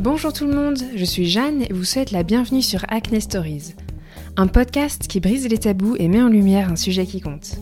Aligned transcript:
Bonjour 0.00 0.32
tout 0.32 0.46
le 0.46 0.54
monde, 0.54 0.78
je 0.96 1.04
suis 1.04 1.28
Jeanne 1.28 1.60
et 1.60 1.74
vous 1.74 1.84
souhaite 1.84 2.10
la 2.10 2.22
bienvenue 2.22 2.62
sur 2.62 2.86
Acne 2.88 3.20
Stories, 3.20 3.74
un 4.38 4.46
podcast 4.46 5.06
qui 5.08 5.20
brise 5.20 5.46
les 5.46 5.58
tabous 5.58 5.94
et 5.98 6.08
met 6.08 6.22
en 6.22 6.28
lumière 6.28 6.72
un 6.72 6.76
sujet 6.76 7.04
qui 7.04 7.20
compte. 7.20 7.56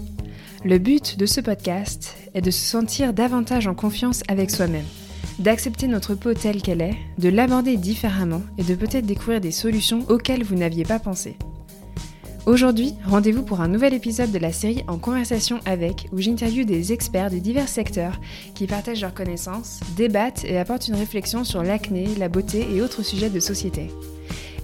Le 0.65 0.79
but 0.79 1.19
de 1.19 1.27
ce 1.27 1.41
podcast 1.41 2.17
est 2.35 2.41
de 2.41 2.53
se 2.53 2.61
sentir 2.61 3.13
davantage 3.13 3.67
en 3.67 3.75
confiance 3.75 4.23
avec 4.29 4.53
soi-même, 4.53 4.87
d'accepter 5.41 5.89
notre 5.89 6.15
peau 6.15 6.33
telle 6.33 6.63
qu'elle 6.63 6.81
est, 6.81 6.95
de 7.19 7.29
l'aborder 7.29 7.77
différemment 7.77 8.43
et 8.57 8.63
de 8.63 8.77
peut-être 8.77 9.07
découvrir 9.07 9.41
des 9.41 9.51
solutions 9.51 10.07
auxquelles 10.09 10.45
vous 10.45 10.55
n'aviez 10.55 10.85
pas 10.85 11.01
pensé. 11.01 11.37
Aujourd'hui, 12.47 12.95
rendez-vous 13.05 13.43
pour 13.43 13.61
un 13.61 13.69
nouvel 13.69 13.93
épisode 13.93 14.31
de 14.31 14.39
la 14.39 14.53
série 14.53 14.83
En 14.87 14.97
conversation 14.97 15.61
avec, 15.67 16.09
où 16.13 16.19
j'interviewe 16.19 16.65
des 16.65 16.93
experts 16.93 17.31
de 17.31 17.39
divers 17.39 17.69
secteurs 17.69 18.19
qui 18.55 18.67
partagent 18.67 19.03
leurs 19.03 19.15
connaissances, 19.15 19.81
débattent 19.97 20.45
et 20.45 20.59
apportent 20.59 20.89
une 20.89 20.95
réflexion 20.95 21.45
sur 21.45 21.63
l'acné, 21.63 22.07
la 22.19 22.29
beauté 22.29 22.67
et 22.75 22.81
autres 22.81 23.03
sujets 23.03 23.29
de 23.29 23.41
société. 23.41 23.91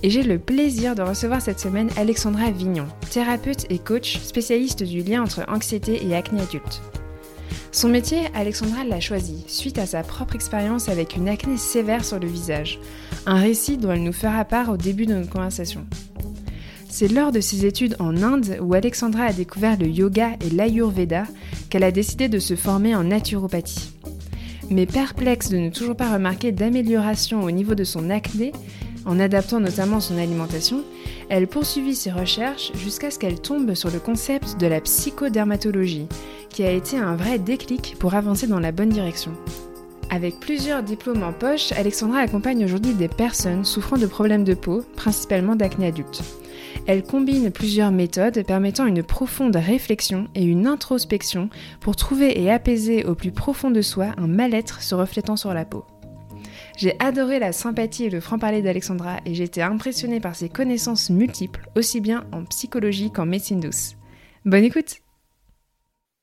Et 0.02 0.10
j'ai 0.10 0.22
le 0.22 0.38
plaisir 0.38 0.94
de 0.94 1.02
recevoir 1.02 1.42
cette 1.42 1.60
semaine 1.60 1.90
Alexandra 1.96 2.50
Vignon, 2.50 2.86
thérapeute 3.10 3.66
et 3.70 3.78
coach 3.78 4.18
spécialiste 4.18 4.82
du 4.82 5.02
lien 5.02 5.22
entre 5.22 5.44
anxiété 5.48 6.06
et 6.06 6.14
acné 6.14 6.42
adulte. 6.42 6.80
Son 7.72 7.88
métier, 7.88 8.20
Alexandra 8.34 8.84
l'a 8.84 9.00
choisi 9.00 9.44
suite 9.48 9.78
à 9.78 9.86
sa 9.86 10.02
propre 10.02 10.36
expérience 10.36 10.88
avec 10.88 11.16
une 11.16 11.28
acné 11.28 11.56
sévère 11.56 12.04
sur 12.04 12.20
le 12.20 12.28
visage, 12.28 12.78
un 13.26 13.40
récit 13.40 13.78
dont 13.78 13.90
elle 13.90 14.04
nous 14.04 14.12
fera 14.12 14.44
part 14.44 14.70
au 14.70 14.76
début 14.76 15.06
de 15.06 15.14
notre 15.14 15.30
conversation. 15.30 15.84
C'est 16.96 17.08
lors 17.08 17.32
de 17.32 17.40
ses 17.40 17.66
études 17.66 17.96
en 17.98 18.22
Inde 18.22 18.56
où 18.62 18.72
Alexandra 18.72 19.24
a 19.24 19.32
découvert 19.32 19.76
le 19.76 19.88
yoga 19.88 20.36
et 20.40 20.50
l'ayurveda 20.50 21.24
qu'elle 21.68 21.82
a 21.82 21.90
décidé 21.90 22.28
de 22.28 22.38
se 22.38 22.54
former 22.54 22.94
en 22.94 23.02
naturopathie. 23.02 23.90
Mais 24.70 24.86
perplexe 24.86 25.48
de 25.48 25.56
ne 25.56 25.70
toujours 25.70 25.96
pas 25.96 26.12
remarquer 26.12 26.52
d'amélioration 26.52 27.42
au 27.42 27.50
niveau 27.50 27.74
de 27.74 27.82
son 27.82 28.10
acné, 28.10 28.52
en 29.06 29.18
adaptant 29.18 29.58
notamment 29.58 29.98
son 29.98 30.16
alimentation, 30.18 30.84
elle 31.30 31.48
poursuivit 31.48 31.96
ses 31.96 32.12
recherches 32.12 32.70
jusqu'à 32.76 33.10
ce 33.10 33.18
qu'elle 33.18 33.40
tombe 33.40 33.74
sur 33.74 33.90
le 33.90 33.98
concept 33.98 34.60
de 34.60 34.68
la 34.68 34.80
psychodermatologie, 34.80 36.06
qui 36.48 36.62
a 36.62 36.70
été 36.70 36.96
un 36.96 37.16
vrai 37.16 37.40
déclic 37.40 37.96
pour 37.98 38.14
avancer 38.14 38.46
dans 38.46 38.60
la 38.60 38.70
bonne 38.70 38.90
direction. 38.90 39.32
Avec 40.10 40.38
plusieurs 40.38 40.84
diplômes 40.84 41.24
en 41.24 41.32
poche, 41.32 41.72
Alexandra 41.72 42.18
accompagne 42.18 42.64
aujourd'hui 42.64 42.94
des 42.94 43.08
personnes 43.08 43.64
souffrant 43.64 43.98
de 43.98 44.06
problèmes 44.06 44.44
de 44.44 44.54
peau, 44.54 44.84
principalement 44.94 45.56
d'acné 45.56 45.88
adulte. 45.88 46.22
Elle 46.86 47.02
combine 47.02 47.50
plusieurs 47.50 47.92
méthodes 47.92 48.44
permettant 48.46 48.86
une 48.86 49.02
profonde 49.02 49.56
réflexion 49.56 50.28
et 50.34 50.44
une 50.44 50.66
introspection 50.66 51.48
pour 51.80 51.96
trouver 51.96 52.40
et 52.40 52.50
apaiser 52.50 53.04
au 53.04 53.14
plus 53.14 53.32
profond 53.32 53.70
de 53.70 53.82
soi 53.82 54.14
un 54.16 54.26
mal-être 54.26 54.82
se 54.82 54.94
reflétant 54.94 55.36
sur 55.36 55.54
la 55.54 55.64
peau. 55.64 55.84
J'ai 56.76 56.98
adoré 57.00 57.38
la 57.38 57.52
sympathie 57.52 58.04
et 58.04 58.10
le 58.10 58.20
franc-parler 58.20 58.60
d'Alexandra 58.60 59.18
et 59.24 59.34
j'ai 59.34 59.44
été 59.44 59.62
impressionnée 59.62 60.20
par 60.20 60.34
ses 60.34 60.48
connaissances 60.48 61.08
multiples, 61.08 61.68
aussi 61.76 62.00
bien 62.00 62.26
en 62.32 62.44
psychologie 62.44 63.12
qu'en 63.12 63.26
médecine 63.26 63.60
douce. 63.60 63.94
Bonne 64.44 64.64
écoute 64.64 64.96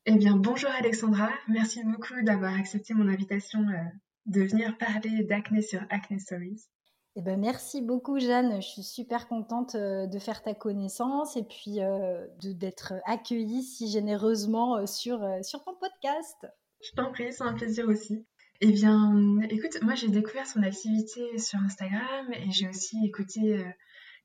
Eh 0.05 0.15
bien, 0.15 0.35
bonjour 0.35 0.69
Alexandra, 0.77 1.29
merci 1.47 1.81
beaucoup 1.85 2.21
d'avoir 2.23 2.53
accepté 2.53 2.93
mon 2.93 3.07
invitation 3.07 3.61
euh, 3.61 3.83
de 4.25 4.41
venir 4.41 4.77
parler 4.77 5.23
d'acné 5.23 5.61
sur 5.61 5.81
Acne 5.89 6.19
Stories. 6.19 6.67
Eh 7.17 7.21
ben, 7.21 7.37
merci 7.37 7.81
beaucoup 7.81 8.19
Jeanne, 8.19 8.61
je 8.61 8.67
suis 8.67 8.83
super 8.83 9.27
contente 9.27 9.75
euh, 9.75 10.07
de 10.07 10.17
faire 10.17 10.41
ta 10.41 10.53
connaissance 10.53 11.35
et 11.35 11.43
puis 11.43 11.81
euh, 11.81 12.25
d'être 12.41 12.93
accueillie 13.05 13.63
si 13.63 13.91
généreusement 13.91 14.77
euh, 14.77 14.85
sur, 14.85 15.19
sur 15.43 15.61
ton 15.65 15.75
podcast. 15.75 16.47
Je 16.81 16.91
t'en 16.95 17.11
prie, 17.11 17.33
c'est 17.33 17.43
un 17.43 17.53
plaisir 17.53 17.85
aussi. 17.89 18.25
Eh 18.61 18.71
bien, 18.71 19.41
écoute, 19.49 19.77
moi 19.81 19.93
j'ai 19.95 20.07
découvert 20.07 20.47
son 20.47 20.63
activité 20.63 21.37
sur 21.37 21.59
Instagram 21.59 22.31
et 22.31 22.49
j'ai 22.49 22.69
aussi 22.69 22.95
écouté 23.03 23.61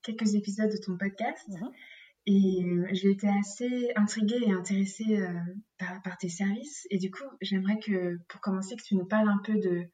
quelques 0.02 0.34
épisodes 0.34 0.70
de 0.70 0.76
ton 0.76 0.96
podcast. 0.96 1.48
Mhm. 1.48 1.70
Et 2.28 2.64
j'ai 2.92 3.10
été 3.10 3.28
assez 3.28 3.92
intriguée 3.94 4.42
et 4.46 4.52
intéressée 4.52 5.24
par, 5.78 6.02
par, 6.02 6.18
tes 6.18 6.28
services. 6.28 6.86
Et 6.90 6.98
du 6.98 7.10
coup, 7.10 7.24
j'aimerais 7.40 7.78
que, 7.78 8.18
pour 8.28 8.40
commencer, 8.40 8.74
que 8.76 8.82
tu 8.82 8.96
nous 8.96 9.06
parles 9.06 9.28
un 9.28 9.40
peu 9.44 9.54
de, 9.54 9.88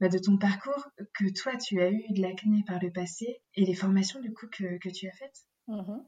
bah, 0.00 0.08
de 0.08 0.18
ton 0.18 0.36
parcours, 0.36 0.88
que 1.14 1.32
toi, 1.32 1.56
tu 1.56 1.80
as 1.80 1.90
eu 1.90 2.04
de 2.10 2.20
l'acné 2.20 2.62
par 2.66 2.78
le 2.80 2.90
passé 2.90 3.40
et 3.54 3.64
les 3.64 3.74
formations 3.74 4.20
du 4.20 4.32
coup 4.32 4.46
que, 4.46 4.78
que 4.78 4.88
tu 4.90 5.08
as 5.08 5.12
faites. 5.12 5.44
Mhm. 5.68 6.04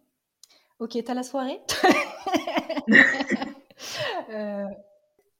Ok, 0.78 0.96
t'as 1.04 1.14
la 1.14 1.22
soirée? 1.22 1.60
Euh, 4.30 4.64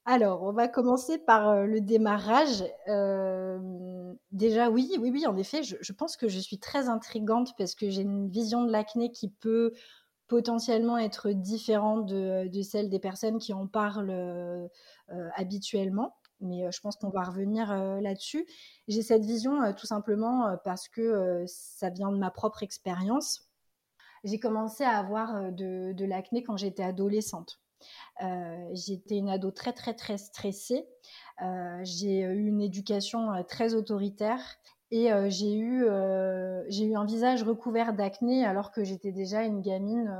Alors, 0.04 0.44
on 0.44 0.53
va 0.53 0.69
commencer 0.69 1.19
par 1.19 1.48
euh, 1.48 1.64
le 1.64 1.81
démarrage. 1.81 2.64
Euh, 2.86 3.59
déjà, 4.31 4.70
oui, 4.70 4.92
oui, 5.00 5.10
oui, 5.12 5.26
en 5.26 5.36
effet, 5.36 5.65
je, 5.65 5.76
je, 5.80 5.92
pense 5.92 6.16
que 6.16 6.28
je 6.28 6.38
suis 6.38 6.59
très 6.59 6.88
intrigante 6.88 7.54
parce 7.59 7.75
que 7.75 7.91
j'ai 7.91 8.03
une 8.03 8.28
vision 8.28 8.65
de 8.65 8.70
l'acné 8.70 9.10
qui 9.10 9.28
peut 9.28 9.72
potentiellement 10.28 10.98
être 10.98 11.32
différente 11.32 12.06
de, 12.06 12.47
de, 12.47 12.62
celle 12.62 12.88
des 12.88 13.00
personnes 13.00 13.38
qui 13.38 13.53
en 13.53 13.66
parlent 13.66 14.70
habituellement 15.34 16.15
mais 16.41 16.71
je 16.71 16.81
pense 16.81 16.97
qu'on 16.97 17.10
va 17.10 17.22
revenir 17.22 17.75
là-dessus. 18.00 18.47
J'ai 18.87 19.03
cette 19.03 19.25
vision 19.25 19.72
tout 19.75 19.87
simplement 19.87 20.56
parce 20.65 20.88
que 20.88 21.44
ça 21.47 21.91
vient 21.91 22.12
de 22.12 22.19
ma 22.19 22.31
propre 22.31 22.62
expérience. 22.62 23.50
J'ai 24.25 24.38
commencé 24.38 24.84
à 24.84 24.98
avoir 24.98 25.53
de, 25.53 26.04
l'acné 26.04 26.43
quand 26.43 26.56
j'étais 26.56 26.82
adolescente. 26.82 27.60
j'étais 28.72 29.16
une 29.16 29.28
ado 29.28 29.50
très 29.50 29.72
très 29.72 29.94
très 29.94 30.19
stressée. 30.19 30.87
j'ai 31.82 32.21
eu 32.21 32.47
une 32.47 32.60
éducation 32.60 33.44
très 33.44 33.75
autoritaire 33.75 34.59
et 34.91 35.10
j'ai 35.28 35.56
eu, 35.56 35.87
j'ai 36.69 36.84
eu 36.84 36.97
un 36.97 37.04
visage 37.04 37.43
recouvert 37.43 37.94
d'acné 37.94 38.44
alors 38.44 38.71
que 38.71 38.84
j'étais 38.84 39.12
déjà 39.12 39.43
une 39.43 39.60
gamine 39.60 40.10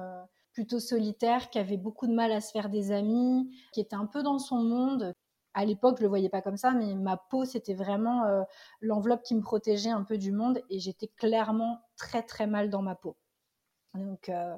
plutôt 0.59 0.81
solitaire, 0.81 1.51
qui 1.51 1.61
avait 1.61 1.77
beaucoup 1.77 2.09
de 2.09 2.13
mal 2.13 2.33
à 2.33 2.41
se 2.41 2.51
faire 2.51 2.69
des 2.69 2.91
amis, 2.91 3.49
qui 3.73 3.81
était 3.81 3.95
un 3.95 4.07
peu 4.07 4.25
dans 4.25 4.41
son 4.41 4.65
monde, 4.65 5.15
à 5.55 5.65
l'époque, 5.65 5.97
je 5.99 6.03
le 6.03 6.09
voyais 6.09 6.29
pas 6.29 6.43
comme 6.43 6.57
ça, 6.57 6.73
mais 6.73 6.95
ma 6.95 7.17
peau, 7.17 7.45
c'était 7.45 7.75
vraiment 7.75 8.25
euh, 8.25 8.43
l'enveloppe 8.81 9.23
qui 9.23 9.35
me 9.35 9.41
protégeait 9.41 9.91
un 9.91 10.05
peu 10.05 10.19
du 10.19 10.33
monde 10.33 10.61
et 10.71 10.79
j'étais 10.79 11.09
clairement 11.09 11.81
très 11.97 12.23
très 12.23 12.47
mal 12.47 12.71
dans 12.71 12.83
ma 12.83 12.95
peau. 12.95 13.17
Donc, 13.95 14.29
euh, 14.29 14.57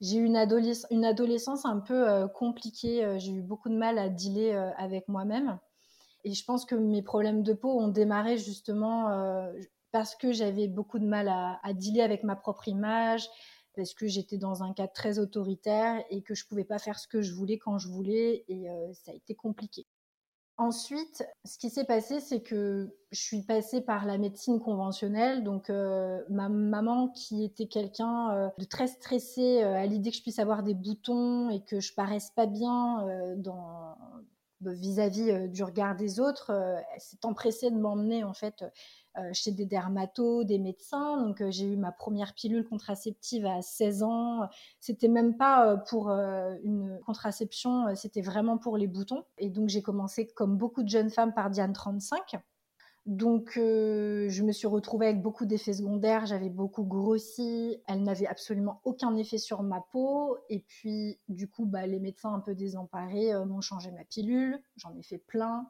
j'ai 0.00 0.16
eu 0.16 0.24
une, 0.24 0.36
adolescence 0.36 1.64
un 1.64 1.80
peu 1.80 2.08
euh, 2.08 2.28
compliquée. 2.28 3.18
J'ai 3.18 3.32
eu 3.32 3.42
beaucoup 3.42 3.68
de 3.68 3.76
mal 3.76 3.98
à 3.98 4.08
dealer 4.08 4.72
avec 4.76 5.08
moi-même. 5.08 5.58
Et 6.24 6.32
je 6.32 6.44
pense 6.44 6.64
que 6.64 6.74
mes 6.74 7.02
problèmes 7.02 7.42
de 7.42 7.52
peau 7.52 7.78
ont 7.78 7.88
démarré 7.88 8.36
justement 8.36 9.52
parce 9.92 10.16
que 10.16 10.32
j'avais 10.32 10.66
beaucoup 10.66 10.98
de 10.98 11.06
mal 11.06 11.28
à, 11.28 11.72
dealer 11.72 12.02
avec 12.02 12.24
ma 12.24 12.34
propre 12.34 12.68
image, 12.68 13.28
parce 13.74 13.94
que 13.94 14.08
j'étais 14.08 14.38
dans 14.38 14.64
un 14.64 14.74
cadre 14.74 14.92
très 14.92 15.18
autoritaire 15.18 16.04
et 16.10 16.22
que 16.22 16.34
je 16.34 16.46
pouvais 16.46 16.64
pas 16.64 16.78
faire 16.78 16.98
ce 16.98 17.06
que 17.06 17.22
je 17.22 17.32
voulais 17.32 17.58
quand 17.58 17.78
je 17.78 17.88
voulais 17.88 18.44
et 18.48 18.66
ça 18.92 19.12
a 19.12 19.14
été 19.14 19.34
compliqué. 19.34 19.86
Ensuite, 20.58 21.22
ce 21.44 21.58
qui 21.58 21.68
s'est 21.68 21.84
passé, 21.84 22.18
c'est 22.20 22.40
que 22.40 22.88
je 23.10 23.20
suis 23.20 23.42
passée 23.42 23.82
par 23.82 24.06
la 24.06 24.16
médecine 24.16 24.58
conventionnelle. 24.58 25.44
Donc, 25.44 25.68
euh, 25.68 26.22
ma 26.30 26.48
maman, 26.48 27.08
qui 27.08 27.44
était 27.44 27.66
quelqu'un 27.66 28.30
euh, 28.30 28.48
de 28.56 28.64
très 28.64 28.86
stressé 28.86 29.62
euh, 29.62 29.74
à 29.74 29.84
l'idée 29.84 30.10
que 30.10 30.16
je 30.16 30.22
puisse 30.22 30.38
avoir 30.38 30.62
des 30.62 30.72
boutons 30.72 31.50
et 31.50 31.62
que 31.62 31.80
je 31.80 31.92
paraisse 31.92 32.30
pas 32.30 32.46
bien 32.46 33.06
vis-à-vis 34.62 35.50
du 35.50 35.62
regard 35.62 35.94
des 35.94 36.18
autres, 36.18 36.50
s'est 36.96 37.24
empressée 37.24 37.70
de 37.70 37.76
m'emmener 37.76 38.24
en 38.24 38.32
fait 38.32 38.64
chez 39.32 39.52
des 39.52 39.66
dermatos, 39.66 40.44
des 40.44 40.58
médecins. 40.58 41.16
Donc 41.22 41.40
euh, 41.40 41.50
j'ai 41.50 41.66
eu 41.66 41.76
ma 41.76 41.92
première 41.92 42.34
pilule 42.34 42.64
contraceptive 42.64 43.46
à 43.46 43.62
16 43.62 44.02
ans. 44.02 44.48
C'était 44.80 45.08
même 45.08 45.36
pas 45.36 45.66
euh, 45.66 45.76
pour 45.76 46.10
une 46.10 47.00
contraception, 47.04 47.94
c'était 47.94 48.20
vraiment 48.20 48.58
pour 48.58 48.76
les 48.76 48.86
boutons. 48.86 49.24
Et 49.38 49.50
donc 49.50 49.68
j'ai 49.68 49.82
commencé 49.82 50.26
comme 50.26 50.56
beaucoup 50.56 50.82
de 50.82 50.88
jeunes 50.88 51.10
femmes 51.10 51.32
par 51.32 51.50
Diane 51.50 51.72
35. 51.72 52.36
Donc, 53.06 53.52
je 53.54 54.42
me 54.42 54.50
suis 54.50 54.66
retrouvée 54.66 55.06
avec 55.06 55.22
beaucoup 55.22 55.46
d'effets 55.46 55.74
secondaires. 55.74 56.26
J'avais 56.26 56.48
beaucoup 56.48 56.82
grossi. 56.82 57.80
Elle 57.86 58.02
n'avait 58.02 58.26
absolument 58.26 58.80
aucun 58.82 59.14
effet 59.14 59.38
sur 59.38 59.62
ma 59.62 59.80
peau. 59.92 60.38
Et 60.48 60.58
puis, 60.58 61.20
du 61.28 61.46
coup, 61.46 61.66
bah, 61.66 61.86
les 61.86 62.00
médecins 62.00 62.34
un 62.34 62.40
peu 62.40 62.56
désemparés 62.56 63.32
m'ont 63.46 63.60
changé 63.60 63.92
ma 63.92 64.02
pilule. 64.02 64.60
J'en 64.76 64.92
ai 64.96 65.04
fait 65.04 65.18
plein. 65.18 65.68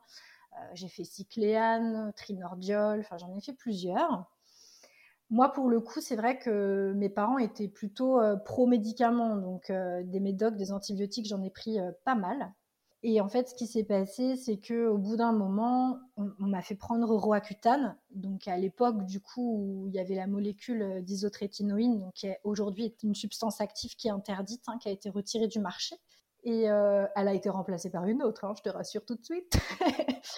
Euh, 0.57 0.61
j'ai 0.75 0.89
fait 0.89 1.05
cycléane, 1.05 2.13
trinordiol, 2.17 3.01
enfin 3.01 3.19
j'en 3.19 3.35
ai 3.37 3.41
fait 3.41 3.53
plusieurs. 3.53 4.31
Moi, 5.29 5.53
pour 5.53 5.69
le 5.69 5.81
coup, 5.81 6.01
c'est 6.01 6.17
vrai 6.17 6.39
que 6.39 6.93
mes 6.97 7.09
parents 7.09 7.39
étaient 7.39 7.69
plutôt 7.69 8.21
euh, 8.21 8.37
pro-médicaments, 8.37 9.37
donc 9.37 9.71
euh, 9.71 10.03
des 10.05 10.21
médocs, 10.21 10.57
des 10.57 10.73
antibiotiques, 10.73 11.27
j'en 11.27 11.43
ai 11.43 11.51
pris 11.51 11.79
pas 12.05 12.15
mal. 12.15 12.53
Et 13.03 13.21
en 13.21 13.29
fait, 13.29 13.49
ce 13.49 13.55
qui 13.55 13.67
s'est 13.67 13.85
passé, 13.85 14.37
c'est 14.37 14.57
que 14.57 14.89
au 14.89 14.99
bout 14.99 15.17
d'un 15.17 15.33
moment, 15.33 15.99
on, 16.17 16.33
m'a 16.39 16.63
fait 16.63 16.75
prendre 16.75 17.15
Roaccutane. 17.15 17.97
Donc 18.11 18.49
à 18.49 18.57
l'époque, 18.57 19.05
du 19.05 19.21
coup, 19.21 19.59
où 19.59 19.89
il 19.89 19.95
y 19.95 20.01
avait 20.01 20.15
la 20.15 20.27
molécule 20.27 21.05
d'isotrétinoïne, 21.05 21.99
donc 22.01 22.15
qui 22.15 22.29
aujourd'hui 22.43 22.85
est 22.87 23.03
une 23.03 23.15
substance 23.15 23.61
active 23.61 23.95
qui 23.97 24.09
est 24.09 24.13
interdite, 24.13 24.63
hein, 24.67 24.79
qui 24.79 24.89
a 24.89 24.93
été 24.93 25.11
retirée 25.11 25.47
du 25.47 25.61
marché. 25.61 25.97
Et 26.49 26.71
euh, 26.71 27.09
elle 27.17 27.27
a 27.27 27.35
été 27.35 27.51
remplacée 27.51 27.91
par 27.91 28.07
une 28.07 28.23
autre, 28.23 28.45
hein, 28.45 28.55
je 28.57 28.63
te 28.63 28.69
rassure 28.69 29.05
tout 29.05 29.17
de 29.17 29.25
suite. 29.25 29.59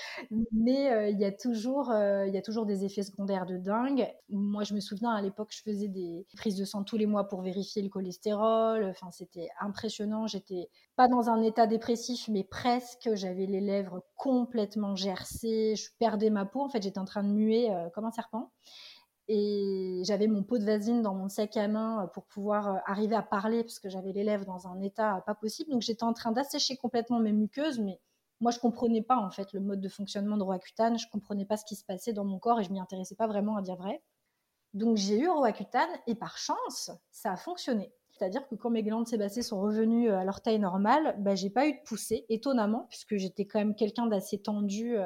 Mais 0.53 0.91
euh, 0.91 1.09
il 1.11 1.21
y, 1.21 1.25
a 1.27 1.31
toujours, 1.31 1.91
euh, 1.91 2.27
il 2.27 2.33
y 2.33 2.39
a 2.39 2.41
toujours 2.41 2.65
des 2.65 2.87
effets 2.87 3.03
secondaires 3.03 3.45
de 3.45 3.59
dingue. 3.59 4.11
Moi, 4.31 4.65
je 4.65 4.73
me 4.73 4.81
souviens, 4.81 5.11
à 5.11 5.21
l'époque, 5.21 5.51
je 5.51 5.61
faisais 5.61 5.89
des 5.89 6.27
prises 6.35 6.57
de 6.57 6.65
sang 6.65 6.83
tous 6.83 6.97
les 6.97 7.05
mois 7.05 7.29
pour 7.29 7.43
vérifier 7.43 7.83
le 7.83 7.91
cholestérol. 7.91 8.85
Enfin, 8.85 9.11
c'était 9.11 9.51
impressionnant. 9.61 10.27
J'étais 10.27 10.71
pas 10.97 11.09
dans 11.09 11.29
un 11.29 11.43
état 11.43 11.67
dépressif, 11.67 12.27
mais 12.29 12.43
presque. 12.43 13.11
J'avais 13.13 13.45
les 13.45 13.61
lèvres 13.61 14.03
complètement 14.17 14.97
gercées. 14.97 15.77
Je 15.77 15.91
perdais 15.99 16.31
ma 16.31 16.47
peau. 16.47 16.63
En 16.63 16.71
fait, 16.71 16.83
j'étais 16.83 16.99
en 16.99 17.05
train 17.05 17.23
de 17.23 17.29
muer 17.29 17.69
comme 17.95 18.07
un 18.07 18.13
serpent. 18.13 18.51
Et 19.29 20.01
j'avais 20.05 20.27
mon 20.27 20.43
pot 20.43 20.57
de 20.59 20.65
vasine 20.65 21.03
dans 21.03 21.15
mon 21.15 21.29
sac 21.29 21.57
à 21.59 21.69
main 21.69 22.05
euh, 22.05 22.07
pour 22.07 22.25
pouvoir 22.25 22.69
euh, 22.69 22.79
arriver 22.87 23.15
à 23.15 23.23
parler 23.23 23.63
parce 23.63 23.79
que 23.79 23.91
j'avais 23.91 24.13
les 24.13 24.25
lèvres 24.25 24.47
dans 24.47 24.67
un 24.67 24.81
état 24.81 25.23
pas 25.27 25.35
possible. 25.35 25.71
Donc 25.71 25.83
j'étais 25.83 26.05
en 26.05 26.15
train 26.15 26.33
d'assécher 26.33 26.79
complètement 26.79 27.21
mes 27.21 27.33
muqueuses, 27.33 27.79
mais 27.79 28.01
moi 28.41 28.51
je 28.53 28.59
comprenais 28.59 29.03
pas 29.03 29.19
en 29.19 29.31
fait 29.31 29.53
le 29.53 29.61
mode 29.61 29.81
de 29.83 29.89
fonctionnement 29.89 30.39
de 30.39 30.43
Roaccutane. 30.43 30.99
Je 30.99 31.07
comprenais 31.13 31.45
pas 31.45 31.59
ce 31.59 31.67
qui 31.67 31.77
se 31.77 31.85
passait 31.85 32.15
dans 32.15 32.25
mon 32.25 32.39
corps 32.39 32.59
et 32.61 32.65
je 32.65 32.73
m'y 32.73 32.81
intéressais 32.81 33.17
pas 33.17 33.27
vraiment 33.27 33.57
à 33.57 33.63
dire 33.63 33.77
vrai. 33.77 34.03
Donc 34.73 34.97
j'ai 34.97 35.19
eu 35.19 35.29
Roaccutane 35.29 35.91
et 36.07 36.15
par 36.15 36.39
chance 36.39 36.91
ça 37.11 37.33
a 37.33 37.37
fonctionné. 37.37 37.93
C'est-à-dire 38.11 38.49
que 38.49 38.55
quand 38.55 38.71
mes 38.71 38.83
glandes 38.83 39.07
sébacées 39.07 39.43
sont 39.43 39.61
revenues 39.61 40.11
euh, 40.11 40.19
à 40.19 40.25
leur 40.25 40.41
taille 40.41 40.59
normale, 40.59 41.17
bah, 41.19 41.35
j'ai 41.35 41.51
pas 41.51 41.69
eu 41.69 41.75
de 41.75 41.79
poussée, 41.85 42.25
étonnamment, 42.31 42.87
puisque 42.89 43.17
j'étais 43.17 43.45
quand 43.45 43.59
même 43.59 43.75
quelqu'un 43.75 44.07
d'assez 44.07 44.41
tendu 44.41 44.97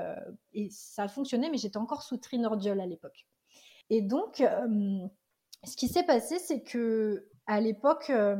et 0.52 0.68
ça 0.70 1.02
a 1.02 1.08
fonctionné, 1.08 1.50
mais 1.50 1.58
j'étais 1.58 1.76
encore 1.76 2.02
sous 2.04 2.16
trinordiol 2.16 2.80
à 2.80 2.86
l'époque. 2.86 3.26
Et 3.92 4.00
donc, 4.00 4.40
euh, 4.40 5.06
ce 5.64 5.76
qui 5.76 5.86
s'est 5.86 6.02
passé, 6.04 6.38
c'est 6.38 6.62
que 6.62 7.28
à 7.46 7.60
l'époque, 7.60 8.08
euh, 8.08 8.36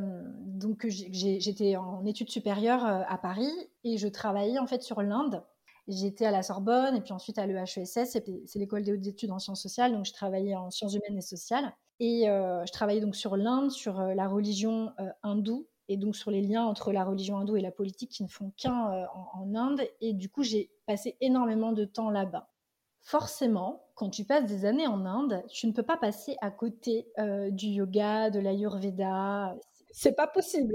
donc 0.47 0.87
j'étais 0.87 1.75
en 1.75 2.03
études 2.07 2.31
supérieures 2.31 2.83
euh, 2.83 3.03
à 3.07 3.19
Paris 3.19 3.51
et 3.83 3.99
je 3.99 4.07
travaillais 4.07 4.57
en 4.57 4.65
fait 4.65 4.81
sur 4.81 5.03
l'Inde. 5.03 5.43
J'étais 5.87 6.25
à 6.25 6.31
la 6.31 6.41
Sorbonne 6.41 6.95
et 6.95 7.01
puis 7.01 7.13
ensuite 7.13 7.37
à 7.37 7.45
l'EHESS, 7.45 7.85
c'est 7.85 8.55
l'école 8.55 8.81
des 8.81 8.93
hautes 8.93 9.05
études 9.05 9.29
en 9.29 9.37
sciences 9.37 9.61
sociales, 9.61 9.91
donc 9.91 10.05
je 10.05 10.13
travaillais 10.13 10.55
en 10.55 10.71
sciences 10.71 10.95
humaines 10.95 11.19
et 11.19 11.21
sociales. 11.21 11.71
Et 11.99 12.23
je 12.25 12.71
travaillais 12.71 13.01
donc 13.01 13.15
sur 13.15 13.37
l'Inde, 13.37 13.69
sur 13.69 14.01
la 14.01 14.27
religion 14.27 14.93
hindoue 15.21 15.67
et 15.87 15.97
donc 15.97 16.15
sur 16.15 16.31
les 16.31 16.41
liens 16.41 16.63
entre 16.63 16.91
la 16.93 17.03
religion 17.03 17.37
hindoue 17.37 17.57
et 17.57 17.61
la 17.61 17.71
politique 17.71 18.09
qui 18.09 18.23
ne 18.23 18.29
font 18.29 18.51
qu'un 18.57 19.07
en, 19.13 19.53
Inde. 19.53 19.81
Et 20.01 20.13
du 20.13 20.29
coup, 20.29 20.41
j'ai 20.41 20.71
passé 20.87 21.17
énormément 21.21 21.73
de 21.73 21.85
temps 21.85 22.09
là-bas 22.09 22.49
forcément, 23.03 23.82
quand 23.95 24.09
tu 24.09 24.25
passes 24.25 24.45
des 24.45 24.65
années 24.65 24.87
en 24.87 25.05
Inde, 25.05 25.43
tu 25.49 25.67
ne 25.67 25.71
peux 25.71 25.83
pas 25.83 25.97
passer 25.97 26.35
à 26.41 26.51
côté 26.51 27.07
euh, 27.19 27.51
du 27.51 27.67
yoga, 27.67 28.29
de 28.29 28.39
l'ayurveda. 28.39 29.55
C'est 29.91 30.15
pas 30.15 30.27
possible. 30.27 30.73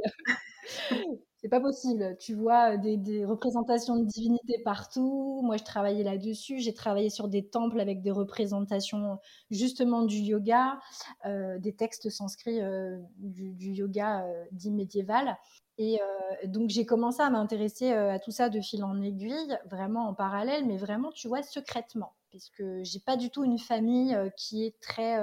c'est 1.37 1.49
pas 1.49 1.61
possible. 1.61 2.17
Tu 2.21 2.35
vois 2.35 2.77
des, 2.77 3.25
représentations 3.25 3.97
de 3.97 4.05
divinités 4.05 4.63
partout. 4.65 5.41
Moi, 5.43 5.57
je 5.57 5.65
travaillais 5.65 6.05
là-dessus. 6.05 6.61
J'ai 6.61 6.75
travaillé 6.75 7.11
sur 7.11 7.29
des 7.29 7.49
temples 7.49 7.81
avec 7.81 8.03
des 8.03 8.13
représentations 8.13 9.19
justement 9.51 10.03
du 10.03 10.19
yoga, 10.19 10.79
euh, 11.27 11.59
des 11.59 11.75
textes 11.75 12.11
sanscrits 12.11 12.61
euh, 12.61 12.99
du, 13.19 13.73
yoga 13.73 14.25
dit 14.53 14.71
médiéval. 14.71 15.37
Et 15.79 16.01
euh, 16.01 16.47
donc 16.47 16.71
j'ai 16.71 16.85
commencé 16.85 17.23
à 17.23 17.31
m'intéresser 17.31 17.93
euh, 17.93 18.11
à 18.11 18.19
tout 18.19 18.33
ça 18.33 18.49
de 18.49 18.61
fil 18.61 18.83
en 18.83 19.01
aiguille, 19.01 19.57
vraiment 19.67 20.09
en 20.09 20.15
parallèle, 20.15 20.67
mais 20.67 20.77
vraiment, 20.77 21.13
tu 21.13 21.29
vois, 21.29 21.43
secrètement, 21.43 22.13
puisque 22.31 22.63
j'ai 22.83 23.01
pas 23.01 23.17
du 23.17 23.31
tout 23.31 23.45
une 23.45 23.59
famille 23.59 24.15
euh, 24.15 24.31
qui 24.37 24.65
est 24.65 24.79
très 24.81 25.19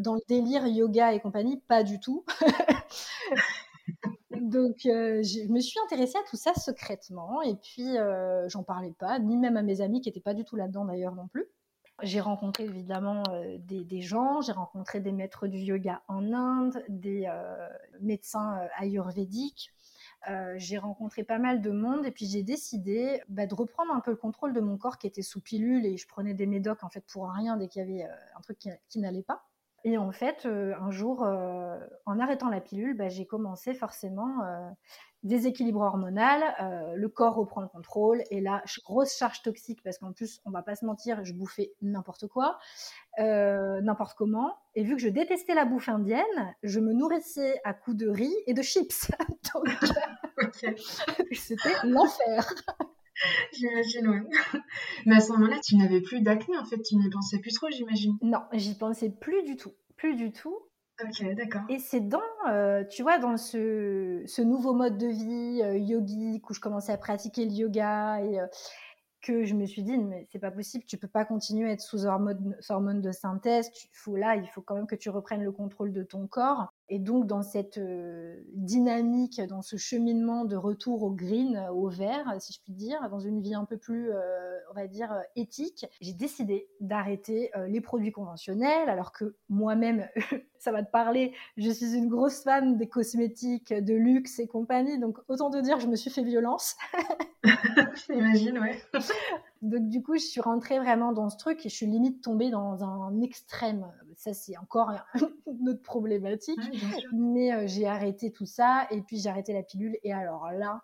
dans 0.00 0.14
le 0.14 0.20
délire 0.28 0.66
yoga 0.66 1.14
et 1.14 1.20
compagnie, 1.20 1.58
pas 1.66 1.82
du 1.82 2.00
tout. 2.00 2.26
donc 4.30 4.76
je 4.82 5.50
me 5.50 5.60
suis 5.60 5.80
intéressée 5.86 6.18
à 6.18 6.28
tout 6.28 6.36
ça 6.36 6.52
secrètement, 6.52 7.40
et 7.40 7.56
puis 7.56 7.94
j'en 8.48 8.62
parlais 8.62 8.92
pas, 8.98 9.18
ni 9.18 9.38
même 9.38 9.56
à 9.56 9.62
mes 9.62 9.80
amis 9.80 10.02
qui 10.02 10.10
n'étaient 10.10 10.20
pas 10.20 10.34
du 10.34 10.44
tout 10.44 10.56
là-dedans 10.56 10.84
d'ailleurs 10.84 11.14
non 11.14 11.28
plus. 11.28 11.46
J'ai 12.02 12.20
rencontré 12.20 12.64
évidemment 12.64 13.22
des, 13.60 13.84
des, 13.84 14.02
gens, 14.02 14.42
j'ai 14.42 14.52
rencontré 14.52 15.00
des 15.00 15.12
maîtres 15.12 15.46
du 15.46 15.58
yoga 15.58 16.02
en 16.08 16.30
Inde, 16.30 16.84
des 16.90 17.26
médecins 18.00 18.60
ayurvédiques. 18.76 19.72
J'ai 20.56 20.78
rencontré 20.78 21.24
pas 21.24 21.38
mal 21.38 21.60
de 21.62 21.70
monde 21.70 22.06
et 22.06 22.10
puis 22.10 22.26
j'ai 22.26 22.42
décidé 22.42 23.22
bah, 23.28 23.46
de 23.46 23.54
reprendre 23.54 23.92
un 23.92 24.00
peu 24.00 24.10
le 24.10 24.16
contrôle 24.16 24.52
de 24.52 24.60
mon 24.60 24.76
corps 24.76 24.98
qui 24.98 25.06
était 25.06 25.22
sous 25.22 25.40
pilule 25.40 25.86
et 25.86 25.96
je 25.96 26.06
prenais 26.06 26.34
des 26.34 26.46
médocs 26.46 26.84
en 26.84 26.88
fait 26.88 27.04
pour 27.06 27.30
rien 27.30 27.56
dès 27.56 27.68
qu'il 27.68 27.80
y 27.80 27.84
avait 27.84 28.08
un 28.36 28.40
truc 28.40 28.58
qui 28.88 28.98
n'allait 28.98 29.22
pas. 29.22 29.49
Et 29.84 29.96
en 29.96 30.12
fait, 30.12 30.44
euh, 30.44 30.74
un 30.80 30.90
jour, 30.90 31.24
euh, 31.24 31.78
en 32.04 32.18
arrêtant 32.18 32.48
la 32.48 32.60
pilule, 32.60 32.96
bah, 32.96 33.08
j'ai 33.08 33.24
commencé 33.24 33.72
forcément 33.72 34.44
euh, 34.44 34.68
déséquilibre 35.22 35.80
hormonal, 35.80 36.42
le 36.96 37.08
corps 37.08 37.34
reprend 37.34 37.60
le 37.60 37.68
contrôle, 37.68 38.22
et 38.30 38.40
là, 38.40 38.62
grosse 38.82 39.14
charge 39.14 39.42
toxique, 39.42 39.82
parce 39.82 39.98
qu'en 39.98 40.12
plus, 40.12 40.40
on 40.46 40.50
va 40.50 40.62
pas 40.62 40.76
se 40.76 40.86
mentir, 40.86 41.22
je 41.26 41.34
bouffais 41.34 41.74
n'importe 41.82 42.26
quoi, 42.26 42.58
n'importe 43.18 44.16
comment, 44.16 44.56
et 44.74 44.82
vu 44.82 44.96
que 44.96 45.02
je 45.02 45.10
détestais 45.10 45.54
la 45.54 45.66
bouffe 45.66 45.90
indienne, 45.90 46.24
je 46.62 46.80
me 46.80 46.94
nourrissais 46.94 47.60
à 47.64 47.74
coups 47.74 47.98
de 47.98 48.08
riz 48.08 48.34
et 48.46 48.54
de 48.54 48.62
chips. 48.62 49.10
Donc, 49.54 49.68
c'était 51.32 51.74
l'enfer. 51.84 52.54
J'imagine, 53.52 54.08
ouais. 54.08 54.22
Mais 55.06 55.16
à 55.16 55.20
ce 55.20 55.32
moment-là, 55.32 55.58
tu 55.64 55.76
n'avais 55.76 56.00
plus 56.00 56.20
d'acné, 56.20 56.56
en 56.56 56.64
fait, 56.64 56.80
tu 56.82 56.96
n'y 56.96 57.10
pensais 57.10 57.38
plus 57.38 57.52
trop, 57.52 57.68
j'imagine. 57.70 58.16
Non, 58.22 58.42
j'y 58.52 58.76
pensais 58.76 59.10
plus 59.10 59.42
du 59.42 59.56
tout. 59.56 59.72
Plus 59.96 60.16
du 60.16 60.32
tout. 60.32 60.56
Ok, 61.02 61.34
d'accord. 61.34 61.62
Et 61.68 61.78
c'est 61.78 62.00
dans, 62.00 62.20
euh, 62.48 62.84
tu 62.84 63.02
vois, 63.02 63.18
dans 63.18 63.36
ce, 63.36 64.22
ce, 64.26 64.42
nouveau 64.42 64.74
mode 64.74 64.98
de 64.98 65.06
vie 65.06 65.62
euh, 65.62 65.78
yogique 65.78 66.48
où 66.50 66.54
je 66.54 66.60
commençais 66.60 66.92
à 66.92 66.98
pratiquer 66.98 67.46
le 67.46 67.52
yoga 67.52 68.20
et, 68.22 68.40
euh, 68.40 68.46
que 69.22 69.44
je 69.44 69.54
me 69.54 69.66
suis 69.66 69.82
dit, 69.82 69.98
mais 69.98 70.26
c'est 70.30 70.38
pas 70.38 70.50
possible, 70.50 70.84
tu 70.84 70.96
peux 70.96 71.08
pas 71.08 71.24
continuer 71.24 71.68
à 71.68 71.72
être 71.72 71.82
sous 71.82 72.06
hormones, 72.06 72.56
hormones 72.68 73.02
de 73.02 73.12
synthèse, 73.12 73.70
tu, 73.72 73.88
faut, 73.92 74.16
là, 74.16 74.36
il 74.36 74.48
faut 74.48 74.62
quand 74.62 74.74
même 74.74 74.86
que 74.86 74.94
tu 74.94 75.10
reprennes 75.10 75.42
le 75.42 75.52
contrôle 75.52 75.92
de 75.92 76.02
ton 76.02 76.26
corps. 76.26 76.72
Et 76.92 76.98
donc, 76.98 77.28
dans 77.28 77.42
cette 77.42 77.78
euh, 77.78 78.42
dynamique, 78.52 79.40
dans 79.48 79.62
ce 79.62 79.76
cheminement 79.76 80.44
de 80.44 80.56
retour 80.56 81.04
au 81.04 81.12
green, 81.12 81.68
au 81.72 81.88
vert, 81.88 82.34
si 82.40 82.52
je 82.52 82.60
puis 82.60 82.72
dire, 82.72 83.08
dans 83.10 83.20
une 83.20 83.40
vie 83.40 83.54
un 83.54 83.64
peu 83.64 83.76
plus, 83.76 84.10
euh, 84.10 84.58
on 84.72 84.74
va 84.74 84.88
dire, 84.88 85.12
euh, 85.12 85.20
éthique, 85.36 85.86
j'ai 86.00 86.12
décidé 86.12 86.68
d'arrêter 86.80 87.52
les 87.68 87.80
produits 87.80 88.10
conventionnels, 88.10 88.88
alors 88.88 89.12
que 89.12 89.36
moi-même, 89.48 90.08
ça 90.58 90.72
va 90.72 90.82
te 90.82 90.90
parler, 90.90 91.32
je 91.56 91.70
suis 91.70 91.94
une 91.94 92.08
grosse 92.08 92.42
fan 92.42 92.76
des 92.76 92.88
cosmétiques 92.88 93.72
de 93.72 93.94
luxe 93.94 94.40
et 94.40 94.48
compagnie, 94.48 94.98
donc 94.98 95.18
autant 95.28 95.50
te 95.50 95.58
dire 95.58 95.78
je 95.78 95.86
me 95.86 95.94
suis 95.94 96.10
fait 96.10 96.24
violence. 96.24 96.76
J'imagine, 98.08 98.58
ouais. 98.58 98.82
donc 99.62 99.88
du 99.88 100.02
coup, 100.02 100.14
je 100.14 100.24
suis 100.24 100.40
rentrée 100.40 100.78
vraiment 100.78 101.12
dans 101.12 101.28
ce 101.28 101.36
truc 101.36 101.64
et 101.66 101.68
je 101.68 101.74
suis 101.74 101.86
limite 101.86 102.22
tombée 102.22 102.50
dans 102.50 102.82
un 102.82 103.20
extrême 103.20 103.86
ça 104.20 104.34
c'est 104.34 104.56
encore 104.58 104.92
une 105.46 105.68
autre 105.70 105.82
problématique. 105.82 106.60
mais 107.12 107.52
euh, 107.52 107.66
j'ai 107.66 107.86
arrêté 107.86 108.30
tout 108.30 108.46
ça 108.46 108.86
et 108.90 109.00
puis 109.00 109.18
j'ai 109.18 109.30
arrêté 109.30 109.54
la 109.54 109.62
pilule 109.62 109.98
et 110.02 110.12
alors 110.12 110.52
là, 110.52 110.82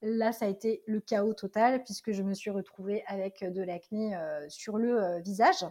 là 0.00 0.32
ça 0.32 0.46
a 0.46 0.48
été 0.48 0.82
le 0.86 1.00
chaos 1.00 1.34
total 1.34 1.84
puisque 1.84 2.12
je 2.12 2.22
me 2.22 2.32
suis 2.32 2.50
retrouvée 2.50 3.04
avec 3.06 3.44
de 3.44 3.62
l'acné 3.62 4.16
euh, 4.16 4.48
sur 4.48 4.78
le 4.78 5.02
euh, 5.02 5.20
visage. 5.20 5.66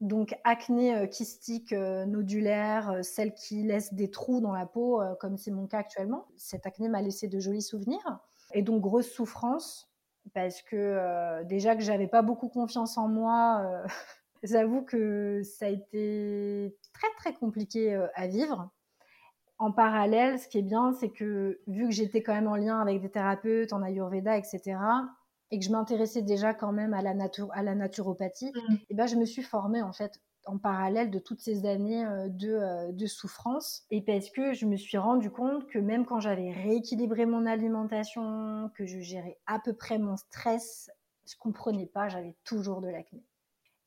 Donc 0.00 0.36
acné 0.42 1.08
kystique 1.08 1.72
nodulaire, 1.72 2.98
celle 3.02 3.32
qui 3.32 3.62
laisse 3.62 3.94
des 3.94 4.10
trous 4.10 4.40
dans 4.40 4.52
la 4.52 4.66
peau 4.66 5.00
comme 5.20 5.38
c'est 5.38 5.52
mon 5.52 5.66
cas 5.66 5.78
actuellement. 5.78 6.26
Cette 6.36 6.66
acné 6.66 6.88
m'a 6.88 7.00
laissé 7.00 7.28
de 7.28 7.38
jolis 7.38 7.62
souvenirs 7.62 8.18
et 8.52 8.62
donc 8.62 8.82
grosse 8.82 9.08
souffrance 9.08 9.93
parce 10.34 10.60
que 10.62 11.42
déjà 11.44 11.76
que 11.76 11.82
j'avais 11.82 12.08
pas 12.08 12.22
beaucoup 12.22 12.48
confiance 12.48 12.98
en 12.98 13.08
moi 13.08 13.84
J'avoue 14.44 14.82
que 14.82 15.40
ça 15.42 15.64
a 15.64 15.68
été 15.70 16.76
très 16.92 17.08
très 17.16 17.32
compliqué 17.32 17.94
euh, 17.94 18.06
à 18.14 18.26
vivre. 18.26 18.70
En 19.56 19.72
parallèle, 19.72 20.38
ce 20.38 20.46
qui 20.48 20.58
est 20.58 20.62
bien, 20.62 20.92
c'est 20.92 21.08
que 21.08 21.60
vu 21.66 21.86
que 21.86 21.94
j'étais 21.94 22.22
quand 22.22 22.34
même 22.34 22.46
en 22.46 22.56
lien 22.56 22.78
avec 22.78 23.00
des 23.00 23.08
thérapeutes 23.08 23.72
en 23.72 23.82
Ayurveda, 23.82 24.36
etc., 24.36 24.76
et 25.50 25.58
que 25.58 25.64
je 25.64 25.70
m'intéressais 25.70 26.20
déjà 26.20 26.52
quand 26.52 26.72
même 26.72 26.92
à 26.92 27.00
la, 27.00 27.14
nature, 27.14 27.48
à 27.52 27.62
la 27.62 27.74
naturopathie, 27.74 28.52
mmh. 28.52 28.74
et 28.74 28.86
eh 28.90 28.94
ben 28.94 29.06
je 29.06 29.16
me 29.16 29.24
suis 29.24 29.42
formée 29.42 29.80
en 29.80 29.92
fait 29.92 30.20
en 30.46 30.58
parallèle 30.58 31.10
de 31.10 31.18
toutes 31.18 31.40
ces 31.40 31.66
années 31.66 32.04
euh, 32.04 32.28
de, 32.28 32.50
euh, 32.50 32.92
de, 32.92 33.06
souffrance. 33.06 33.84
Et 33.90 34.02
parce 34.02 34.30
que 34.30 34.52
je 34.52 34.66
me 34.66 34.76
suis 34.76 34.98
rendu 34.98 35.30
compte 35.30 35.66
que 35.66 35.78
même 35.78 36.04
quand 36.06 36.20
j'avais 36.20 36.52
rééquilibré 36.52 37.26
mon 37.26 37.46
alimentation, 37.46 38.70
que 38.74 38.86
je 38.86 39.00
gérais 39.00 39.38
à 39.46 39.58
peu 39.58 39.72
près 39.72 39.98
mon 39.98 40.16
stress, 40.16 40.90
je 41.26 41.34
comprenais 41.38 41.86
pas, 41.86 42.08
j'avais 42.08 42.36
toujours 42.44 42.80
de 42.80 42.88
l'acné. 42.88 43.24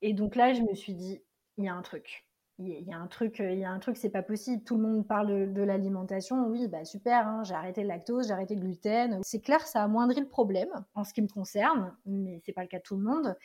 Et 0.02 0.14
donc 0.14 0.36
là, 0.36 0.54
je 0.54 0.62
me 0.62 0.76
suis 0.76 0.94
dit, 0.94 1.22
il 1.58 1.66
y 1.66 1.70
a 1.70 1.74
un 1.74 1.82
truc. 1.82 2.28
Il 2.60 2.88
y 2.88 2.92
a 2.92 2.98
un 2.98 3.06
truc, 3.06 3.38
il 3.38 3.60
y 3.60 3.66
a 3.66 3.70
un 3.70 3.78
truc, 3.78 3.98
c'est 3.98 4.10
pas 4.10 4.24
possible. 4.24 4.64
Tout 4.64 4.78
le 4.78 4.82
monde 4.82 5.08
parle 5.08 5.54
de, 5.54 5.62
l'alimentation. 5.62 6.48
Oui, 6.48 6.68
bah 6.68 6.86
super, 6.86 7.28
hein, 7.28 7.44
j'ai 7.44 7.54
arrêté 7.54 7.84
le 7.84 7.88
lactose, 7.88 8.28
j'ai 8.28 8.34
arrêté 8.34 8.56
le 8.56 8.62
gluten. 8.62 9.20
C'est 9.22 9.42
clair, 9.42 9.62
ça 9.68 9.82
a 9.82 9.84
amoindri 9.84 10.22
le 10.22 10.28
problème 10.28 10.70
en 10.96 11.04
ce 11.04 11.14
qui 11.14 11.22
me 11.22 11.28
concerne, 11.28 11.96
mais 12.08 12.42
c'est 12.44 12.54
pas 12.54 12.64
le 12.64 12.68
cas 12.68 12.80
de 12.80 12.84
tout 12.84 12.98
le 12.98 13.04
monde. 13.04 13.36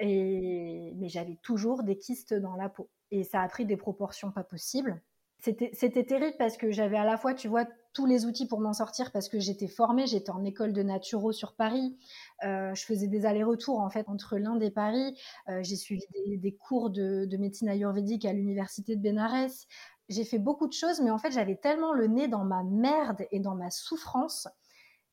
Mais 0.00 1.08
j'avais 1.08 1.38
toujours 1.42 1.82
des 1.82 1.96
kystes 1.96 2.34
dans 2.34 2.56
la 2.56 2.68
peau. 2.68 2.88
Et 3.10 3.24
ça 3.24 3.42
a 3.42 3.48
pris 3.48 3.66
des 3.66 3.76
proportions 3.76 4.30
pas 4.30 4.44
possibles. 4.44 5.00
C'était 5.40 6.04
terrible 6.04 6.36
parce 6.38 6.58
que 6.58 6.70
j'avais 6.70 6.98
à 6.98 7.04
la 7.04 7.16
fois, 7.16 7.32
tu 7.32 7.48
vois, 7.48 7.64
tous 7.94 8.04
les 8.04 8.26
outils 8.26 8.46
pour 8.46 8.60
m'en 8.60 8.74
sortir 8.74 9.10
parce 9.10 9.28
que 9.28 9.40
j'étais 9.40 9.68
formée, 9.68 10.06
j'étais 10.06 10.30
en 10.30 10.44
école 10.44 10.72
de 10.72 10.82
naturo 10.82 11.32
sur 11.32 11.54
Paris. 11.54 11.96
Euh, 12.44 12.74
je 12.74 12.84
faisais 12.84 13.06
des 13.06 13.24
allers-retours 13.24 13.80
en 13.80 13.88
fait 13.88 14.08
entre 14.08 14.36
l'Inde 14.36 14.62
et 14.62 14.70
Paris. 14.70 15.18
Euh, 15.48 15.60
j'ai 15.62 15.76
suivi 15.76 16.04
des, 16.36 16.52
cours 16.52 16.90
de, 16.90 17.24
de, 17.24 17.36
médecine 17.38 17.68
ayurvédique 17.68 18.26
à 18.26 18.32
l'université 18.32 18.96
de 18.96 19.00
Bénarès. 19.00 19.66
J'ai 20.08 20.24
fait 20.24 20.38
beaucoup 20.38 20.68
de 20.68 20.72
choses, 20.72 21.00
mais 21.00 21.10
en 21.10 21.18
fait 21.18 21.30
j'avais 21.30 21.56
tellement 21.56 21.92
le 21.94 22.06
nez 22.06 22.28
dans 22.28 22.44
ma 22.44 22.62
merde 22.62 23.22
et 23.30 23.40
dans 23.40 23.54
ma 23.54 23.70
souffrance 23.70 24.46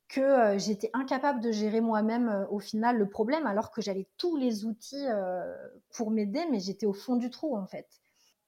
que 0.08 0.22
euh, 0.22 0.58
j'étais 0.58 0.90
incapable 0.94 1.42
de 1.42 1.52
gérer 1.52 1.82
moi-même 1.82 2.30
euh, 2.30 2.48
au 2.50 2.60
final 2.60 2.98
le 2.98 3.10
problème 3.10 3.46
alors 3.46 3.72
que 3.72 3.82
j'avais 3.82 4.08
tous 4.18 4.38
les 4.38 4.66
outils 4.66 5.06
euh, 5.08 5.54
pour 5.94 6.12
m'aider, 6.12 6.44
mais 6.50 6.60
j'étais 6.60 6.86
au 6.86 6.94
fond 6.94 7.16
du 7.16 7.30
trou 7.30 7.58
en 7.58 7.66
fait. 7.66 7.88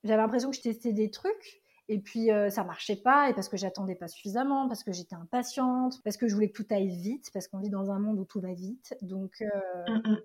J'avais 0.04 0.22
l'impression 0.22 0.50
que 0.50 0.56
je 0.56 0.62
testais 0.62 0.94
des 0.94 1.12
trucs 1.12 1.62
et 1.90 2.00
puis 2.00 2.30
ça 2.52 2.64
marchait 2.64 2.96
pas 2.96 3.32
et 3.32 3.34
parce 3.34 3.50
que 3.50 3.58
j'attendais 3.58 3.96
pas 3.96 4.08
suffisamment, 4.08 4.68
parce 4.68 4.84
que 4.84 4.92
j'étais 4.92 5.16
impatiente, 5.16 6.00
parce 6.04 6.18
que 6.18 6.28
je 6.28 6.36
voulais 6.36 6.52
que 6.52 6.62
tout 6.62 6.68
aille 6.70 6.88
vite, 6.88 7.32
parce 7.34 7.48
qu'on 7.48 7.58
vit 7.58 7.72
dans 7.72 7.90
un 7.90 7.98
monde 7.98 8.20
où 8.20 8.26
tout 8.26 8.40
va 8.40 8.54
vite. 8.54 8.96
Donc 9.02 9.44
mmh, 9.88 9.92
mmh, 9.92 10.18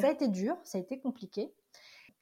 ça 0.00 0.08
a 0.08 0.10
été 0.10 0.26
dur, 0.26 0.56
ça 0.64 0.78
a 0.78 0.80
été 0.80 0.98
compliqué. 0.98 1.54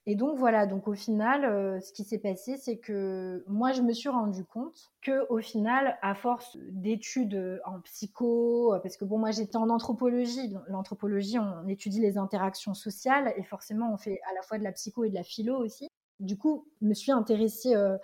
Et 0.06 0.14
donc 0.16 0.38
voilà, 0.38 0.66
donc 0.66 0.88
au 0.88 0.94
final, 0.94 1.44
euh, 1.44 1.78
ce 1.80 1.92
qui 1.92 2.04
s'est 2.04 2.18
passé, 2.18 2.56
c'est 2.56 2.78
que 2.78 3.44
moi, 3.46 3.72
je 3.72 3.82
me 3.82 3.92
suis 3.92 4.08
rendu 4.08 4.44
compte 4.44 4.90
que 5.02 5.26
au 5.28 5.38
final, 5.40 5.98
à 6.02 6.14
force 6.14 6.56
d'études 6.70 7.60
en 7.66 7.80
psycho, 7.80 8.74
parce 8.82 8.96
que 8.96 9.04
bon, 9.04 9.18
moi 9.18 9.30
j'étais 9.30 9.56
en 9.56 9.68
anthropologie. 9.68 10.54
L'anthropologie, 10.68 11.38
on 11.38 11.68
étudie 11.68 12.00
les 12.00 12.16
interactions 12.16 12.74
sociales 12.74 13.32
et 13.36 13.42
forcément, 13.42 13.92
on 13.92 13.98
fait 13.98 14.20
à 14.30 14.34
la 14.34 14.42
fois 14.42 14.58
de 14.58 14.64
la 14.64 14.72
psycho 14.72 15.04
et 15.04 15.10
de 15.10 15.14
la 15.14 15.22
philo 15.22 15.56
aussi. 15.58 15.86
Du 16.20 16.36
coup, 16.36 16.66
je 16.82 16.86
me 16.86 16.94
suis 16.94 17.12
intéressée 17.12 17.74
euh, 17.74 17.96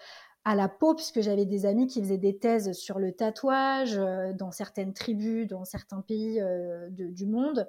à 0.47 0.55
la 0.55 0.69
peau, 0.69 0.95
puisque 0.95 1.23
j'avais 1.23 1.45
des 1.45 1.67
amis 1.67 1.89
qui 1.89 2.01
faisaient 2.01 2.19
des 2.19 2.39
thèses 2.39 2.71
sur 2.71 3.01
le 3.01 3.11
tatouage 3.11 3.99
euh, 3.99 4.33
dans 4.33 4.53
certaines 4.53 4.93
tribus, 4.93 5.49
dans 5.49 5.65
certains 5.65 6.03
pays 6.03 6.41
euh, 6.41 6.89
du 6.89 7.27
monde, 7.27 7.69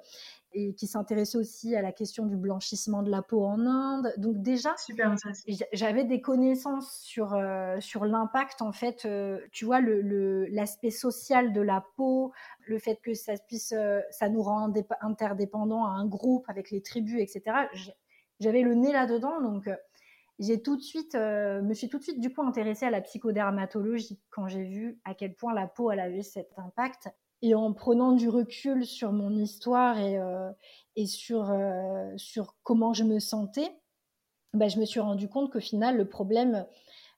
et 0.52 0.74
qui 0.74 0.86
s'intéressaient 0.86 1.38
aussi 1.38 1.74
à 1.74 1.82
la 1.82 1.90
question 1.90 2.24
du 2.24 2.36
blanchissement 2.36 3.02
de 3.02 3.10
la 3.10 3.20
peau 3.20 3.44
en 3.44 3.66
Inde. 3.66 4.14
Donc 4.16 4.42
déjà, 4.42 4.76
j'avais 5.72 6.04
des 6.04 6.20
connaissances 6.20 7.00
sur, 7.00 7.34
euh, 7.34 7.80
sur 7.80 8.04
l'impact, 8.04 8.62
en 8.62 8.70
fait, 8.70 9.08
tu 9.50 9.64
vois, 9.64 9.80
l'aspect 9.80 10.86
le, 10.86 10.92
social 10.92 11.52
de 11.52 11.60
la 11.60 11.84
peau, 11.96 12.30
le 12.64 12.78
fait 12.78 13.00
que 13.02 13.12
ça 13.12 13.32
puisse, 13.48 13.74
ça 14.10 14.28
nous 14.28 14.42
rend 14.42 14.72
interdépendants 15.00 15.84
à 15.84 15.90
un 15.90 16.06
groupe 16.06 16.44
avec 16.46 16.70
les 16.70 16.80
tribus, 16.80 17.20
etc. 17.20 17.42
J'avais 18.38 18.62
le 18.62 18.76
nez 18.76 18.92
là-dedans, 18.92 19.40
donc 19.40 19.68
j'ai 20.38 20.62
tout 20.62 20.76
de 20.76 20.82
suite, 20.82 21.14
euh, 21.16 21.60
me 21.62 21.74
suis 21.74 21.88
tout 21.88 21.98
de 21.98 22.02
suite 22.02 22.20
du 22.20 22.32
coup 22.32 22.42
intéressée 22.42 22.86
à 22.86 22.90
la 22.90 23.00
psychodermatologie 23.00 24.20
quand 24.30 24.46
j'ai 24.46 24.62
vu 24.62 25.00
à 25.04 25.14
quel 25.14 25.34
point 25.34 25.52
la 25.52 25.66
peau 25.66 25.90
avait 25.90 26.22
cet 26.22 26.52
impact. 26.58 27.08
Et 27.42 27.54
en 27.54 27.72
prenant 27.72 28.12
du 28.12 28.28
recul 28.28 28.84
sur 28.84 29.12
mon 29.12 29.30
histoire 29.36 29.98
et, 29.98 30.18
euh, 30.18 30.50
et 30.96 31.06
sur, 31.06 31.50
euh, 31.50 32.12
sur 32.16 32.56
comment 32.62 32.92
je 32.92 33.04
me 33.04 33.18
sentais, 33.20 33.70
bah, 34.54 34.68
je 34.68 34.78
me 34.78 34.84
suis 34.84 35.00
rendu 35.00 35.28
compte 35.28 35.52
qu'au 35.52 35.60
final, 35.60 35.96
le 35.96 36.08
problème, 36.08 36.66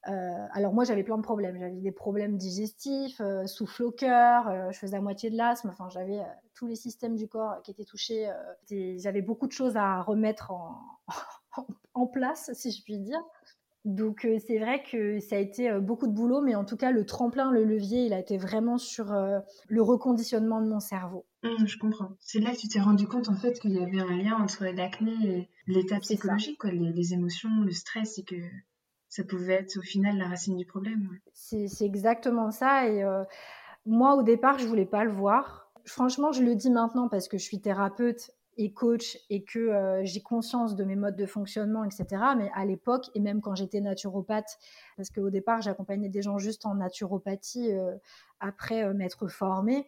alors 0.02 0.72
moi 0.72 0.84
j'avais 0.84 1.02
plein 1.04 1.18
de 1.18 1.22
problèmes. 1.22 1.58
J'avais 1.58 1.76
des 1.76 1.92
problèmes 1.92 2.38
digestifs, 2.38 3.20
souffle 3.44 3.84
au 3.84 3.90
cœur, 3.92 4.72
je 4.72 4.78
faisais 4.78 4.96
à 4.96 5.00
moitié 5.00 5.30
de 5.30 5.36
l'asthme, 5.36 5.68
enfin 5.68 5.90
j'avais 5.90 6.20
tous 6.54 6.66
les 6.66 6.74
systèmes 6.74 7.16
du 7.16 7.28
corps 7.28 7.62
qui 7.62 7.70
étaient 7.70 7.84
touchés. 7.84 8.30
j'avais 8.96 9.20
beaucoup 9.20 9.46
de 9.46 9.52
choses 9.52 9.76
à 9.76 10.00
remettre 10.00 10.50
en, 10.50 10.80
en 11.94 12.06
place, 12.06 12.50
si 12.54 12.70
je 12.72 12.82
puis 12.82 12.98
dire. 12.98 13.22
Donc 13.86 14.26
euh, 14.26 14.36
c'est 14.46 14.58
vrai 14.58 14.82
que 14.82 15.20
ça 15.20 15.36
a 15.36 15.38
été 15.38 15.70
euh, 15.70 15.80
beaucoup 15.80 16.06
de 16.06 16.12
boulot, 16.12 16.42
mais 16.42 16.54
en 16.54 16.66
tout 16.66 16.76
cas 16.76 16.90
le 16.90 17.06
tremplin, 17.06 17.50
le 17.50 17.64
levier, 17.64 18.04
il 18.04 18.12
a 18.12 18.18
été 18.18 18.36
vraiment 18.36 18.76
sur 18.76 19.12
euh, 19.12 19.38
le 19.68 19.80
reconditionnement 19.80 20.60
de 20.60 20.68
mon 20.68 20.80
cerveau. 20.80 21.24
Mmh, 21.42 21.66
je 21.66 21.78
comprends. 21.78 22.10
C'est 22.20 22.40
là 22.40 22.52
que 22.52 22.58
tu 22.58 22.68
t'es 22.68 22.80
rendu 22.80 23.06
compte 23.06 23.30
en 23.30 23.36
fait 23.36 23.58
qu'il 23.58 23.72
y 23.72 23.82
avait 23.82 24.00
un 24.00 24.16
lien 24.16 24.36
entre 24.36 24.66
l'acné 24.66 25.14
et 25.24 25.48
l'état 25.66 25.98
psychologique, 26.00 26.58
quoi, 26.58 26.70
les, 26.70 27.14
émotions, 27.14 27.48
le 27.64 27.70
stress, 27.70 28.18
et 28.18 28.24
que 28.24 28.36
ça 29.08 29.24
pouvait 29.24 29.54
être 29.54 29.78
au 29.78 29.82
final 29.82 30.18
la 30.18 30.28
racine 30.28 30.58
du 30.58 30.66
problème. 30.66 31.08
C'est 31.32 31.66
exactement 31.80 32.50
ça. 32.50 32.86
Et 32.86 33.02
moi 33.86 34.14
au 34.14 34.22
départ, 34.22 34.58
je 34.58 34.66
voulais 34.66 34.84
pas 34.84 35.04
le 35.04 35.10
voir. 35.10 35.72
Franchement, 35.86 36.32
je 36.32 36.42
le 36.42 36.54
dis 36.54 36.70
maintenant 36.70 37.08
parce 37.08 37.28
que 37.28 37.38
je 37.38 37.44
suis 37.44 37.62
thérapeute 37.62 38.30
et 38.60 38.72
coach 38.72 39.18
et 39.30 39.42
que 39.42 39.58
euh, 39.58 40.04
j'ai 40.04 40.20
conscience 40.20 40.76
de 40.76 40.84
mes 40.84 40.94
modes 40.94 41.16
de 41.16 41.24
fonctionnement, 41.24 41.82
etc. 41.82 42.06
Mais 42.36 42.50
à 42.54 42.66
l'époque, 42.66 43.06
et 43.14 43.20
même 43.20 43.40
quand 43.40 43.54
j'étais 43.54 43.80
naturopathe, 43.80 44.58
parce 44.98 45.08
qu'au 45.08 45.30
départ, 45.30 45.62
j'accompagnais 45.62 46.10
des 46.10 46.20
gens 46.20 46.36
juste 46.36 46.66
en 46.66 46.74
naturopathie 46.74 47.72
euh, 47.72 47.96
après 48.38 48.84
euh, 48.84 48.92
m'être 48.92 49.28
formée, 49.28 49.86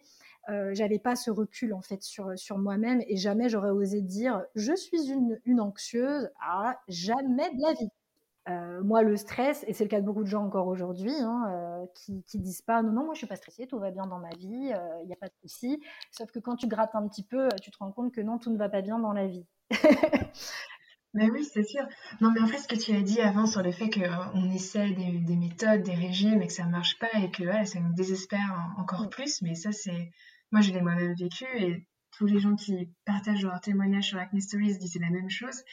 j'avais 0.73 0.99
pas 0.99 1.15
ce 1.15 1.31
recul 1.31 1.73
en 1.73 1.79
fait 1.79 2.03
sur, 2.03 2.37
sur 2.37 2.57
moi-même 2.57 3.01
et 3.07 3.15
jamais 3.15 3.47
j'aurais 3.47 3.69
osé 3.69 4.01
dire 4.01 4.43
je 4.55 4.75
suis 4.75 5.09
une, 5.09 5.39
une 5.45 5.61
anxieuse, 5.61 6.29
ah, 6.41 6.77
jamais 6.89 7.49
de 7.55 7.61
la 7.61 7.71
vie. 7.71 8.83
Moi, 8.83 9.03
le 9.03 9.15
stress, 9.15 9.63
et 9.67 9.73
c'est 9.73 9.85
le 9.85 9.89
cas 9.89 10.01
de 10.01 10.05
beaucoup 10.05 10.23
de 10.23 10.27
gens 10.27 10.43
encore 10.43 10.67
aujourd'hui, 10.67 11.13
hein, 11.17 11.62
qui, 11.93 12.23
qui 12.23 12.39
disent 12.39 12.61
pas 12.61 12.81
non, 12.81 12.91
non, 12.91 13.05
moi 13.05 13.13
je 13.13 13.19
suis 13.19 13.27
pas 13.27 13.35
stressée, 13.35 13.67
tout 13.67 13.79
va 13.79 13.91
bien 13.91 14.05
dans 14.07 14.19
ma 14.19 14.29
vie, 14.29 14.47
il 14.51 14.73
euh, 14.73 15.05
n'y 15.05 15.13
a 15.13 15.17
pas 15.17 15.27
de 15.27 15.35
souci. 15.41 15.81
Sauf 16.11 16.31
que 16.31 16.39
quand 16.39 16.55
tu 16.55 16.67
grattes 16.67 16.95
un 16.95 17.07
petit 17.07 17.23
peu, 17.23 17.49
tu 17.61 17.71
te 17.71 17.77
rends 17.77 17.91
compte 17.91 18.13
que 18.13 18.21
non, 18.21 18.37
tout 18.37 18.51
ne 18.51 18.57
va 18.57 18.69
pas 18.69 18.81
bien 18.81 18.99
dans 18.99 19.13
la 19.13 19.27
vie. 19.27 19.45
mais 21.13 21.29
oui, 21.29 21.43
c'est 21.43 21.63
sûr. 21.63 21.85
Non, 22.21 22.31
mais 22.31 22.41
en 22.41 22.47
fait, 22.47 22.57
ce 22.57 22.67
que 22.67 22.75
tu 22.75 22.93
as 22.95 23.01
dit 23.01 23.21
avant 23.21 23.45
sur 23.45 23.61
le 23.63 23.71
fait 23.71 23.89
qu'on 23.89 24.51
essaie 24.51 24.91
des, 24.91 25.19
des, 25.19 25.35
méthodes, 25.35 25.83
des 25.83 25.95
régimes, 25.95 26.41
et 26.41 26.47
que 26.47 26.53
ça 26.53 26.65
marche 26.65 26.99
pas, 26.99 27.11
et 27.19 27.31
que 27.31 27.65
ça 27.65 27.79
nous 27.79 27.93
désespère 27.93 28.73
encore 28.77 29.09
plus, 29.09 29.41
mais 29.41 29.55
ça, 29.55 29.71
c'est. 29.71 30.11
Moi, 30.51 30.61
je 30.61 30.71
l'ai 30.71 30.81
moi-même 30.81 31.15
vécu, 31.15 31.45
et 31.57 31.87
tous 32.17 32.25
les 32.25 32.39
gens 32.39 32.55
qui 32.55 32.91
partagent 33.05 33.43
leur 33.43 33.59
témoignage 33.59 34.09
sur 34.09 34.19
Acne 34.19 34.39
Stories 34.39 34.77
disaient 34.77 34.99
la 34.99 35.09
même 35.09 35.29
chose. 35.29 35.63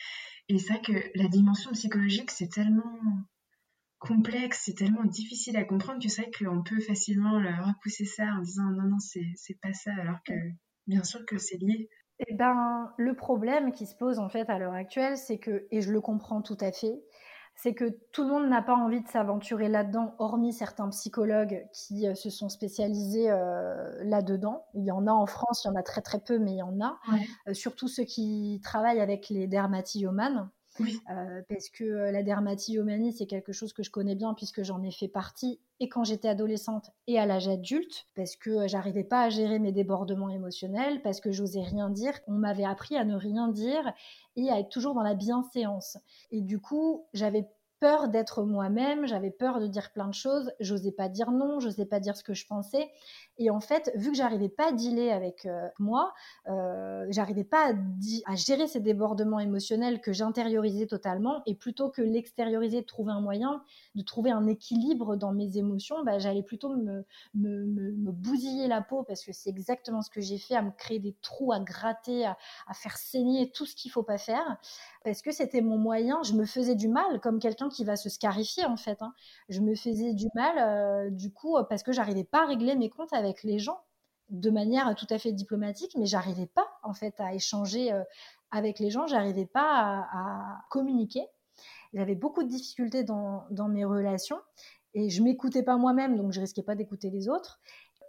Et 0.48 0.58
c'est 0.58 0.72
vrai 0.72 0.82
que 0.82 1.18
la 1.18 1.28
dimension 1.28 1.70
psychologique, 1.72 2.30
c'est 2.30 2.48
tellement 2.48 2.98
complexe, 4.00 4.62
c'est 4.64 4.74
tellement 4.74 5.04
difficile 5.04 5.56
à 5.56 5.64
comprendre 5.64 6.02
que 6.02 6.08
c'est 6.08 6.22
vrai 6.22 6.30
qu'on 6.36 6.62
peut 6.62 6.80
facilement 6.80 7.38
repousser 7.62 8.04
ça 8.04 8.24
en 8.36 8.40
disant 8.40 8.64
non, 8.64 8.88
non, 8.88 8.98
c'est 8.98 9.60
pas 9.62 9.72
ça, 9.72 9.92
alors 10.00 10.18
que 10.26 10.34
bien 10.86 11.04
sûr 11.04 11.24
que 11.26 11.38
c'est 11.38 11.58
lié. 11.58 11.88
Eh 12.26 12.34
ben, 12.34 12.92
le 12.98 13.14
problème 13.14 13.72
qui 13.72 13.86
se 13.86 13.94
pose 13.94 14.18
en 14.18 14.28
fait 14.28 14.50
à 14.50 14.58
l'heure 14.58 14.74
actuelle, 14.74 15.16
c'est 15.16 15.38
que, 15.38 15.66
et 15.70 15.80
je 15.80 15.92
le 15.92 16.00
comprends 16.00 16.42
tout 16.42 16.58
à 16.60 16.72
fait, 16.72 17.00
c'est 17.54 17.74
que 17.74 17.84
tout 18.12 18.24
le 18.24 18.30
monde 18.30 18.48
n'a 18.48 18.62
pas 18.62 18.74
envie 18.74 19.02
de 19.02 19.08
s'aventurer 19.08 19.68
là-dedans, 19.68 20.14
hormis 20.18 20.52
certains 20.52 20.88
psychologues 20.90 21.66
qui 21.72 22.06
euh, 22.06 22.14
se 22.14 22.30
sont 22.30 22.48
spécialisés 22.48 23.30
euh, 23.30 24.02
là-dedans. 24.02 24.64
Il 24.74 24.84
y 24.84 24.90
en 24.90 25.06
a 25.06 25.12
en 25.12 25.26
France, 25.26 25.64
il 25.64 25.68
y 25.68 25.70
en 25.70 25.74
a 25.74 25.82
très 25.82 26.00
très 26.00 26.20
peu, 26.20 26.38
mais 26.38 26.52
il 26.52 26.58
y 26.58 26.62
en 26.62 26.80
a. 26.80 26.98
Euh, 27.48 27.54
surtout 27.54 27.88
ceux 27.88 28.04
qui 28.04 28.60
travaillent 28.62 29.00
avec 29.00 29.28
les 29.28 29.46
Euh, 31.10 31.42
parce 31.48 31.68
que 31.68 31.84
euh, 31.84 32.12
la 32.12 32.22
dermatillomanie, 32.22 33.12
c'est 33.12 33.26
quelque 33.26 33.52
chose 33.52 33.72
que 33.72 33.82
je 33.82 33.90
connais 33.90 34.14
bien 34.14 34.34
puisque 34.34 34.62
j'en 34.62 34.82
ai 34.82 34.90
fait 34.90 35.08
partie 35.08 35.60
et 35.78 35.88
quand 35.88 36.04
j'étais 36.04 36.28
adolescente 36.28 36.90
et 37.06 37.18
à 37.18 37.24
l'âge 37.24 37.48
adulte, 37.48 38.06
parce 38.14 38.36
que 38.36 38.50
euh, 38.50 38.68
j'arrivais 38.68 39.04
pas 39.04 39.22
à 39.22 39.28
gérer 39.30 39.58
mes 39.58 39.72
débordements 39.72 40.28
émotionnels, 40.28 41.00
parce 41.02 41.20
que 41.20 41.32
j'osais 41.32 41.62
rien 41.62 41.88
dire. 41.88 42.12
On 42.26 42.34
m'avait 42.34 42.64
appris 42.64 42.96
à 42.96 43.04
ne 43.04 43.16
rien 43.16 43.48
dire 43.48 43.92
et 44.36 44.50
à 44.50 44.58
être 44.58 44.68
toujours 44.68 44.94
dans 44.94 45.02
la 45.02 45.14
bienséance. 45.14 45.96
Et 46.30 46.42
du 46.42 46.60
coup, 46.60 47.06
j'avais 47.14 47.48
peur 47.80 48.08
d'être 48.08 48.42
moi-même, 48.44 49.06
j'avais 49.06 49.30
peur 49.30 49.58
de 49.58 49.66
dire 49.66 49.90
plein 49.92 50.06
de 50.06 50.14
choses, 50.14 50.52
j'osais 50.60 50.92
pas 50.92 51.08
dire 51.08 51.30
non, 51.30 51.60
j'osais 51.60 51.86
pas 51.86 51.98
dire 51.98 52.14
ce 52.14 52.22
que 52.22 52.34
je 52.34 52.46
pensais. 52.46 52.90
Et 53.38 53.48
en 53.48 53.60
fait, 53.60 53.90
vu 53.94 54.10
que 54.10 54.16
j'arrivais 54.16 54.50
pas 54.50 54.68
à 54.68 54.72
dealer 54.72 55.10
avec 55.10 55.46
euh, 55.46 55.66
moi, 55.78 56.12
euh, 56.48 57.06
j'arrivais 57.08 57.42
pas 57.42 57.72
à, 58.26 58.36
gérer 58.36 58.66
ces 58.66 58.80
débordements 58.80 59.40
émotionnels 59.40 60.02
que 60.02 60.12
j'intériorisais 60.12 60.86
totalement, 60.86 61.42
et 61.46 61.54
plutôt 61.54 61.88
que 61.88 62.02
l'extérioriser, 62.02 62.84
trouver 62.84 63.12
un 63.12 63.22
moyen, 63.22 63.64
de 63.94 64.02
trouver 64.02 64.30
un 64.30 64.46
équilibre 64.46 65.16
dans 65.16 65.32
mes 65.32 65.56
émotions, 65.56 66.04
bah, 66.04 66.18
j'allais 66.18 66.42
plutôt 66.42 66.76
me, 66.76 67.02
bousiller 67.32 68.68
la 68.68 68.82
peau, 68.82 69.04
parce 69.04 69.24
que 69.24 69.32
c'est 69.32 69.48
exactement 69.48 70.02
ce 70.02 70.10
que 70.10 70.20
j'ai 70.20 70.36
fait, 70.36 70.54
à 70.54 70.62
me 70.62 70.70
créer 70.70 70.98
des 70.98 71.16
trous, 71.22 71.52
à 71.52 71.60
gratter, 71.60 72.26
à, 72.26 72.36
à 72.66 72.74
faire 72.74 72.98
saigner 72.98 73.50
tout 73.50 73.64
ce 73.64 73.74
qu'il 73.74 73.90
faut 73.90 74.02
pas 74.02 74.18
faire, 74.18 74.58
parce 75.02 75.22
que 75.22 75.32
c'était 75.32 75.62
mon 75.62 75.78
moyen, 75.78 76.22
je 76.22 76.34
me 76.34 76.44
faisais 76.44 76.74
du 76.74 76.88
mal, 76.88 77.20
comme 77.20 77.38
quelqu'un 77.38 77.69
qui 77.70 77.84
va 77.84 77.96
se 77.96 78.10
scarifier 78.10 78.66
en 78.66 78.76
fait. 78.76 79.00
Hein. 79.00 79.14
Je 79.48 79.60
me 79.60 79.74
faisais 79.74 80.12
du 80.12 80.26
mal, 80.34 80.58
euh, 80.58 81.10
du 81.10 81.32
coup, 81.32 81.56
parce 81.68 81.82
que 81.82 81.92
j'arrivais 81.92 82.24
pas 82.24 82.42
à 82.42 82.46
régler 82.46 82.76
mes 82.76 82.90
comptes 82.90 83.14
avec 83.14 83.42
les 83.42 83.58
gens 83.58 83.80
de 84.30 84.50
manière 84.50 84.94
tout 84.94 85.06
à 85.10 85.18
fait 85.18 85.32
diplomatique, 85.32 85.92
mais 85.98 86.06
j'arrivais 86.06 86.46
pas 86.46 86.66
en 86.82 86.94
fait 86.94 87.14
à 87.18 87.34
échanger 87.34 87.92
euh, 87.92 88.02
avec 88.50 88.78
les 88.78 88.90
gens, 88.90 89.06
j'arrivais 89.06 89.46
pas 89.46 90.06
à, 90.12 90.60
communiquer. 90.70 91.26
J'avais 91.92 92.14
beaucoup 92.14 92.42
de 92.42 92.48
difficultés 92.48 93.04
dans, 93.04 93.68
mes 93.68 93.84
relations 93.84 94.38
et 94.94 95.10
je 95.10 95.22
m'écoutais 95.22 95.62
pas 95.62 95.76
moi-même, 95.76 96.16
donc 96.16 96.32
je 96.32 96.40
risquais 96.40 96.62
pas 96.62 96.74
d'écouter 96.74 97.10
les 97.10 97.28
autres. 97.28 97.60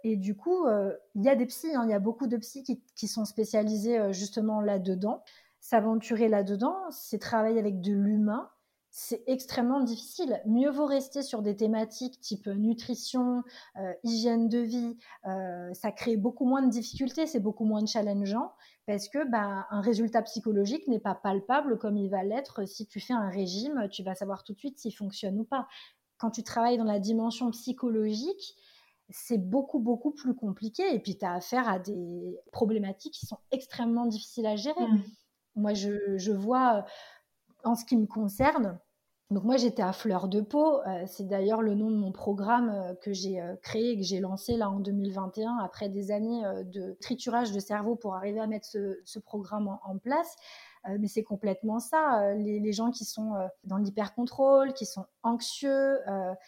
Et 0.04 0.16
du 0.16 0.36
coup, 0.36 0.66
euh, 0.66 0.92
il 1.14 1.22
y 1.22 1.28
a 1.28 1.36
des 1.36 1.46
psys, 1.46 1.74
hein, 1.74 1.84
il 1.84 1.90
y 1.90 1.94
a 1.94 2.00
beaucoup 2.00 2.26
de 2.26 2.36
psys 2.36 2.64
qui, 2.94 3.08
sont 3.08 3.24
spécialisés 3.24 3.98
euh, 3.98 4.12
justement 4.12 4.60
là-dedans. 4.60 5.22
S'aventurer 5.60 6.28
là-dedans, 6.28 6.76
c'est 6.90 7.20
travailler 7.20 7.60
avec 7.60 7.80
de 7.80 7.92
l'humain, 7.92 8.50
c'est 8.94 9.22
extrêmement 9.26 9.80
difficile. 9.80 10.42
Mieux 10.44 10.70
vaut 10.70 10.84
rester 10.84 11.22
sur 11.22 11.40
des 11.40 11.56
thématiques 11.56 12.20
type 12.20 12.46
nutrition, 12.46 13.42
euh, 13.78 13.92
hygiène 14.04 14.50
de 14.50 14.58
vie. 14.58 14.98
Euh, 15.26 15.72
ça 15.72 15.90
crée 15.92 16.18
beaucoup 16.18 16.44
moins 16.44 16.60
de 16.60 16.68
difficultés, 16.68 17.26
c'est 17.26 17.40
beaucoup 17.40 17.64
moins 17.64 17.84
challengeant 17.86 18.52
parce 18.86 19.08
que 19.08 19.26
bah, 19.30 19.66
un 19.70 19.80
résultat 19.80 20.20
psychologique 20.22 20.86
n'est 20.88 21.00
pas 21.00 21.14
palpable 21.14 21.78
comme 21.78 21.96
il 21.96 22.10
va 22.10 22.22
l'être 22.22 22.68
si 22.68 22.86
tu 22.86 23.00
fais 23.00 23.14
un 23.14 23.30
régime. 23.30 23.88
Tu 23.90 24.02
vas 24.02 24.14
savoir 24.14 24.44
tout 24.44 24.52
de 24.52 24.58
suite 24.58 24.78
s'il 24.78 24.94
fonctionne 24.94 25.38
ou 25.38 25.44
pas. 25.44 25.66
Quand 26.18 26.30
tu 26.30 26.42
travailles 26.42 26.76
dans 26.76 26.84
la 26.84 27.00
dimension 27.00 27.50
psychologique, 27.50 28.56
c'est 29.08 29.38
beaucoup, 29.38 29.78
beaucoup 29.78 30.12
plus 30.12 30.34
compliqué. 30.34 30.82
Et 30.94 31.00
puis, 31.00 31.16
tu 31.16 31.24
as 31.24 31.32
affaire 31.32 31.66
à 31.66 31.78
des 31.78 32.38
problématiques 32.52 33.14
qui 33.14 33.24
sont 33.24 33.38
extrêmement 33.52 34.04
difficiles 34.04 34.46
à 34.46 34.56
gérer. 34.56 34.86
Mmh. 34.86 35.02
Moi, 35.56 35.74
je, 35.74 36.18
je 36.18 36.32
vois 36.32 36.84
en 37.64 37.74
ce 37.74 37.84
qui 37.84 37.96
me 37.96 38.06
concerne, 38.06 38.78
donc 39.32 39.44
moi 39.44 39.56
j'étais 39.56 39.82
à 39.82 39.92
fleur 39.92 40.28
de 40.28 40.42
peau, 40.42 40.80
euh, 40.82 41.04
c'est 41.06 41.26
d'ailleurs 41.26 41.62
le 41.62 41.74
nom 41.74 41.90
de 41.90 41.96
mon 41.96 42.12
programme 42.12 42.68
euh, 42.68 42.94
que 42.94 43.14
j'ai 43.14 43.40
euh, 43.40 43.56
créé 43.62 43.92
et 43.92 43.96
que 43.96 44.02
j'ai 44.02 44.20
lancé 44.20 44.58
là 44.58 44.68
en 44.68 44.78
2021 44.78 45.56
après 45.56 45.88
des 45.88 46.10
années 46.10 46.42
de 46.66 46.98
triturage 47.00 47.50
de 47.50 47.58
cerveau 47.58 47.96
pour 47.96 48.14
arriver 48.14 48.40
à 48.40 48.46
mettre 48.46 48.66
ce, 48.66 49.18
programme 49.18 49.68
en, 49.68 49.96
place. 49.96 50.36
mais 50.98 51.08
c'est 51.08 51.22
complètement 51.22 51.78
ça, 51.78 52.34
les, 52.34 52.72
gens 52.72 52.90
qui 52.90 53.04
sont 53.04 53.32
dans 53.64 53.78
l'hyper-contrôle, 53.78 54.74
qui 54.74 54.84
sont 54.84 55.06
anxieux, 55.22 55.98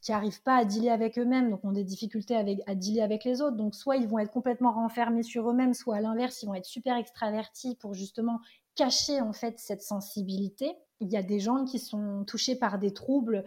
qui 0.02 0.11
n'arrivent 0.11 0.42
pas 0.42 0.56
à 0.56 0.64
dealer 0.64 0.90
avec 0.90 1.18
eux-mêmes, 1.18 1.50
donc 1.50 1.64
ont 1.64 1.73
des 1.73 1.85
difficultés 1.85 2.37
à 2.66 2.75
dealer 2.75 3.02
avec 3.02 3.25
les 3.25 3.40
autres. 3.40 3.56
Donc 3.56 3.75
soit 3.75 3.97
ils 3.97 4.09
vont 4.09 4.18
être 4.18 4.33
complètement 4.33 4.73
renfermés 4.73 5.23
sur 5.23 5.49
eux-mêmes, 5.49 5.75
soit 5.75 5.97
à 5.97 6.00
l'inverse, 6.00 6.42
ils 6.42 6.47
vont 6.47 6.54
être 6.54 6.66
super 6.66 6.97
extravertis 6.97 7.76
pour 7.76 7.94
justement 7.94 8.40
cacher 8.75 9.21
en 9.21 9.33
fait 9.33 9.59
cette 9.59 9.83
sensibilité. 9.83 10.76
Il 11.00 11.08
y 11.12 11.16
a 11.16 11.22
des 11.22 11.40
gens 11.40 11.64
qui 11.64 11.78
sont 11.78 12.24
touchés 12.24 12.56
par 12.56 12.78
des 12.78 12.92
troubles 12.92 13.44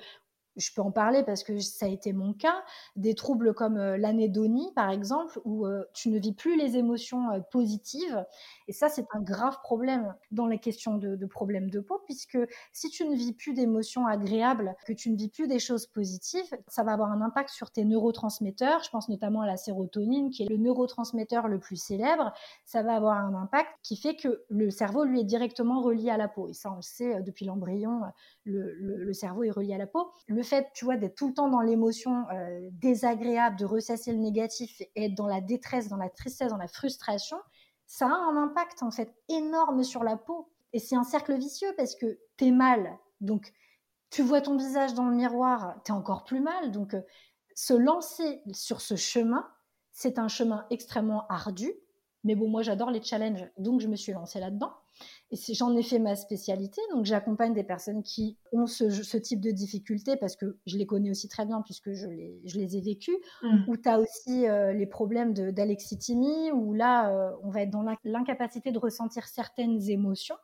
je 0.57 0.73
peux 0.73 0.81
en 0.81 0.91
parler 0.91 1.23
parce 1.23 1.43
que 1.43 1.59
ça 1.59 1.85
a 1.85 1.89
été 1.89 2.13
mon 2.13 2.33
cas, 2.33 2.63
des 2.95 3.15
troubles 3.15 3.53
comme 3.53 3.77
euh, 3.77 3.97
l'anédonie, 3.97 4.71
par 4.75 4.89
exemple, 4.89 5.39
où 5.45 5.65
euh, 5.65 5.83
tu 5.93 6.09
ne 6.09 6.19
vis 6.19 6.33
plus 6.33 6.57
les 6.57 6.77
émotions 6.77 7.31
euh, 7.31 7.39
positives. 7.51 8.25
Et 8.67 8.73
ça, 8.73 8.89
c'est 8.89 9.05
un 9.13 9.21
grave 9.21 9.59
problème 9.61 10.13
dans 10.31 10.47
les 10.47 10.59
questions 10.59 10.97
de, 10.97 11.25
problèmes 11.25 11.69
de 11.69 11.79
peau, 11.79 12.01
puisque 12.05 12.37
si 12.73 12.89
tu 12.89 13.07
ne 13.07 13.15
vis 13.15 13.33
plus 13.33 13.53
d'émotions 13.53 14.07
agréables, 14.07 14.75
que 14.85 14.93
tu 14.93 15.11
ne 15.11 15.17
vis 15.17 15.29
plus 15.29 15.47
des 15.47 15.59
choses 15.59 15.85
positives, 15.87 16.49
ça 16.67 16.83
va 16.83 16.93
avoir 16.93 17.11
un 17.11 17.21
impact 17.21 17.49
sur 17.49 17.69
tes 17.69 17.85
neurotransmetteurs. 17.85 18.83
Je 18.83 18.89
pense 18.89 19.09
notamment 19.09 19.41
à 19.41 19.47
la 19.47 19.57
sérotonine, 19.57 20.29
qui 20.29 20.43
est 20.43 20.49
le 20.49 20.57
neurotransmetteur 20.57 21.47
le 21.47 21.59
plus 21.59 21.75
célèbre. 21.75 22.33
Ça 22.65 22.81
va 22.81 22.95
avoir 22.95 23.17
un 23.17 23.35
impact 23.35 23.69
qui 23.83 23.97
fait 23.97 24.15
que 24.15 24.43
le 24.49 24.71
cerveau, 24.71 25.03
lui, 25.03 25.21
est 25.21 25.25
directement 25.25 25.81
relié 25.81 26.09
à 26.09 26.17
la 26.17 26.27
peau. 26.27 26.47
Et 26.47 26.53
ça, 26.53 26.71
on 26.71 26.77
le 26.77 26.81
sait 26.81 27.21
depuis 27.21 27.45
l'embryon, 27.45 28.01
le, 28.45 28.73
le, 28.73 29.13
cerveau 29.13 29.43
est 29.43 29.51
relié 29.51 29.73
à 29.73 29.77
la 29.77 29.87
peau. 29.87 30.11
Le 30.27 30.43
fait, 30.47 30.67
tu 30.73 30.85
vois, 30.85 30.97
d'être 30.97 31.15
tout 31.15 31.27
le 31.27 31.33
temps 31.33 31.49
dans 31.49 31.61
l'émotion 31.61 32.25
euh, 32.29 32.69
désagréable, 32.71 33.57
de 33.57 33.65
ressasser 33.65 34.11
le 34.11 34.17
négatif 34.17 34.81
et 34.95 35.05
être 35.05 35.15
dans 35.15 35.27
la 35.27 35.41
détresse, 35.41 35.89
dans 35.89 35.97
la 35.97 36.09
tristesse, 36.09 36.49
dans 36.49 36.57
la 36.57 36.67
frustration, 36.67 37.37
ça 37.85 38.07
a 38.07 38.09
un 38.09 38.35
impact 38.35 38.83
en 38.83 38.91
fait 38.91 39.13
énorme 39.29 39.83
sur 39.83 40.03
la 40.03 40.17
peau. 40.17 40.49
Et 40.73 40.79
c'est 40.79 40.95
un 40.95 41.03
cercle 41.03 41.37
vicieux 41.37 41.73
parce 41.77 41.95
que 41.95 42.19
t'es 42.35 42.51
mal, 42.51 42.97
donc 43.21 43.53
tu 44.09 44.21
vois 44.21 44.41
ton 44.41 44.57
visage 44.57 44.93
dans 44.93 45.05
le 45.05 45.15
miroir, 45.15 45.75
t'es 45.83 45.91
encore 45.91 46.23
plus 46.23 46.41
mal. 46.41 46.71
Donc 46.71 46.93
euh, 46.93 47.01
se 47.55 47.73
lancer 47.73 48.41
sur 48.53 48.81
ce 48.81 48.95
chemin, 48.95 49.47
c'est 49.91 50.19
un 50.19 50.27
chemin 50.27 50.65
extrêmement 50.69 51.25
ardu. 51.27 51.71
Mais 52.23 52.35
bon, 52.35 52.49
moi 52.49 52.61
j'adore 52.61 52.91
les 52.91 53.01
challenges, 53.01 53.49
donc 53.57 53.81
je 53.81 53.87
me 53.87 53.95
suis 53.95 54.11
lancée 54.11 54.39
là-dedans. 54.39 54.73
Et 55.31 55.53
j'en 55.53 55.75
ai 55.75 55.83
fait 55.83 55.99
ma 55.99 56.15
spécialité, 56.15 56.81
donc 56.91 57.05
j'accompagne 57.05 57.53
des 57.53 57.63
personnes 57.63 58.01
qui 58.01 58.37
ont 58.53 58.65
ce, 58.65 59.17
type 59.17 59.41
de 59.41 59.51
difficultés 59.51 60.15
parce 60.15 60.37
que 60.37 60.57
je 60.65 60.77
les 60.77 60.85
connais 60.85 61.11
aussi 61.11 61.27
très 61.27 61.45
bien 61.45 61.61
puisque 61.61 61.91
je 61.91 62.07
les, 62.07 62.39
je 62.45 62.57
les 62.57 62.77
ai 62.77 62.81
vécues. 62.81 63.17
Mmh. 63.41 63.57
Ou 63.67 63.77
tu 63.77 63.89
as 63.89 63.99
aussi 63.99 64.47
euh, 64.47 64.71
les 64.71 64.85
problèmes 64.85 65.33
d'alexithymie, 65.33 66.51
où 66.51 66.73
là, 66.73 67.11
euh, 67.11 67.31
on 67.43 67.49
va 67.49 67.63
être 67.63 67.71
dans 67.71 67.85
l'incapacité 68.05 68.71
de 68.71 68.79
ressentir 68.79 69.27
certaines 69.27 69.81
émotions. 69.89 70.37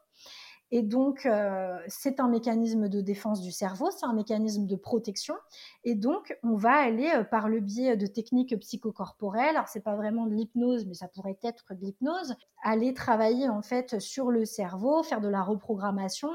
Et 0.75 0.81
donc, 0.81 1.27
euh, 1.27 1.77
c'est 1.87 2.19
un 2.19 2.27
mécanisme 2.27 2.89
de 2.89 2.99
défense 2.99 3.41
du 3.41 3.51
cerveau, 3.51 3.91
c'est 3.91 4.07
un 4.07 4.13
mécanisme 4.13 4.65
de 4.65 4.75
protection. 4.75 5.35
Et 5.83 5.93
donc, 5.93 6.35
on 6.41 6.55
va 6.55 6.71
aller 6.71 7.11
euh, 7.13 7.23
par 7.23 7.47
le 7.47 7.59
biais 7.59 7.95
de 7.95 8.07
techniques 8.07 8.59
psychocorporelles. 8.59 9.55
Alors, 9.55 9.67
c'est 9.67 9.83
pas 9.83 9.95
vraiment 9.95 10.25
de 10.25 10.33
l'hypnose, 10.33 10.87
mais 10.87 10.95
ça 10.95 11.07
pourrait 11.07 11.37
être 11.43 11.75
de 11.75 11.79
l'hypnose. 11.79 12.35
Aller 12.63 12.95
travailler 12.95 13.49
en 13.49 13.61
fait 13.61 13.99
sur 13.99 14.31
le 14.31 14.45
cerveau, 14.45 15.03
faire 15.03 15.21
de 15.21 15.27
la 15.27 15.43
reprogrammation, 15.43 16.31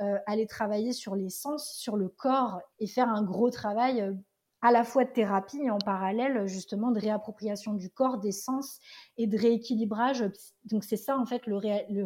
euh, 0.00 0.16
aller 0.24 0.46
travailler 0.46 0.94
sur 0.94 1.14
les 1.14 1.28
sens, 1.28 1.74
sur 1.74 1.98
le 1.98 2.08
corps 2.08 2.62
et 2.78 2.86
faire 2.86 3.10
un 3.10 3.22
gros 3.22 3.50
travail 3.50 4.16
à 4.62 4.70
la 4.70 4.84
fois 4.84 5.04
de 5.04 5.10
thérapie 5.10 5.60
et 5.62 5.70
en 5.70 5.78
parallèle 5.78 6.46
justement 6.46 6.92
de 6.92 7.00
réappropriation 7.00 7.74
du 7.74 7.90
corps, 7.90 8.18
des 8.18 8.32
sens 8.32 8.78
et 9.18 9.26
de 9.26 9.36
rééquilibrage. 9.36 10.24
Donc 10.64 10.84
c'est 10.84 10.96
ça 10.96 11.18
en 11.18 11.26
fait 11.26 11.46
le, 11.46 11.56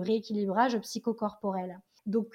rééquilibrage 0.01 0.79
psychocorporel. 0.81 1.81
Donc 2.07 2.29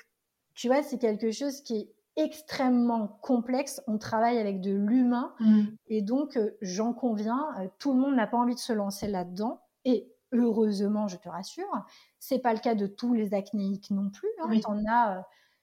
tu 0.53 0.67
vois, 0.67 0.83
c'est 0.83 0.99
quelque 0.99 1.31
chose 1.31 1.61
qui 1.61 1.77
est 1.77 2.23
extrêmement 2.23 3.07
complexe. 3.21 3.81
On 3.87 3.97
travaille 3.97 4.37
avec 4.37 4.61
de 4.61 4.71
l'humain 4.71 5.33
mmh. 5.39 5.61
et 5.87 6.01
donc 6.01 6.37
euh, 6.37 6.51
j'en 6.61 6.93
conviens, 6.93 7.47
euh, 7.59 7.67
tout 7.79 7.93
le 7.93 7.99
monde 7.99 8.15
n'a 8.15 8.27
pas 8.27 8.37
envie 8.37 8.55
de 8.55 8.59
se 8.59 8.73
lancer 8.73 9.07
là-dedans 9.07 9.61
et 9.85 10.11
heureusement, 10.33 11.07
je 11.07 11.17
te 11.17 11.29
rassure, 11.29 11.85
c'est 12.19 12.39
pas 12.39 12.53
le 12.53 12.59
cas 12.59 12.75
de 12.75 12.87
tous 12.87 13.13
les 13.13 13.33
acnéiques 13.33 13.91
non 13.91 14.09
plus. 14.09 14.29
Hein. 14.39 14.47
Oui. 14.49 14.61
On 14.67 14.85
a 14.85 15.17
euh, 15.17 15.21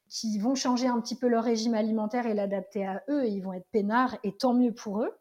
qui 0.08 0.38
vont 0.38 0.54
changer 0.54 0.86
un 0.86 1.00
petit 1.00 1.16
peu 1.16 1.28
leur 1.28 1.44
régime 1.44 1.74
alimentaire 1.74 2.26
et 2.26 2.34
l'adapter 2.34 2.86
à 2.86 3.02
eux, 3.08 3.24
et 3.24 3.28
ils 3.28 3.40
vont 3.40 3.52
être 3.52 3.68
peinards, 3.72 4.18
et 4.24 4.36
tant 4.36 4.54
mieux 4.54 4.72
pour 4.72 5.02
eux. 5.02 5.18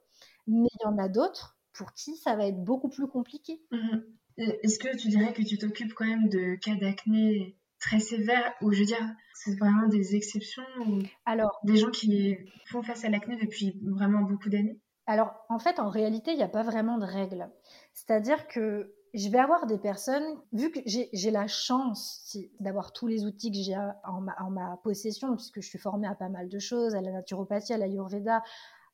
Mais 0.47 0.67
il 0.73 0.83
y 0.83 0.87
en 0.87 0.97
a 0.97 1.09
d'autres 1.09 1.57
pour 1.73 1.93
qui 1.93 2.15
ça 2.15 2.35
va 2.35 2.47
être 2.47 2.63
beaucoup 2.63 2.89
plus 2.89 3.07
compliqué. 3.07 3.61
Mhm. 3.71 4.03
Est-ce 4.37 4.79
que 4.79 4.95
tu 4.95 5.09
dirais 5.09 5.33
que 5.33 5.41
tu 5.41 5.57
t'occupes 5.57 5.93
quand 5.93 6.05
même 6.05 6.29
de 6.29 6.55
cas 6.55 6.75
d'acné 6.75 7.57
très 7.79 7.99
sévères, 7.99 8.53
ou 8.61 8.71
je 8.71 8.79
veux 8.79 8.85
dire, 8.85 9.15
c'est 9.33 9.57
vraiment 9.57 9.87
des 9.87 10.15
exceptions, 10.15 10.63
ou 10.85 11.01
Alors, 11.25 11.59
des 11.63 11.77
gens 11.77 11.91
qui 11.91 12.37
font 12.65 12.81
face 12.81 13.05
à 13.05 13.09
l'acné 13.09 13.35
depuis 13.35 13.79
vraiment 13.83 14.21
beaucoup 14.21 14.49
d'années? 14.49 14.79
Alors, 15.05 15.33
en 15.49 15.59
fait, 15.59 15.79
en 15.79 15.89
réalité, 15.89 16.31
il 16.31 16.37
n'y 16.37 16.43
a 16.43 16.49
pas 16.49 16.63
vraiment 16.63 16.97
de 16.97 17.05
règles. 17.05 17.49
C'est-à-dire 17.93 18.47
que 18.47 18.93
je 19.13 19.29
vais 19.29 19.39
avoir 19.39 19.65
des 19.65 19.77
personnes, 19.77 20.25
vu 20.53 20.71
que 20.71 20.79
j'ai 20.85 21.31
la 21.31 21.47
chance 21.47 22.37
d'avoir 22.59 22.93
tous 22.93 23.07
les 23.07 23.25
outils 23.25 23.51
que 23.51 23.57
j'ai 23.57 23.77
en, 23.77 24.49
ma, 24.49 24.77
possession, 24.83 25.35
puisque 25.35 25.61
je 25.61 25.67
suis 25.67 25.79
formée 25.79 26.07
à 26.07 26.15
pas 26.15 26.29
mal 26.29 26.49
de 26.49 26.59
choses, 26.59 26.95
à 26.95 27.01
la 27.01 27.11
naturopathie, 27.11 27.73
à 27.73 27.77
l'ayurveda, 27.77 28.43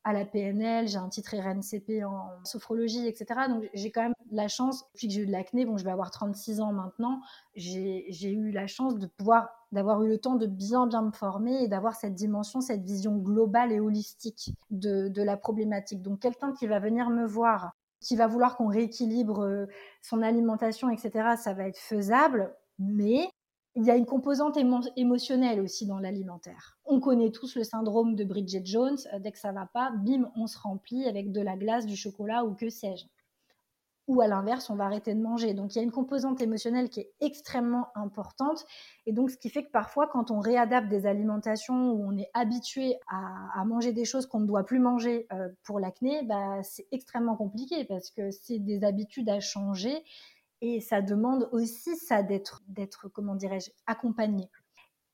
à 0.04 0.12
la 0.12 0.26
PNL, 0.26 0.86
j'ai 0.86 0.98
un 0.98 1.08
titre 1.08 1.34
RNCP 1.34 2.04
en 2.04 2.28
sophrologie, 2.44 3.06
etc. 3.06 3.40
Donc 3.48 3.68
j'ai 3.72 3.90
quand 3.90 4.02
même 4.02 4.14
la 4.30 4.48
chance, 4.48 4.84
depuis 4.92 5.08
que 5.08 5.14
j'ai 5.14 5.22
eu 5.22 5.26
de 5.26 5.32
l'acné, 5.32 5.64
bon 5.64 5.78
je 5.78 5.84
vais 5.84 5.90
avoir 5.90 6.10
36 6.10 6.60
ans 6.60 6.72
maintenant, 6.72 7.20
j'ai 7.56 8.30
eu 8.30 8.50
la 8.50 8.66
chance 8.66 8.98
de 8.98 9.06
pouvoir, 9.06 9.48
d'avoir 9.72 10.02
eu 10.02 10.08
le 10.08 10.18
temps 10.18 10.34
de 10.34 10.46
bien 10.46 10.86
bien 10.86 11.02
me 11.02 11.10
former 11.10 11.62
et 11.62 11.68
d'avoir 11.68 11.94
cette 11.94 12.14
dimension, 12.14 12.60
cette 12.60 12.82
vision 12.82 13.16
globale 13.16 13.72
et 13.72 13.80
holistique 13.80 14.54
de, 14.70 15.08
de 15.08 15.22
la 15.22 15.38
problématique. 15.38 16.02
Donc 16.02 16.20
quelqu'un 16.20 16.52
qui 16.52 16.66
va 16.66 16.80
venir 16.80 17.08
me 17.08 17.26
voir 17.26 17.72
qui 18.04 18.16
va 18.16 18.26
vouloir 18.26 18.56
qu'on 18.56 18.68
rééquilibre 18.68 19.40
euh, 19.40 19.66
son 20.02 20.22
alimentation, 20.22 20.90
etc., 20.90 21.36
ça 21.36 21.54
va 21.54 21.66
être 21.66 21.78
faisable, 21.78 22.54
mais 22.78 23.28
il 23.76 23.84
y 23.84 23.90
a 23.90 23.96
une 23.96 24.06
composante 24.06 24.56
émotionnelle 24.96 25.60
aussi 25.60 25.86
dans 25.86 25.98
l'alimentaire. 25.98 26.78
On 26.84 27.00
connaît 27.00 27.30
tous 27.30 27.56
le 27.56 27.64
syndrome 27.64 28.14
de 28.14 28.24
Bridget 28.24 28.64
Jones, 28.64 28.98
euh, 29.12 29.18
dès 29.18 29.32
que 29.32 29.38
ça 29.38 29.52
va 29.52 29.66
pas, 29.66 29.90
bim, 29.90 30.30
on 30.36 30.46
se 30.46 30.58
remplit 30.58 31.06
avec 31.06 31.32
de 31.32 31.40
la 31.40 31.56
glace, 31.56 31.86
du 31.86 31.96
chocolat 31.96 32.44
ou 32.44 32.54
que 32.54 32.68
sais-je 32.68 33.06
ou 34.06 34.20
à 34.20 34.26
l'inverse, 34.26 34.68
on 34.70 34.74
va 34.74 34.84
arrêter 34.84 35.14
de 35.14 35.20
manger. 35.20 35.54
Donc 35.54 35.74
il 35.74 35.78
y 35.78 35.80
a 35.80 35.84
une 35.84 35.90
composante 35.90 36.40
émotionnelle 36.40 36.90
qui 36.90 37.00
est 37.00 37.12
extrêmement 37.20 37.88
importante. 37.94 38.64
Et 39.06 39.12
donc 39.12 39.30
ce 39.30 39.36
qui 39.36 39.48
fait 39.48 39.64
que 39.64 39.70
parfois, 39.70 40.08
quand 40.08 40.30
on 40.30 40.40
réadapte 40.40 40.88
des 40.88 41.06
alimentations 41.06 41.92
où 41.92 42.06
on 42.06 42.16
est 42.16 42.30
habitué 42.34 42.98
à, 43.08 43.64
manger 43.64 43.92
des 43.92 44.04
choses 44.04 44.26
qu'on 44.26 44.40
ne 44.40 44.46
doit 44.46 44.64
plus 44.64 44.78
manger 44.78 45.26
euh, 45.32 45.48
pour 45.62 45.80
l'acné, 45.80 46.22
bah, 46.24 46.62
c'est 46.62 46.86
extrêmement 46.92 47.36
compliqué 47.36 47.84
parce 47.84 48.10
que 48.10 48.30
c'est 48.30 48.58
des 48.58 48.84
habitudes 48.84 49.28
à 49.30 49.40
changer 49.40 50.04
et 50.60 50.80
ça 50.80 51.00
demande 51.02 51.48
aussi 51.52 51.96
ça 51.96 52.22
d'être, 52.22 52.62
d'être 52.68 53.08
comment 53.08 53.34
dirais-je, 53.34 53.70
accompagné. 53.86 54.50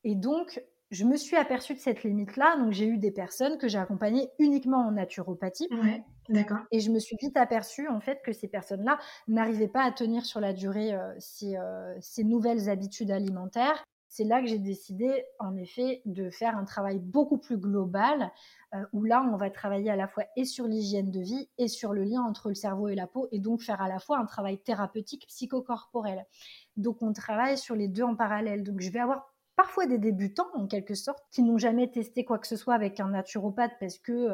Et 0.05 0.15
donc, 0.15 0.63
je 0.91 1.05
me 1.05 1.17
suis 1.17 1.37
aperçue 1.37 1.75
de 1.75 1.79
cette 1.79 2.03
limite-là. 2.03 2.57
Donc, 2.59 2.73
j'ai 2.73 2.87
eu 2.87 2.99
des 2.99 3.13
personnes 3.13 3.59
que 3.59 3.69
j'ai 3.69 3.79
accompagnées 3.79 4.29
uniquement 4.39 4.79
en 4.79 4.93
naturopathie. 4.93 5.69
Ouais, 5.71 6.03
d'accord. 6.29 6.59
Et 6.73 6.81
je 6.81 6.91
me 6.91 6.99
suis 6.99 7.17
vite 7.21 7.37
aperçue, 7.37 7.89
en 7.89 8.01
fait, 8.01 8.21
que 8.25 8.33
ces 8.33 8.49
personnes-là 8.49 8.99
n'arrivaient 9.29 9.69
pas 9.69 9.85
à 9.85 9.93
tenir 9.93 10.25
sur 10.25 10.41
la 10.41 10.53
durée 10.53 10.93
euh, 10.93 11.15
euh, 11.45 11.95
ces, 12.01 12.25
nouvelles 12.25 12.69
habitudes 12.69 13.13
alimentaires. 13.13 13.85
C'est 14.09 14.25
là 14.25 14.41
que 14.41 14.49
j'ai 14.49 14.59
décidé, 14.59 15.25
en 15.39 15.57
effet, 15.57 16.03
de 16.07 16.29
faire 16.31 16.57
un 16.57 16.65
travail 16.65 16.99
beaucoup 16.99 17.39
plus 17.39 17.57
global, 17.57 18.33
euh, 18.75 18.85
où 18.93 19.05
là, 19.05 19.25
on 19.33 19.37
va 19.37 19.49
travailler 19.51 19.91
à 19.91 19.97
la 19.97 20.09
fois 20.09 20.25
et 20.37 20.45
sur 20.45 20.67
l'hygiène 20.67 21.13
de 21.13 21.21
vie 21.21 21.49
et 21.59 21.69
sur 21.69 21.93
le 21.93 22.03
lien 22.03 22.23
entre 22.23 22.49
le 22.49 22.57
cerveau 22.57 22.89
et 22.89 22.97
la 22.97 23.07
peau, 23.07 23.29
et 23.31 23.39
donc 23.39 23.63
faire 23.63 23.81
à 23.81 23.89
la 23.89 24.01
fois 24.01 24.19
un 24.19 24.27
travail 24.27 24.59
thérapeutique 24.59 25.29
psychocorporel. 25.29 26.27
Donc, 26.77 27.03
on 27.03 27.13
travaille 27.13 27.57
sur 27.57 27.77
les 27.77 27.87
deux 27.87 28.03
en 28.03 28.17
parallèle. 28.17 28.65
Donc, 28.65 28.81
je 28.81 28.91
vais 28.91 28.99
avoir 28.99 29.30
parfois 29.61 29.87
des 29.87 29.99
débutants 29.99 30.49
en 30.55 30.67
quelque 30.67 30.95
sorte, 30.95 31.23
qui 31.31 31.43
n'ont 31.43 31.59
jamais 31.59 31.91
testé 31.91 32.25
quoi 32.25 32.39
que 32.39 32.47
ce 32.47 32.57
soit 32.57 32.75
avec 32.75 33.01
un 33.01 33.11
naturopathe 33.11 33.73
parce 33.79 33.99
que 33.99 34.31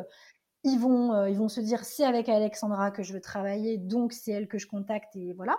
ils 0.62 0.78
vont, 0.78 1.26
ils 1.26 1.36
vont 1.36 1.48
se 1.48 1.60
dire 1.60 1.84
c'est 1.84 2.04
avec 2.04 2.28
Alexandra 2.28 2.90
que 2.90 3.02
je 3.02 3.12
veux 3.12 3.20
travailler, 3.20 3.76
donc 3.76 4.12
c'est 4.12 4.32
elle 4.32 4.48
que 4.48 4.58
je 4.58 4.66
contacte 4.66 5.14
et 5.16 5.32
voilà. 5.32 5.58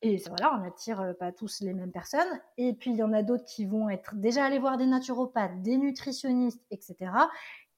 Et 0.00 0.22
voilà, 0.28 0.54
on 0.54 0.58
n'attire 0.58 1.14
pas 1.18 1.32
tous 1.32 1.60
les 1.60 1.74
mêmes 1.74 1.90
personnes. 1.90 2.28
Et 2.56 2.72
puis 2.72 2.90
il 2.90 2.96
y 2.96 3.02
en 3.02 3.12
a 3.12 3.22
d'autres 3.22 3.44
qui 3.44 3.64
vont 3.64 3.88
être 3.88 4.14
déjà 4.14 4.44
allés 4.44 4.58
voir 4.58 4.76
des 4.76 4.86
naturopathes, 4.86 5.60
des 5.62 5.76
nutritionnistes, 5.76 6.64
etc 6.70 7.10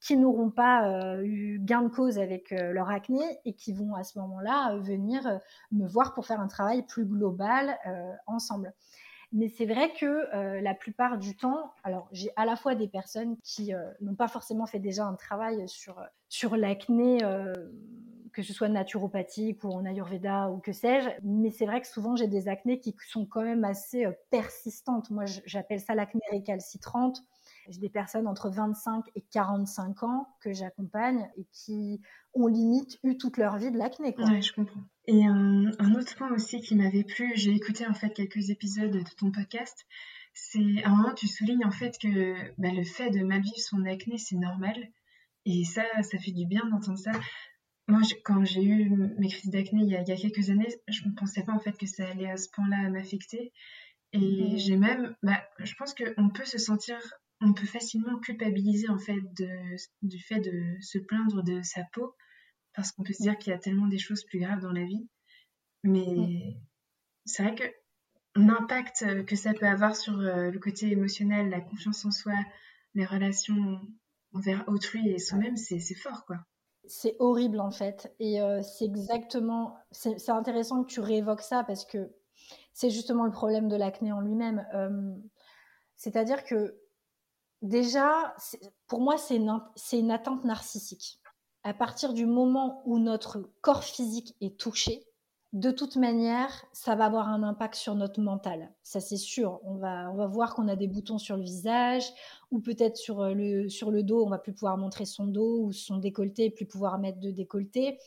qui 0.01 0.17
n'auront 0.17 0.49
pas 0.49 0.87
euh, 0.87 1.21
eu 1.23 1.59
gain 1.59 1.83
de 1.83 1.87
cause 1.87 2.17
avec 2.17 2.51
euh, 2.51 2.73
leur 2.73 2.89
acné 2.89 3.39
et 3.45 3.53
qui 3.53 3.71
vont 3.71 3.93
à 3.93 4.03
ce 4.03 4.17
moment-là 4.19 4.73
euh, 4.73 4.79
venir 4.79 5.39
me 5.71 5.87
voir 5.87 6.15
pour 6.15 6.25
faire 6.25 6.41
un 6.41 6.47
travail 6.47 6.81
plus 6.81 7.05
global 7.05 7.77
ensemble. 8.25 8.73
Mais 9.33 9.47
c'est 9.47 9.65
vrai 9.65 9.93
que 9.93 10.59
la 10.61 10.73
plupart 10.73 11.17
du 11.17 11.35
temps, 11.35 11.71
alors 11.83 12.09
j'ai 12.11 12.31
à 12.35 12.45
la 12.45 12.55
fois 12.55 12.75
des 12.75 12.87
personnes 12.87 13.37
qui 13.43 13.71
n'ont 14.01 14.15
pas 14.15 14.27
forcément 14.27 14.65
fait 14.65 14.79
déjà 14.79 15.05
un 15.05 15.15
travail 15.15 15.67
sur, 15.69 16.03
sur 16.27 16.57
l'acné, 16.57 17.19
que 18.33 18.43
ce 18.43 18.53
soit 18.53 18.69
naturopathique 18.69 19.63
ou 19.63 19.69
en 19.71 19.85
ayurveda 19.85 20.49
ou 20.49 20.59
que 20.59 20.73
sais-je, 20.73 21.09
mais 21.23 21.49
c'est 21.49 21.65
vrai 21.65 21.81
que 21.81 21.87
souvent 21.87 22.15
j'ai 22.15 22.27
des 22.27 22.47
acnés 22.47 22.79
qui 22.79 22.95
sont 23.07 23.25
quand 23.25 23.43
même 23.43 23.63
assez 23.63 24.05
persistantes. 24.29 25.09
Moi 25.11 25.25
j'appelle 25.45 25.79
ça 25.79 25.95
l'acné 25.95 26.21
récalcitrante 26.31 27.23
j'ai 27.69 27.79
des 27.79 27.89
personnes 27.89 28.27
entre 28.27 28.49
25 28.49 29.05
et 29.15 29.21
45 29.31 30.03
ans 30.03 30.27
que 30.41 30.53
j'accompagne 30.53 31.29
et 31.37 31.45
qui 31.51 32.01
ont 32.33 32.47
limite 32.47 32.99
eu 33.03 33.17
toute 33.17 33.37
leur 33.37 33.57
vie 33.57 33.71
de 33.71 33.77
l'acné. 33.77 34.15
Oui, 34.17 34.41
je 34.41 34.53
comprends. 34.53 34.81
Et 35.07 35.25
un, 35.25 35.95
autre 35.95 36.15
point 36.15 36.31
aussi 36.31 36.61
qui 36.61 36.75
m'avait 36.75 37.03
plu, 37.03 37.31
j'ai 37.35 37.51
écouté 37.51 37.85
en 37.87 37.93
fait 37.93 38.11
quelques 38.11 38.49
épisodes 38.49 38.91
de 38.91 39.03
ton 39.17 39.31
podcast, 39.31 39.85
c'est 40.33 40.83
à 40.83 40.89
un 40.89 40.95
moment 40.95 41.13
tu 41.13 41.27
soulignes 41.27 41.65
en 41.65 41.71
fait 41.71 41.97
que 42.01 42.35
bah, 42.57 42.71
le 42.71 42.83
fait 42.83 43.09
de 43.09 43.23
mal 43.23 43.41
vivre 43.41 43.57
son 43.57 43.83
acné 43.85 44.17
c'est 44.17 44.37
normal 44.37 44.75
et 45.45 45.65
ça, 45.65 45.83
ça 46.03 46.17
fait 46.17 46.31
du 46.31 46.45
bien 46.45 46.65
d'entendre 46.69 46.99
ça. 46.99 47.11
Moi, 47.87 48.01
quand 48.23 48.45
j'ai 48.45 48.63
eu 48.63 48.89
mes 49.17 49.27
crises 49.27 49.49
d'acné 49.49 49.81
il, 49.83 49.89
y 49.89 49.95
a 49.95 50.03
quelques 50.15 50.49
années, 50.49 50.69
je 50.87 51.03
ne 51.05 51.13
pensais 51.13 51.43
pas 51.43 51.51
en 51.51 51.59
fait 51.59 51.77
que 51.77 51.87
ça 51.87 52.07
allait 52.07 52.29
à 52.29 52.37
ce 52.37 52.47
point-là 52.49 52.89
m'affecter. 52.89 53.51
Et 54.13 54.19
mmh. 54.53 54.57
j'ai 54.57 54.77
même, 54.77 55.15
bah, 55.23 55.41
je 55.59 55.73
pense 55.75 55.93
qu'on 55.93 56.29
peut 56.29 56.45
se 56.45 56.57
sentir 56.57 56.97
on 57.41 57.53
peut 57.53 57.65
facilement 57.65 58.19
culpabiliser 58.19 58.89
en 58.89 58.99
fait 58.99 59.19
du 60.01 60.19
fait 60.19 60.39
de 60.39 60.77
se 60.81 60.99
plaindre 60.99 61.43
de 61.43 61.61
sa 61.63 61.83
peau 61.93 62.15
parce 62.73 62.91
qu'on 62.91 63.03
peut 63.03 63.13
se 63.13 63.23
dire 63.23 63.37
qu'il 63.37 63.51
y 63.51 63.55
a 63.55 63.59
tellement 63.59 63.87
des 63.87 63.97
choses 63.97 64.23
plus 64.23 64.39
graves 64.39 64.61
dans 64.61 64.71
la 64.71 64.85
vie. 64.85 65.07
Mais 65.83 66.05
mm. 66.05 66.53
c'est 67.25 67.43
vrai 67.43 67.55
que 67.55 67.63
l'impact 68.35 69.25
que 69.25 69.35
ça 69.35 69.53
peut 69.53 69.67
avoir 69.67 69.95
sur 69.95 70.19
euh, 70.19 70.51
le 70.51 70.59
côté 70.59 70.91
émotionnel, 70.91 71.49
la 71.49 71.61
confiance 71.61 72.05
en 72.05 72.11
soi, 72.11 72.33
les 72.93 73.05
relations 73.05 73.81
envers 74.33 74.63
autrui 74.67 75.09
et 75.09 75.19
soi-même, 75.19 75.57
c'est 75.57 75.79
fort 75.95 76.25
quoi. 76.25 76.37
C'est 76.87 77.15
horrible 77.19 77.59
en 77.59 77.71
fait. 77.71 78.13
Et 78.19 78.41
euh, 78.41 78.61
c'est 78.61 78.85
exactement. 78.85 79.77
C'est 79.91 80.29
intéressant 80.29 80.83
que 80.83 80.91
tu 80.91 80.99
réévoques 80.99 81.41
ça 81.41 81.63
parce 81.63 81.85
que 81.85 82.11
c'est 82.73 82.89
justement 82.89 83.25
le 83.25 83.31
problème 83.31 83.67
de 83.67 83.75
l'acné 83.75 84.11
en 84.11 84.21
lui-même. 84.21 84.65
Euh, 84.73 85.15
c'est-à-dire 85.95 86.43
que 86.43 86.80
déjà, 87.61 88.35
pour 88.87 89.01
moi, 89.01 89.17
c'est 89.17 89.35
une, 89.35 89.61
une 89.93 90.11
atteinte 90.11 90.43
narcissique. 90.43 91.19
À 91.63 91.73
partir 91.73 92.13
du 92.13 92.25
moment 92.25 92.81
où 92.85 92.97
notre 92.97 93.51
corps 93.61 93.83
physique 93.83 94.35
est 94.41 94.59
touché, 94.59 95.05
de 95.53 95.69
toute 95.69 95.97
manière, 95.97 96.65
ça 96.71 96.95
va 96.95 97.05
avoir 97.05 97.27
un 97.27 97.43
impact 97.43 97.75
sur 97.75 97.93
notre 97.93 98.21
mental. 98.21 98.73
Ça, 98.83 99.01
c'est 99.01 99.17
sûr. 99.17 99.59
On 99.63 99.75
va, 99.75 100.09
voir 100.27 100.55
qu'on 100.55 100.69
a 100.69 100.77
des 100.77 100.87
boutons 100.87 101.17
sur 101.17 101.35
le 101.35 101.43
visage, 101.43 102.05
ou 102.51 102.61
peut-être 102.61 102.95
sur 102.95 103.19
euh, 103.19 103.33
le, 103.33 103.67
sur 103.67 103.91
le 103.91 104.01
dos, 104.01 104.25
on 104.25 104.29
va 104.29 104.37
plus 104.37 104.53
pouvoir 104.53 104.77
montrer 104.77 105.05
son 105.05 105.27
dos 105.27 105.63
ou 105.63 105.73
son 105.73 105.97
décolleté, 105.97 106.49
plus 106.49 106.65
pouvoir 106.65 106.99
mettre 106.99 107.19
de 107.19 107.31
décolleté. 107.31 107.99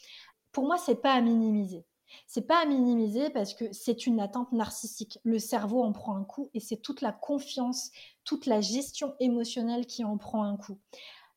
Pour 0.52 0.64
moi, 0.64 0.78
c'est 0.78 1.02
pas 1.02 1.12
à 1.12 1.20
minimiser. 1.20 1.84
C'est 2.26 2.46
pas 2.46 2.62
à 2.62 2.66
minimiser 2.66 3.30
parce 3.30 3.54
que 3.54 3.64
c'est 3.72 4.06
une 4.06 4.20
attente 4.20 4.52
narcissique. 4.52 5.18
Le 5.24 5.38
cerveau 5.38 5.82
en 5.82 5.92
prend 5.92 6.16
un 6.16 6.24
coup 6.24 6.50
et 6.54 6.60
c'est 6.60 6.76
toute 6.76 7.00
la 7.00 7.12
confiance, 7.12 7.90
toute 8.24 8.46
la 8.46 8.60
gestion 8.60 9.14
émotionnelle 9.20 9.86
qui 9.86 10.04
en 10.04 10.16
prend 10.16 10.44
un 10.44 10.56
coup. 10.56 10.78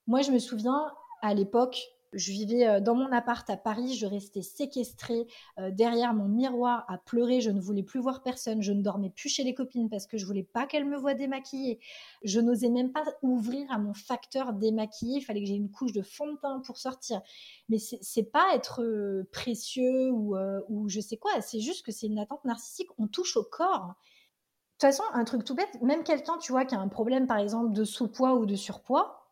Moi, 0.07 0.21
je 0.21 0.31
me 0.31 0.39
souviens 0.39 0.93
à 1.21 1.33
l'époque, 1.33 1.79
je 2.17 2.31
vivais 2.31 2.67
euh, 2.67 2.79
dans 2.79 2.95
mon 2.95 3.11
appart 3.11 3.47
à 3.49 3.57
Paris, 3.57 3.95
je 3.95 4.05
restais 4.05 4.41
séquestrée 4.41 5.27
euh, 5.59 5.71
derrière 5.71 6.13
mon 6.13 6.27
miroir 6.27 6.83
à 6.87 6.97
pleurer, 6.97 7.41
je 7.41 7.51
ne 7.51 7.61
voulais 7.61 7.83
plus 7.83 7.99
voir 7.99 8.23
personne, 8.23 8.61
je 8.61 8.73
ne 8.73 8.81
dormais 8.81 9.11
plus 9.11 9.29
chez 9.29 9.43
les 9.43 9.53
copines 9.53 9.89
parce 9.89 10.07
que 10.07 10.17
je 10.17 10.25
voulais 10.25 10.43
pas 10.43 10.65
qu'elles 10.65 10.85
me 10.85 10.97
voient 10.97 11.13
démaquillée. 11.13 11.79
Je 12.23 12.39
n'osais 12.39 12.69
même 12.69 12.91
pas 12.91 13.03
ouvrir 13.21 13.71
à 13.71 13.77
mon 13.77 13.93
facteur 13.93 14.53
démaquillé, 14.53 15.19
il 15.19 15.21
fallait 15.21 15.41
que 15.41 15.47
j'ai 15.47 15.55
une 15.55 15.71
couche 15.71 15.93
de 15.93 16.01
fond 16.01 16.33
de 16.33 16.37
teint 16.37 16.59
pour 16.65 16.77
sortir. 16.77 17.21
Mais 17.69 17.77
c'est 17.79 18.31
pas 18.31 18.55
être 18.55 18.81
euh, 18.81 19.27
précieux 19.31 20.09
ou, 20.11 20.35
ou 20.69 20.89
je 20.89 20.99
sais 20.99 21.17
quoi, 21.17 21.39
c'est 21.41 21.59
juste 21.59 21.85
que 21.85 21.91
c'est 21.91 22.07
une 22.07 22.19
attente 22.19 22.43
narcissique, 22.45 22.89
on 22.97 23.07
touche 23.07 23.37
au 23.37 23.43
corps. 23.43 23.87
De 23.87 24.87
toute 24.87 24.95
façon, 24.95 25.03
un 25.13 25.23
truc 25.23 25.43
tout 25.43 25.55
bête, 25.55 25.81
même 25.81 26.03
quelqu'un, 26.03 26.37
tu 26.37 26.51
vois, 26.51 26.65
qui 26.65 26.75
a 26.75 26.79
un 26.79 26.87
problème 26.87 27.27
par 27.27 27.37
exemple 27.37 27.73
de 27.73 27.83
sous-poids 27.83 28.35
ou 28.35 28.45
de 28.45 28.55
surpoids, 28.55 29.26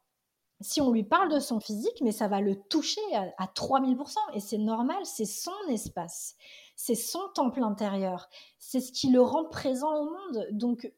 si 0.62 0.82
on 0.82 0.92
lui 0.92 1.04
parle 1.04 1.32
de 1.32 1.40
son 1.40 1.60
physique, 1.60 2.02
mais 2.02 2.12
ça 2.12 2.28
va 2.28 2.42
le 2.42 2.56
toucher 2.56 3.02
à, 3.14 3.46
3000%. 3.48 4.16
Et 4.34 4.40
c'est 4.40 4.58
normal, 4.58 4.98
c'est 5.04 5.26
son 5.26 5.52
espace, 5.70 6.36
c'est 6.76 6.96
son 6.96 7.22
temple 7.34 7.64
intérieur, 7.64 8.30
c'est 8.60 8.80
ce 8.80 8.92
qui 8.92 9.10
le 9.10 9.22
rend 9.22 9.46
présent 9.46 9.94
au 9.96 10.06
monde. 10.06 10.48
Donc, 10.52 10.92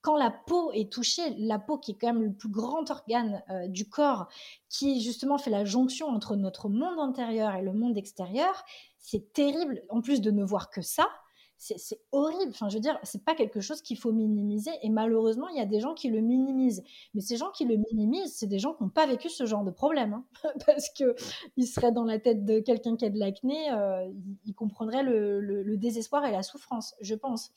quand 0.00 0.16
la 0.18 0.30
peau 0.30 0.70
est 0.72 0.92
touchée, 0.92 1.34
la 1.38 1.58
peau 1.58 1.78
qui 1.78 1.92
est 1.92 1.94
quand 1.94 2.12
même 2.12 2.22
le 2.22 2.32
plus 2.32 2.50
grand 2.50 2.90
organe 2.90 3.42
euh, 3.48 3.68
du 3.68 3.88
corps, 3.88 4.28
qui 4.68 5.00
justement 5.00 5.38
fait 5.38 5.50
la 5.50 5.64
jonction 5.64 6.08
entre 6.08 6.36
notre 6.36 6.68
monde 6.68 6.98
intérieur 6.98 7.54
et 7.54 7.62
le 7.62 7.72
monde 7.72 7.96
extérieur, 7.96 8.64
c'est 8.98 9.32
terrible. 9.32 9.82
En 9.88 10.02
plus 10.02 10.20
de 10.20 10.30
ne 10.30 10.44
voir 10.44 10.68
que 10.68 10.82
ça, 10.82 11.08
c'est 11.56 12.00
horrible. 12.12 12.50
Enfin, 12.50 12.68
je 12.68 12.74
veux 12.74 12.80
dire, 12.80 12.98
c'est 13.02 13.24
pas 13.24 13.34
quelque 13.34 13.60
chose 13.60 13.80
qu'il 13.80 13.98
faut 13.98 14.12
minimiser. 14.12 14.70
Et 14.82 14.90
malheureusement, 14.90 15.48
il 15.48 15.56
y 15.56 15.60
a 15.60 15.66
des 15.66 15.80
gens 15.80 15.94
qui 15.94 16.10
le 16.10 16.20
minimisent. 16.20 16.82
Mais 17.14 17.20
ces 17.20 17.36
gens 17.36 17.50
qui 17.50 17.64
le 17.64 17.76
minimisent, 17.76 18.34
c'est 18.34 18.46
des 18.46 18.58
gens 18.58 18.74
qui 18.74 18.82
n'ont 18.82 18.90
pas 18.90 19.06
vécu 19.06 19.28
ce 19.30 19.46
genre 19.46 19.64
de 19.64 19.70
problème. 19.70 20.14
Hein. 20.14 20.24
Parce 20.66 20.90
que 20.90 21.14
ils 21.56 21.66
seraient 21.66 21.92
dans 21.92 22.04
la 22.04 22.18
tête 22.18 22.44
de 22.44 22.60
quelqu'un 22.60 22.96
qui 22.96 23.04
a 23.04 23.10
de 23.10 23.18
l'acné, 23.18 23.72
euh, 23.72 24.10
ils, 24.44 24.54
comprendraient 24.54 25.02
le, 25.02 25.76
désespoir 25.76 26.24
et 26.24 26.32
la 26.32 26.42
souffrance, 26.42 26.94
je 27.00 27.14
pense. 27.14 27.50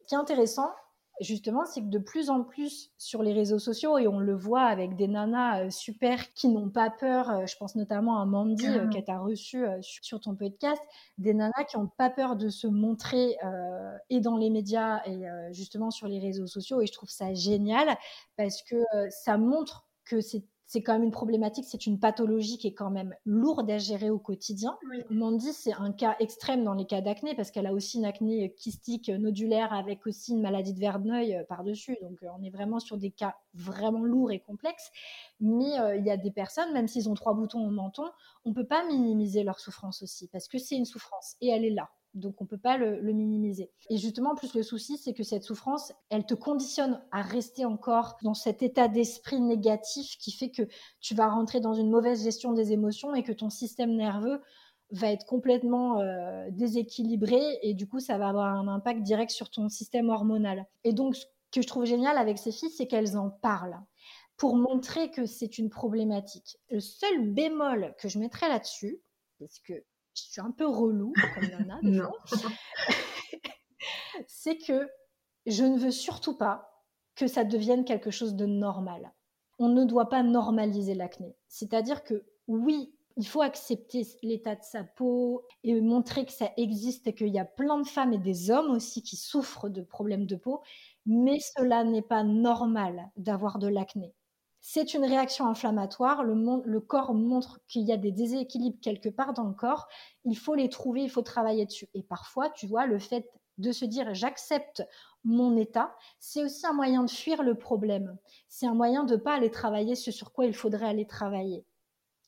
Ce 0.00 0.06
qui 0.06 0.14
est 0.14 0.18
intéressant, 0.18 0.70
justement, 1.22 1.64
c'est 1.64 1.80
que 1.80 1.88
de 1.88 1.98
plus 1.98 2.30
en 2.30 2.42
plus 2.42 2.90
sur 2.98 3.22
les 3.22 3.32
réseaux 3.32 3.58
sociaux, 3.58 3.98
et 3.98 4.08
on 4.08 4.18
le 4.18 4.34
voit 4.34 4.64
avec 4.64 4.96
des 4.96 5.08
nanas 5.08 5.64
euh, 5.64 5.70
super 5.70 6.32
qui 6.34 6.48
n'ont 6.48 6.68
pas 6.68 6.90
peur, 6.90 7.30
euh, 7.30 7.46
je 7.46 7.56
pense 7.56 7.74
notamment 7.76 8.20
à 8.20 8.26
Mandy 8.26 8.66
euh, 8.66 8.86
que 8.88 8.98
tu 8.98 9.10
as 9.10 9.18
reçu 9.18 9.64
sur 9.80 10.20
ton 10.20 10.34
podcast, 10.34 10.82
des 11.18 11.34
nanas 11.34 11.64
qui 11.68 11.78
n'ont 11.78 11.88
pas 11.96 12.10
peur 12.10 12.36
de 12.36 12.48
se 12.48 12.66
montrer 12.66 13.36
et 14.10 14.20
dans 14.20 14.36
les 14.36 14.50
médias 14.50 15.02
et 15.06 15.24
justement 15.52 15.90
sur 15.90 16.08
les 16.08 16.18
réseaux 16.18 16.46
sociaux. 16.46 16.80
Et 16.80 16.86
je 16.86 16.92
trouve 16.92 17.08
ça 17.08 17.32
génial 17.34 17.96
parce 18.36 18.62
que 18.62 18.76
ça 19.10 19.38
montre 19.38 19.86
que 20.04 20.20
c'est 20.20 20.44
c'est 20.72 20.82
quand 20.82 20.94
même 20.94 21.02
une 21.02 21.10
problématique, 21.10 21.66
c'est 21.68 21.84
une 21.84 22.00
pathologie 22.00 22.56
qui 22.56 22.68
est 22.68 22.72
quand 22.72 22.88
même 22.88 23.14
lourde 23.26 23.70
à 23.70 23.76
gérer 23.76 24.08
au 24.08 24.18
quotidien. 24.18 24.78
Mandy, 25.10 25.52
c'est 25.52 25.74
un 25.74 25.92
cas 25.92 26.16
extrême 26.18 26.64
dans 26.64 26.72
les 26.72 26.86
cas 26.86 27.02
d'acné 27.02 27.34
parce 27.34 27.50
qu'elle 27.50 27.66
a 27.66 27.74
aussi 27.74 27.98
une 27.98 28.06
acné 28.06 28.54
kystique 28.54 29.10
nodulaire 29.10 29.74
avec 29.74 30.06
aussi 30.06 30.32
une 30.32 30.40
maladie 30.40 30.72
de 30.72 30.78
Verneuil 30.78 31.34
euh, 31.34 31.44
par-dessus. 31.44 31.98
Donc, 32.00 32.22
euh, 32.22 32.28
on 32.38 32.42
est 32.42 32.48
vraiment 32.48 32.80
sur 32.80 32.96
des 32.96 33.10
cas 33.10 33.36
vraiment 33.52 34.02
lourds 34.02 34.32
et 34.32 34.40
complexes. 34.40 34.90
Mais 35.40 35.78
euh, 35.78 35.96
il 35.96 36.06
y 36.06 36.10
a 36.10 36.16
des 36.16 36.30
personnes, 36.30 36.72
même 36.72 36.88
s'ils 36.88 37.10
ont 37.10 37.14
trois 37.14 37.34
boutons 37.34 37.66
au 37.66 37.70
menton, 37.70 38.10
on 38.46 38.50
ne 38.50 38.54
peut 38.54 38.66
pas 38.66 38.82
minimiser 38.86 39.42
leur 39.42 39.60
souffrance 39.60 40.02
aussi 40.02 40.28
parce 40.28 40.48
que 40.48 40.56
c'est 40.56 40.76
une 40.76 40.86
souffrance 40.86 41.36
et 41.42 41.48
elle 41.48 41.66
est 41.66 41.74
là. 41.74 41.90
Donc 42.14 42.40
on 42.40 42.44
ne 42.44 42.48
peut 42.48 42.58
pas 42.58 42.76
le, 42.76 43.00
minimiser. 43.12 43.70
Et 43.88 43.96
justement, 43.96 44.34
plus 44.34 44.54
le 44.54 44.62
souci, 44.62 44.98
c'est 44.98 45.14
que 45.14 45.22
cette 45.22 45.44
souffrance, 45.44 45.92
elle 46.10 46.26
te 46.26 46.34
conditionne 46.34 47.02
à 47.10 47.22
rester 47.22 47.64
encore 47.64 48.16
dans 48.22 48.34
cet 48.34 48.62
état 48.62 48.88
d'esprit 48.88 49.40
négatif 49.40 50.18
qui 50.18 50.32
fait 50.32 50.50
que 50.50 50.62
tu 51.00 51.14
vas 51.14 51.28
rentrer 51.28 51.60
dans 51.60 51.74
une 51.74 51.90
mauvaise 51.90 52.22
gestion 52.22 52.52
des 52.52 52.72
émotions 52.72 53.14
et 53.14 53.22
que 53.22 53.32
ton 53.32 53.50
système 53.50 53.94
nerveux 53.96 54.40
va 54.90 55.10
être 55.10 55.24
complètement 55.24 56.00
euh, 56.00 56.48
déséquilibré 56.50 57.40
et 57.62 57.72
du 57.72 57.88
coup, 57.88 57.98
ça 57.98 58.18
va 58.18 58.28
avoir 58.28 58.54
un 58.54 58.68
impact 58.68 59.02
direct 59.02 59.30
sur 59.30 59.50
ton 59.50 59.70
système 59.70 60.10
hormonal. 60.10 60.66
Et 60.84 60.92
donc, 60.92 61.16
ce 61.16 61.24
que 61.50 61.62
je 61.62 61.66
trouve 61.66 61.86
génial 61.86 62.18
avec 62.18 62.38
ces 62.38 62.52
filles, 62.52 62.70
c'est 62.70 62.86
qu'elles 62.86 63.16
en 63.16 63.30
parlent 63.30 63.80
pour 64.36 64.56
montrer 64.56 65.10
que 65.10 65.24
c'est 65.24 65.58
une 65.58 65.70
problématique. 65.70 66.58
Le 66.70 66.80
seul 66.80 67.32
bémol 67.32 67.94
que 67.98 68.08
je 68.08 68.18
mettrais 68.18 68.48
là-dessus, 68.48 69.00
parce 69.38 69.58
que 69.60 69.84
je 70.14 70.22
suis 70.22 70.40
un 70.40 70.50
peu 70.50 70.66
relou, 70.66 71.12
comme 71.34 71.44
il 71.44 71.50
y 71.50 71.56
en 71.56 71.70
a 71.70 71.80
des 71.80 72.00
c'est 74.26 74.58
que 74.58 74.88
je 75.46 75.64
ne 75.64 75.78
veux 75.78 75.90
surtout 75.90 76.36
pas 76.36 76.84
que 77.14 77.26
ça 77.26 77.44
devienne 77.44 77.84
quelque 77.84 78.10
chose 78.10 78.34
de 78.34 78.46
normal. 78.46 79.12
On 79.58 79.68
ne 79.68 79.84
doit 79.84 80.08
pas 80.08 80.22
normaliser 80.22 80.94
l'acné. 80.94 81.36
C'est-à-dire 81.48 82.04
que 82.04 82.24
oui, 82.48 82.94
Il 83.16 83.26
faut 83.26 83.42
accepter 83.42 84.06
l'état 84.22 84.54
de 84.54 84.62
sa 84.62 84.84
peau 84.84 85.46
et 85.64 85.78
montrer 85.80 86.24
que 86.24 86.32
ça 86.32 86.50
existe 86.56 87.06
et 87.06 87.14
qu'il 87.14 87.28
y 87.28 87.38
a 87.38 87.44
plein 87.44 87.78
de 87.78 87.86
femmes 87.86 88.14
et 88.14 88.18
des 88.18 88.50
hommes 88.50 88.70
aussi 88.70 89.02
qui 89.02 89.16
souffrent 89.16 89.68
de 89.68 89.82
problèmes 89.82 90.26
de 90.26 90.36
peau, 90.36 90.62
mais 91.04 91.38
cela 91.38 91.84
n'est 91.84 92.02
pas 92.02 92.24
normal 92.24 93.10
d'avoir 93.16 93.58
de 93.58 93.68
l'acné. 93.68 94.14
C'est 94.62 94.94
une 94.94 95.04
réaction 95.04 95.46
inflammatoire, 95.46 96.22
le, 96.22 96.34
le 96.64 96.80
corps 96.80 97.14
montre 97.14 97.60
qu'il 97.66 97.82
y 97.82 97.92
a 97.92 97.96
des 97.96 98.12
déséquilibres 98.12 98.78
quelque 98.80 99.08
part 99.08 99.34
dans 99.34 99.44
le 99.44 99.54
corps, 99.54 99.88
il 100.24 100.38
faut 100.38 100.54
les 100.54 100.68
trouver, 100.68 101.02
il 101.02 101.10
faut 101.10 101.22
travailler 101.22 101.66
dessus. 101.66 101.88
Et 101.94 102.02
parfois, 102.04 102.48
tu 102.48 102.68
vois, 102.68 102.86
le 102.86 103.00
fait 103.00 103.28
de 103.58 103.72
se 103.72 103.84
dire 103.84 104.14
j'accepte 104.14 104.82
mon 105.24 105.56
état, 105.56 105.94
c'est 106.18 106.44
aussi 106.44 106.66
un 106.66 106.72
moyen 106.72 107.04
de 107.04 107.10
fuir 107.10 107.42
le 107.42 107.56
problème. 107.56 108.16
C'est 108.48 108.66
un 108.66 108.74
moyen 108.74 109.04
de 109.04 109.14
ne 109.14 109.20
pas 109.20 109.34
aller 109.34 109.50
travailler 109.50 109.94
ce 109.94 110.10
sur 110.10 110.32
quoi 110.32 110.46
il 110.46 110.54
faudrait 110.54 110.88
aller 110.88 111.06
travailler. 111.06 111.64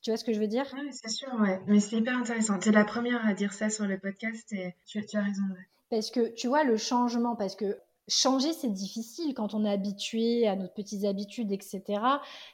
Tu 0.01 0.11
vois 0.11 0.17
ce 0.17 0.23
que 0.23 0.33
je 0.33 0.39
veux 0.39 0.47
dire? 0.47 0.65
Oui, 0.73 0.89
c'est 0.91 1.09
sûr, 1.09 1.33
ouais. 1.39 1.59
Mais 1.67 1.79
c'est 1.79 1.95
hyper 1.95 2.17
intéressant. 2.17 2.59
Tu 2.59 2.69
es 2.69 2.71
la 2.71 2.85
première 2.85 3.25
à 3.25 3.33
dire 3.33 3.53
ça 3.53 3.69
sur 3.69 3.85
le 3.85 3.97
podcast 3.97 4.51
et 4.53 4.75
tu, 4.85 4.99
as 4.99 5.21
raison. 5.21 5.41
Parce 5.89 6.11
que 6.11 6.33
tu 6.33 6.47
vois, 6.47 6.63
le 6.63 6.77
changement, 6.77 7.35
parce 7.35 7.55
que 7.55 7.79
changer, 8.07 8.53
c'est 8.53 8.71
difficile 8.71 9.33
quand 9.33 9.53
on 9.53 9.65
est 9.65 9.71
habitué 9.71 10.47
à 10.47 10.55
nos 10.55 10.67
petites 10.67 11.05
habitudes, 11.05 11.51
etc. 11.51 11.83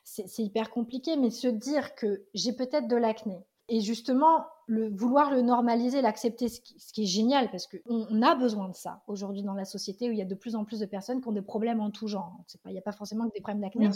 C'est 0.04 0.40
hyper 0.40 0.70
compliqué, 0.70 1.18
mais 1.18 1.30
se 1.30 1.48
dire 1.48 1.96
que 1.96 2.26
j'ai 2.34 2.54
peut-être 2.54 2.88
de 2.88 2.96
l'acné, 2.96 3.46
et 3.74 3.80
justement, 3.80 4.48
le, 4.66 4.90
vouloir 4.90 5.32
le 5.32 5.42
normaliser, 5.42 6.02
l'accepter, 6.02 6.50
ce, 6.50 6.60
qui 6.60 7.04
est 7.04 7.06
génial, 7.06 7.50
parce 7.52 7.68
qu'on 7.68 8.06
on 8.10 8.22
a 8.22 8.36
besoin 8.36 8.68
de 8.68 8.76
ça 8.76 9.02
aujourd'hui 9.08 9.44
dans 9.44 9.54
la 9.54 9.64
société 9.64 10.10
où 10.10 10.12
il 10.12 10.18
y 10.18 10.22
a 10.22 10.26
de 10.26 10.36
plus 10.36 10.58
en 10.58 10.66
plus 10.66 10.82
de 10.82 10.86
personnes 10.86 11.22
qui 11.22 11.30
ont 11.30 11.32
des 11.32 11.42
problèmes 11.42 11.80
en 11.80 11.90
tout 11.90 12.08
genre. 12.08 12.36
Il 12.66 12.74
n'y 12.74 12.78
a 12.78 12.82
pas 12.82 12.92
forcément 12.92 13.30
que 13.30 13.34
des 13.34 13.40
problèmes 13.40 13.62
d'acné. 13.62 13.90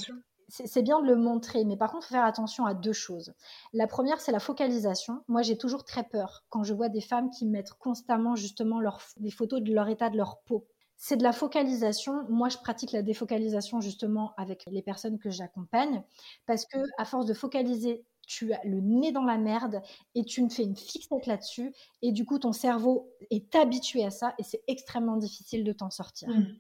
C'est 0.47 0.81
bien 0.81 1.01
de 1.01 1.07
le 1.07 1.17
montrer, 1.17 1.65
mais 1.65 1.75
par 1.75 1.91
contre, 1.91 2.05
il 2.05 2.07
faut 2.07 2.13
faire 2.13 2.23
attention 2.23 2.65
à 2.65 2.73
deux 2.73 2.93
choses. 2.93 3.33
La 3.73 3.85
première, 3.85 4.21
c'est 4.21 4.31
la 4.31 4.39
focalisation. 4.39 5.23
Moi, 5.27 5.41
j'ai 5.41 5.57
toujours 5.57 5.83
très 5.83 6.03
peur 6.03 6.45
quand 6.47 6.63
je 6.63 6.73
vois 6.73 6.87
des 6.87 7.01
femmes 7.01 7.29
qui 7.29 7.45
mettent 7.45 7.73
constamment 7.73 8.35
justement 8.35 8.79
des 9.17 9.31
photos 9.31 9.61
de 9.61 9.73
leur 9.73 9.89
état 9.89 10.09
de 10.09 10.15
leur 10.15 10.39
peau 10.43 10.65
c'est 10.97 11.17
de 11.17 11.23
la 11.23 11.34
focalisation. 11.34 12.25
Moi, 12.29 12.49
je 12.49 12.58
pratique 12.58 12.91
la 12.91 13.01
défocalisation 13.01 13.81
justement 13.81 14.34
avec 14.38 14.65
les 14.71 14.81
personnes 14.81 15.19
que 15.19 15.29
j'accompagne 15.29 16.03
parce 16.45 16.65
que 16.65 16.77
à 16.97 17.05
force 17.05 17.25
de 17.25 17.34
focaliser 17.34 18.05
tu 18.27 18.53
as 18.53 18.62
le 18.63 18.79
nez 18.79 19.12
dans 19.12 19.23
la 19.23 19.38
merde 19.38 19.84
et 20.15 20.23
tu 20.23 20.41
me 20.43 20.49
fais 20.49 20.63
une 20.63 20.75
fixette 20.75 21.27
là-dessus 21.27 21.75
et 22.01 22.12
du 22.12 22.25
coup 22.25 22.39
ton 22.39 22.53
cerveau 22.53 23.12
est 23.29 23.53
habitué 23.53 24.03
à 24.03 24.10
ça 24.10 24.34
et 24.39 24.43
c'est 24.43 24.63
extrêmement 24.67 25.17
difficile 25.17 25.63
de 25.63 25.71
t'en 25.71 25.91
sortir. 25.91 26.29
Mmh. 26.29 26.55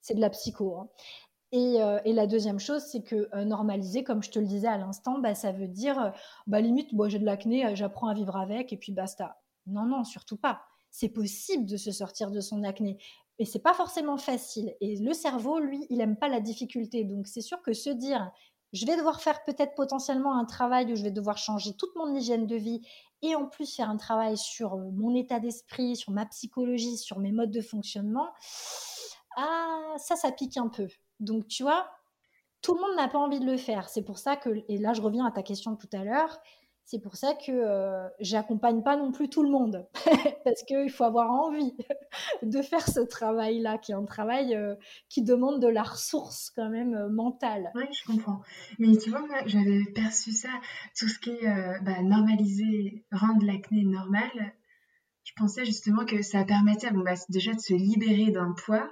C'est 0.00 0.14
de 0.14 0.20
la 0.20 0.30
psycho. 0.30 0.76
Hein. 0.76 0.88
Euh, 1.54 2.00
et, 2.04 2.12
la 2.12 2.26
deuxième 2.26 2.58
chose, 2.58 2.82
c'est 2.82 3.02
que 3.02 3.28
euh, 3.32 3.44
normaliser, 3.44 4.02
comme 4.02 4.22
je 4.22 4.30
te 4.30 4.38
le 4.38 4.46
disais 4.46 4.66
à 4.66 4.76
l'instant, 4.76 5.18
bah, 5.20 5.34
ça 5.34 5.52
veut 5.52 5.68
dire, 5.68 5.98
euh, 6.00 6.10
bah, 6.46 6.60
limite, 6.60 6.92
moi 6.92 7.08
j'ai 7.08 7.18
de 7.18 7.24
l'acné, 7.24 7.76
j'apprends 7.76 8.08
à 8.08 8.14
vivre 8.14 8.36
avec 8.36 8.72
et 8.72 8.76
puis 8.76 8.92
basta. 8.92 9.40
Non, 9.66 9.86
non, 9.86 10.04
surtout 10.04 10.36
pas. 10.36 10.62
C'est 10.90 11.08
possible 11.08 11.66
de 11.66 11.76
se 11.76 11.92
sortir 11.92 12.30
de 12.30 12.40
son 12.40 12.64
acné. 12.64 12.98
Et 13.38 13.44
c'est 13.44 13.62
pas 13.62 13.74
forcément 13.74 14.16
facile. 14.16 14.74
Et 14.80 14.96
le 14.96 15.12
cerveau, 15.12 15.58
lui, 15.58 15.86
il 15.90 16.00
aime 16.00 16.16
pas 16.16 16.28
la 16.28 16.40
difficulté. 16.40 17.04
Donc 17.04 17.26
c'est 17.26 17.40
sûr 17.40 17.60
que 17.62 17.72
se 17.72 17.90
dire 17.90 18.30
je 18.74 18.86
vais 18.86 18.96
devoir 18.96 19.20
faire 19.20 19.44
peut-être 19.44 19.74
potentiellement 19.76 20.36
un 20.36 20.44
travail 20.44 20.92
où 20.92 20.96
je 20.96 21.04
vais 21.04 21.12
devoir 21.12 21.38
changer 21.38 21.74
toute 21.76 21.94
mon 21.94 22.12
hygiène 22.12 22.46
de 22.46 22.56
vie 22.56 22.84
et 23.22 23.36
en 23.36 23.46
plus 23.46 23.74
faire 23.74 23.88
un 23.88 23.96
travail 23.96 24.36
sur 24.36 24.74
euh, 24.74 24.90
mon 24.92 25.14
état 25.14 25.38
d'esprit, 25.38 25.94
sur 25.96 26.12
ma 26.12 26.26
psychologie, 26.26 26.98
sur 26.98 27.20
mes 27.20 27.30
modes 27.30 27.52
de 27.52 27.60
fonctionnement. 27.60 28.28
Ah, 29.36 29.94
ça, 29.96 30.16
ça 30.16 30.32
pique 30.32 30.56
un 30.56 30.68
peu. 30.68 30.88
Donc, 31.20 31.46
tu 31.46 31.62
vois, 31.62 31.88
tout 32.62 32.74
le 32.74 32.80
monde 32.80 32.96
n'a 32.96 33.08
pas 33.08 33.18
envie 33.18 33.38
de 33.38 33.46
le 33.46 33.56
faire. 33.56 33.88
C'est 33.88 34.02
pour 34.02 34.18
ça 34.18 34.36
que, 34.36 34.64
et 34.68 34.78
là, 34.78 34.92
je 34.92 35.02
reviens 35.02 35.24
à 35.24 35.30
ta 35.30 35.42
question 35.42 35.76
tout 35.76 35.88
à 35.92 36.02
l'heure, 36.02 36.40
c'est 36.86 37.00
pour 37.00 37.16
ça 37.16 37.34
que 37.34 37.50
euh, 37.50 38.08
j'accompagne 38.20 38.82
pas 38.82 38.96
non 38.96 39.10
plus 39.10 39.30
tout 39.30 39.42
le 39.42 39.50
monde, 39.50 39.86
parce 40.44 40.62
qu'il 40.64 40.90
faut 40.90 41.04
avoir 41.04 41.30
envie 41.30 41.74
de 42.42 42.60
faire 42.60 42.86
ce 42.86 43.00
travail-là, 43.00 43.78
qui 43.78 43.92
est 43.92 43.94
un 43.94 44.04
travail 44.04 44.54
euh, 44.54 44.74
qui 45.08 45.22
demande 45.22 45.60
de 45.60 45.68
la 45.68 45.82
ressource 45.82 46.52
quand 46.54 46.68
même 46.68 46.94
euh, 46.94 47.08
mentale. 47.08 47.70
Oui, 47.74 47.84
je 47.90 48.04
comprends. 48.04 48.42
Mais 48.78 48.96
tu 48.98 49.10
vois, 49.10 49.20
moi, 49.20 49.38
j'avais 49.46 49.84
perçu 49.94 50.32
ça, 50.32 50.50
tout 50.98 51.08
ce 51.08 51.18
qui 51.18 51.30
est 51.30 51.82
bah, 51.82 52.02
normaliser, 52.02 53.06
rendre 53.10 53.44
l'acné 53.46 53.84
normal. 53.84 54.30
Je 55.24 55.32
pensais 55.36 55.64
justement 55.64 56.04
que 56.04 56.20
ça 56.20 56.44
permettait 56.44 56.90
bah, 56.90 57.14
déjà 57.30 57.54
de 57.54 57.60
se 57.60 57.72
libérer 57.72 58.30
d'un 58.30 58.52
poids, 58.52 58.90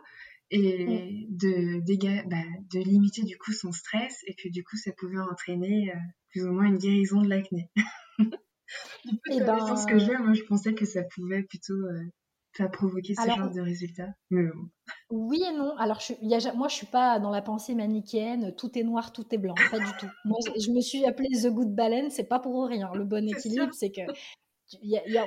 et 0.52 1.26
de, 1.30 2.28
bah, 2.28 2.36
de 2.72 2.80
limiter 2.80 3.22
du 3.22 3.38
coup 3.38 3.52
son 3.52 3.72
stress 3.72 4.22
et 4.26 4.34
que 4.34 4.48
du 4.48 4.62
coup 4.62 4.76
ça 4.76 4.92
pouvait 4.92 5.18
entraîner 5.18 5.90
euh, 5.90 5.98
plus 6.30 6.44
ou 6.44 6.52
moins 6.52 6.66
une 6.66 6.78
guérison 6.78 7.22
de 7.22 7.28
l'acné. 7.28 7.70
et 9.30 9.40
ben... 9.40 9.76
ce 9.76 9.86
que 9.86 9.98
j'ai, 9.98 10.16
moi 10.18 10.34
je 10.34 10.42
pensais 10.42 10.74
que 10.74 10.84
ça 10.84 11.02
pouvait 11.14 11.42
plutôt 11.42 11.74
euh, 11.74 12.68
provoquer 12.68 13.14
ce 13.14 13.26
genre 13.26 13.50
de 13.50 13.60
résultats. 13.62 14.12
Mais 14.30 14.42
Oui 15.10 15.42
et 15.42 15.56
non. 15.56 15.74
Alors 15.78 16.00
je, 16.00 16.12
y 16.20 16.34
a, 16.34 16.52
moi 16.54 16.68
je 16.68 16.74
suis 16.74 16.86
pas 16.86 17.18
dans 17.18 17.30
la 17.30 17.40
pensée 17.40 17.74
manichéenne, 17.74 18.54
tout 18.54 18.78
est 18.78 18.84
noir, 18.84 19.12
tout 19.12 19.26
est 19.32 19.38
blanc, 19.38 19.54
pas 19.70 19.78
du 19.78 19.92
tout. 19.98 20.08
Moi 20.26 20.38
je, 20.44 20.70
me 20.70 20.80
suis 20.82 21.06
appelée 21.06 21.30
The 21.42 21.48
Good 21.48 21.74
Balance, 21.74 22.12
c'est 22.12 22.28
pas 22.28 22.40
pour 22.40 22.66
rien. 22.66 22.90
Le 22.94 23.04
bon 23.04 23.26
équilibre, 23.26 23.72
c'est 23.72 23.90
que 23.90 24.02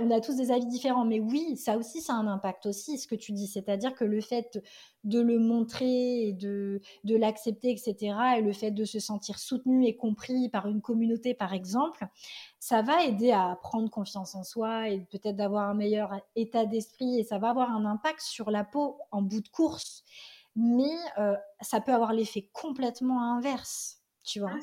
on 0.01 0.11
a 0.11 0.21
tous 0.21 0.35
des 0.35 0.51
avis 0.51 0.65
différents, 0.65 1.05
mais 1.05 1.19
oui, 1.19 1.57
ça 1.57 1.77
aussi, 1.77 2.01
ça 2.01 2.13
a 2.13 2.17
un 2.17 2.27
impact 2.27 2.65
aussi, 2.65 2.97
ce 2.97 3.07
que 3.07 3.15
tu 3.15 3.31
dis. 3.31 3.47
C'est-à-dire 3.47 3.93
que 3.93 4.03
le 4.03 4.21
fait 4.21 4.61
de 5.03 5.19
le 5.19 5.39
montrer 5.39 6.27
et 6.27 6.33
de, 6.33 6.81
l'accepter, 7.03 7.71
etc., 7.71 8.15
et 8.37 8.41
le 8.41 8.53
fait 8.53 8.71
de 8.71 8.85
se 8.85 8.99
sentir 8.99 9.39
soutenu 9.39 9.85
et 9.85 9.95
compris 9.95 10.49
par 10.49 10.67
une 10.67 10.81
communauté, 10.81 11.33
par 11.33 11.53
exemple, 11.53 12.07
ça 12.59 12.81
va 12.81 13.03
aider 13.03 13.31
à 13.31 13.57
prendre 13.61 13.89
confiance 13.89 14.35
en 14.35 14.43
soi 14.43 14.89
et 14.89 14.99
peut-être 14.99 15.35
d'avoir 15.35 15.69
un 15.69 15.75
meilleur 15.75 16.11
état 16.35 16.65
d'esprit 16.65 17.19
et 17.19 17.23
ça 17.23 17.37
va 17.37 17.49
avoir 17.49 17.71
un 17.71 17.85
impact 17.85 18.21
sur 18.21 18.51
la 18.51 18.63
peau 18.63 18.99
en 19.11 19.21
bout 19.21 19.41
de 19.41 19.49
course. 19.49 20.03
Mais 20.55 20.95
euh, 21.17 21.35
ça 21.61 21.81
peut 21.81 21.93
avoir 21.93 22.13
l'effet 22.13 22.49
complètement 22.53 23.21
inverse, 23.35 24.01
tu 24.23 24.39
vois. 24.39 24.57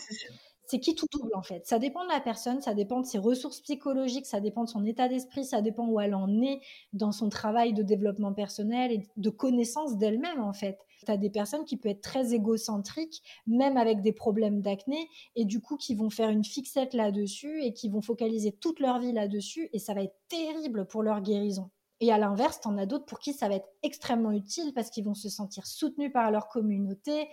C'est 0.72 0.80
qui 0.80 0.94
tout 0.94 1.06
double 1.12 1.34
en 1.34 1.42
fait? 1.42 1.66
Ça 1.66 1.78
dépend 1.78 2.02
de 2.02 2.08
la 2.08 2.20
personne, 2.20 2.62
ça 2.62 2.72
dépend 2.72 3.00
de 3.00 3.06
ses 3.06 3.18
ressources 3.18 3.60
psychologiques, 3.60 4.24
ça 4.24 4.40
dépend 4.40 4.64
de 4.64 4.70
son 4.70 4.86
état 4.86 5.06
d'esprit, 5.06 5.44
ça 5.44 5.60
dépend 5.60 5.86
où 5.86 6.00
elle 6.00 6.14
en 6.14 6.40
est 6.40 6.62
dans 6.94 7.12
son 7.12 7.28
travail 7.28 7.74
de 7.74 7.82
développement 7.82 8.32
personnel 8.32 8.90
et 8.90 9.06
de 9.18 9.28
connaissance 9.28 9.98
d'elle-même 9.98 10.40
en 10.40 10.54
fait. 10.54 10.78
Tu 11.04 11.12
as 11.12 11.18
des 11.18 11.28
personnes 11.28 11.66
qui 11.66 11.76
peuvent 11.76 11.92
être 11.92 12.00
très 12.00 12.32
égocentriques, 12.32 13.22
même 13.46 13.76
avec 13.76 14.00
des 14.00 14.14
problèmes 14.14 14.62
d'acné, 14.62 15.10
et 15.36 15.44
du 15.44 15.60
coup 15.60 15.76
qui 15.76 15.94
vont 15.94 16.08
faire 16.08 16.30
une 16.30 16.44
fixette 16.44 16.94
là-dessus 16.94 17.62
et 17.62 17.74
qui 17.74 17.90
vont 17.90 18.00
focaliser 18.00 18.52
toute 18.52 18.80
leur 18.80 18.98
vie 18.98 19.12
là-dessus, 19.12 19.68
et 19.74 19.78
ça 19.78 19.92
va 19.92 20.02
être 20.02 20.16
terrible 20.28 20.86
pour 20.86 21.02
leur 21.02 21.20
guérison. 21.20 21.68
Et 22.00 22.10
à 22.10 22.18
l'inverse, 22.18 22.60
tu 22.60 22.66
en 22.66 22.78
as 22.78 22.86
d'autres 22.86 23.04
pour 23.04 23.20
qui 23.20 23.32
ça 23.32 23.48
va 23.48 23.54
être 23.54 23.68
extrêmement 23.84 24.32
utile 24.32 24.72
parce 24.74 24.90
qu'ils 24.90 25.04
vont 25.04 25.14
se 25.14 25.28
sentir 25.28 25.66
soutenus 25.66 26.12
par 26.12 26.32
leur 26.32 26.48
communauté 26.48 27.28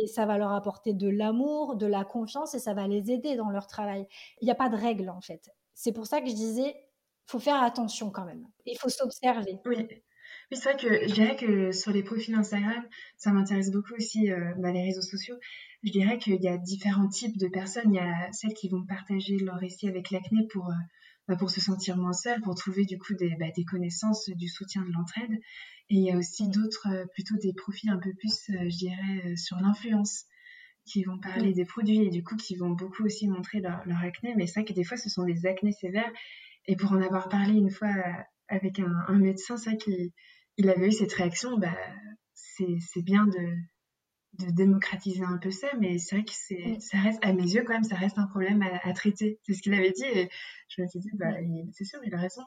et 0.00 0.06
ça 0.06 0.26
va 0.26 0.38
leur 0.38 0.52
apporter 0.52 0.92
de 0.92 1.08
l'amour, 1.08 1.76
de 1.76 1.86
la 1.86 2.04
confiance 2.04 2.54
et 2.54 2.58
ça 2.58 2.74
va 2.74 2.86
les 2.86 3.10
aider 3.10 3.36
dans 3.36 3.50
leur 3.50 3.66
travail. 3.66 4.06
Il 4.40 4.44
n'y 4.44 4.50
a 4.50 4.54
pas 4.54 4.68
de 4.68 4.76
règle 4.76 5.10
en 5.10 5.20
fait. 5.20 5.50
C'est 5.74 5.92
pour 5.92 6.06
ça 6.06 6.20
que 6.20 6.28
je 6.28 6.34
disais, 6.34 6.74
faut 7.26 7.38
faire 7.38 7.62
attention 7.62 8.10
quand 8.10 8.24
même. 8.24 8.46
Il 8.66 8.76
faut 8.78 8.88
s'observer. 8.88 9.58
Oui. 9.64 9.88
c'est 10.52 10.72
vrai 10.72 10.76
que 10.76 11.08
je 11.08 11.14
dirais 11.14 11.36
que 11.36 11.72
sur 11.72 11.92
les 11.92 12.02
profils 12.02 12.34
Instagram, 12.34 12.84
ça 13.16 13.30
m'intéresse 13.30 13.70
beaucoup 13.70 13.94
aussi 13.94 14.30
euh, 14.30 14.52
bah, 14.58 14.72
les 14.72 14.82
réseaux 14.82 15.02
sociaux. 15.02 15.36
Je 15.82 15.92
dirais 15.92 16.18
qu'il 16.18 16.42
y 16.42 16.48
a 16.48 16.58
différents 16.58 17.08
types 17.08 17.38
de 17.38 17.48
personnes. 17.48 17.94
Il 17.94 17.96
y 17.96 18.00
a 18.00 18.32
celles 18.32 18.54
qui 18.54 18.68
vont 18.68 18.84
partager 18.84 19.38
leur 19.38 19.56
récit 19.56 19.88
avec 19.88 20.10
l'acné 20.10 20.46
pour 20.52 20.68
euh, 20.68 20.74
pour 21.38 21.50
se 21.50 21.60
sentir 21.60 21.96
moins 21.96 22.12
seule, 22.12 22.40
pour 22.40 22.54
trouver 22.54 22.84
du 22.84 22.98
coup 22.98 23.14
des, 23.14 23.36
bah, 23.38 23.50
des 23.54 23.64
connaissances, 23.64 24.28
du 24.30 24.48
soutien, 24.48 24.82
de 24.82 24.92
l'entraide. 24.92 25.32
Et 25.90 25.96
il 25.96 26.04
y 26.04 26.10
a 26.10 26.16
aussi 26.16 26.48
d'autres, 26.48 26.88
euh, 26.88 27.06
plutôt 27.14 27.36
des 27.36 27.52
profils 27.52 27.90
un 27.90 27.98
peu 27.98 28.12
plus, 28.14 28.50
euh, 28.50 28.68
je 28.68 28.76
dirais, 28.76 29.22
euh, 29.26 29.36
sur 29.36 29.56
l'influence, 29.58 30.24
qui 30.86 31.04
vont 31.04 31.18
parler 31.18 31.52
des 31.52 31.64
produits 31.64 32.02
et 32.02 32.10
du 32.10 32.24
coup 32.24 32.36
qui 32.36 32.56
vont 32.56 32.70
beaucoup 32.70 33.04
aussi 33.04 33.28
montrer 33.28 33.60
leur, 33.60 33.82
acné. 34.02 34.34
Mais 34.36 34.46
c'est 34.46 34.60
vrai 34.60 34.64
que 34.64 34.72
des 34.72 34.84
fois, 34.84 34.96
ce 34.96 35.08
sont 35.08 35.24
des 35.24 35.46
acnés 35.46 35.72
sévères. 35.72 36.10
Et 36.66 36.76
pour 36.76 36.92
en 36.92 37.00
avoir 37.00 37.28
parlé 37.28 37.54
une 37.54 37.70
fois 37.70 37.92
avec 38.48 38.80
un, 38.80 39.14
médecin, 39.14 39.56
c'est 39.56 39.70
vrai 39.70 39.78
qu'il 39.78 40.10
il 40.56 40.68
avait 40.68 40.88
eu 40.88 40.92
cette 40.92 41.12
réaction, 41.12 41.58
bah, 41.58 41.76
c'est 42.34 43.02
bien 43.02 43.26
de, 43.26 43.56
de 44.34 44.50
démocratiser 44.50 45.24
un 45.24 45.38
peu 45.38 45.50
ça, 45.50 45.68
mais 45.78 45.98
c'est 45.98 46.16
vrai 46.16 46.24
que 46.24 46.32
c'est, 46.32 46.78
ça 46.80 46.98
reste, 46.98 47.18
à 47.24 47.32
mes 47.32 47.42
yeux 47.42 47.64
quand 47.64 47.72
même, 47.72 47.84
ça 47.84 47.96
reste 47.96 48.18
un 48.18 48.26
problème 48.26 48.62
à, 48.82 48.92
traiter. 48.92 49.40
C'est 49.42 49.54
ce 49.54 49.62
qu'il 49.62 49.74
avait 49.74 49.90
dit 49.90 50.04
et 50.04 50.30
je 50.68 50.82
me 50.82 50.86
suis 50.86 51.00
dit, 51.00 51.10
bah, 51.14 51.34
c'est 51.72 51.84
sûr, 51.84 52.00
il 52.04 52.14
a 52.14 52.18
raison. 52.18 52.42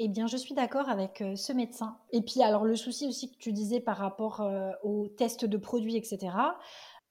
Eh 0.00 0.08
bien, 0.08 0.26
je 0.28 0.36
suis 0.36 0.54
d'accord 0.54 0.88
avec 0.88 1.20
euh, 1.20 1.34
ce 1.34 1.52
médecin. 1.52 1.98
Et 2.12 2.22
puis, 2.22 2.40
alors, 2.42 2.64
le 2.64 2.76
souci 2.76 3.06
aussi 3.08 3.32
que 3.32 3.36
tu 3.38 3.52
disais 3.52 3.80
par 3.80 3.96
rapport 3.96 4.40
euh, 4.40 4.70
aux 4.84 5.08
tests 5.08 5.44
de 5.44 5.56
produits, 5.56 5.96
etc., 5.96 6.28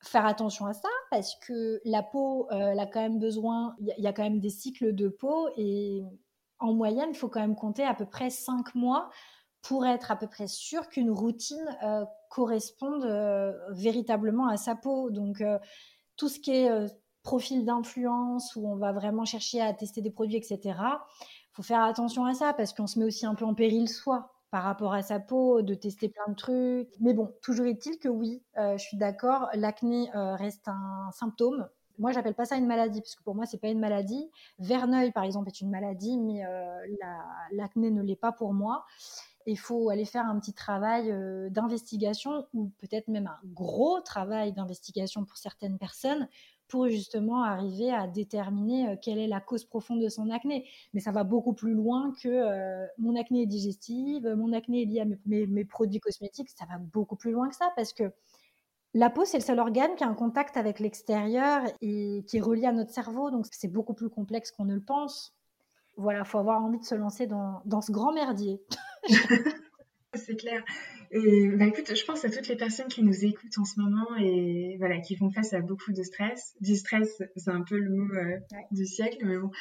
faire 0.01 0.25
attention 0.25 0.67
à 0.67 0.73
ça 0.73 0.89
parce 1.12 1.36
que 1.36 1.82
la 1.84 2.03
peau, 2.03 2.47
euh, 2.51 2.69
elle 2.71 2.80
a 2.80 2.86
quand 2.86 3.01
même 3.01 3.19
besoin, 3.19 3.75
il 3.80 3.93
y, 3.97 4.08
a 4.08 4.13
quand 4.13 4.23
même 4.23 4.39
des 4.39 4.49
cycles 4.49 4.93
de 4.93 5.10
peau 5.10 5.49
et 5.58 6.03
en 6.60 6.73
moyenne, 6.73 7.10
il 7.10 7.17
faut 7.17 7.30
quand 7.30 7.39
même 7.39 7.56
compter 7.56 7.84
à 7.84 7.93
peu 7.93 8.06
près 8.06 8.30
5 8.30 8.75
mois 8.75 9.10
pour 9.63 9.86
être 9.86 10.12
à 10.12 10.15
peu 10.15 10.27
près 10.27 10.47
sûr 10.47 10.88
qu'une 10.88 11.10
routine 11.10 11.65
corresponde 12.29 13.05
véritablement 13.71 14.47
à 14.47 14.57
sa 14.57 14.75
peau. 14.75 15.09
Donc, 15.09 15.43
tout 16.15 16.29
ce 16.29 16.39
qui 16.39 16.51
est 16.51 16.69
profil 17.23 17.65
d'influence 17.65 18.55
où 18.55 18.67
on 18.67 18.77
va 18.77 18.93
vraiment 18.93 19.25
chercher 19.25 19.61
à 19.61 19.73
tester 19.73 20.01
des 20.01 20.11
produits, 20.11 20.37
etc., 20.37 20.79
faut 21.51 21.63
faire 21.63 21.83
attention 21.83 22.25
à 22.25 22.33
ça 22.33 22.53
parce 22.53 22.71
qu'on 22.71 22.87
se 22.87 22.99
met 22.99 23.05
aussi 23.05 23.25
un 23.25 23.33
peu 23.33 23.43
en 23.43 23.55
péril 23.55 23.89
soi 23.89 24.31
par 24.51 24.63
rapport 24.63 24.93
à 24.93 25.01
sa 25.01 25.19
peau, 25.19 25.61
de 25.61 25.73
tester 25.73 26.07
plein 26.07 26.31
de 26.31 26.35
trucs. 26.35 26.89
Mais 26.99 27.13
bon, 27.13 27.33
toujours 27.41 27.65
est-il 27.65 27.99
que 27.99 28.07
oui, 28.07 28.43
euh, 28.57 28.77
je 28.77 28.83
suis 28.83 28.97
d'accord, 28.97 29.49
l'acné 29.53 30.09
euh, 30.15 30.35
reste 30.35 30.67
un 30.67 31.09
symptôme. 31.11 31.67
Moi, 31.97 32.11
j'appelle 32.11 32.35
pas 32.35 32.45
ça 32.45 32.57
une 32.57 32.67
maladie, 32.67 33.01
parce 33.01 33.15
que 33.15 33.23
pour 33.23 33.35
moi, 33.35 33.45
c'est 33.45 33.59
pas 33.59 33.69
une 33.69 33.79
maladie. 33.79 34.29
Verneuil, 34.59 35.11
par 35.11 35.23
exemple, 35.23 35.49
est 35.49 35.61
une 35.61 35.71
maladie, 35.71 36.17
mais 36.17 36.45
euh, 36.45 36.77
l'acné 37.51 37.89
ne 37.89 38.03
l'est 38.03 38.15
pas 38.15 38.31
pour 38.31 38.53
moi. 38.53 38.85
Il 39.47 39.57
faut 39.57 39.89
aller 39.89 40.05
faire 40.05 40.25
un 40.25 40.39
petit 40.39 40.53
travail 40.53 41.07
d'investigation, 41.51 42.45
ou 42.53 42.69
peut-être 42.77 43.07
même 43.07 43.27
un 43.27 43.39
gros 43.45 44.01
travail 44.01 44.53
d'investigation 44.53 45.25
pour 45.25 45.38
certaines 45.38 45.77
personnes, 45.77 46.27
pour 46.67 46.88
justement 46.88 47.43
arriver 47.43 47.91
à 47.91 48.07
déterminer 48.07 48.89
euh, 48.89 48.95
quelle 49.01 49.19
est 49.19 49.27
la 49.27 49.39
cause 49.39 49.65
profonde 49.65 50.01
de 50.01 50.10
son 50.10 50.29
acné. 50.29 50.67
Mais 50.93 50.99
ça 50.99 51.12
va 51.12 51.23
beaucoup 51.23 51.53
plus 51.53 51.73
loin 51.73 52.13
que 52.21 52.27
euh, 52.27 52.86
mon 52.97 53.15
acné 53.15 53.43
est 53.43 53.47
digestive, 53.47 54.27
mon 54.38 54.53
acné 54.53 54.83
est 54.83 54.86
lié 54.86 55.01
à 55.01 55.05
mes, 55.25 55.65
produits 55.65 55.99
cosmétiques, 55.99 56.49
ça 56.49 56.65
va 56.65 56.77
beaucoup 56.77 57.15
plus 57.15 57.31
loin 57.31 57.49
que 57.49 57.55
ça 57.55 57.71
parce 57.75 57.93
que 57.93 58.12
la 58.93 59.10
peau, 59.10 59.25
c'est 59.25 59.38
le 59.38 59.43
seul 59.43 59.60
organe 59.60 59.95
qui 59.95 60.03
a 60.03 60.07
un 60.07 60.13
contact 60.13 60.57
avec 60.57 60.79
l'extérieur 60.79 61.62
et 61.81 62.23
qui 62.27 62.38
est 62.38 62.41
relié 62.41 62.65
à 62.65 62.71
notre 62.71 62.91
cerveau, 62.91 63.29
donc 63.29 63.45
c'est 63.51 63.67
beaucoup 63.67 63.93
plus 63.93 64.10
complexe 64.10 64.51
qu'on 64.51 64.65
ne 64.65 64.75
le 64.75 64.81
pense. 64.81 65.37
Voilà, 65.97 66.19
il 66.19 66.25
faut 66.25 66.38
avoir 66.38 66.63
envie 66.63 66.79
de 66.79 66.86
se 66.86 66.95
lancer 66.95 67.27
dans, 67.27 67.62
dans 67.65 67.81
ce 67.81 67.91
grand 67.91 68.13
merdier. 68.13 68.62
c'est 70.13 70.36
clair. 70.36 70.63
Et 71.12 71.49
bah, 71.49 71.65
écoute, 71.65 71.95
je 71.95 72.05
pense 72.05 72.25
à 72.25 72.29
toutes 72.29 72.47
les 72.47 72.55
personnes 72.55 72.88
qui 72.88 73.03
nous 73.03 73.25
écoutent 73.25 73.57
en 73.57 73.65
ce 73.65 73.79
moment 73.79 74.15
et 74.19 74.75
voilà, 74.77 74.99
qui 74.99 75.15
font 75.15 75.31
face 75.31 75.53
à 75.53 75.62
beaucoup 75.62 75.93
de 75.93 76.03
stress. 76.03 76.55
Du 76.60 76.75
stress, 76.75 77.21
c'est 77.36 77.51
un 77.51 77.63
peu 77.63 77.77
le 77.77 77.89
mot 77.89 78.13
euh, 78.13 78.38
du 78.71 78.86
siècle, 78.86 79.19
mais 79.23 79.38
bon, 79.38 79.51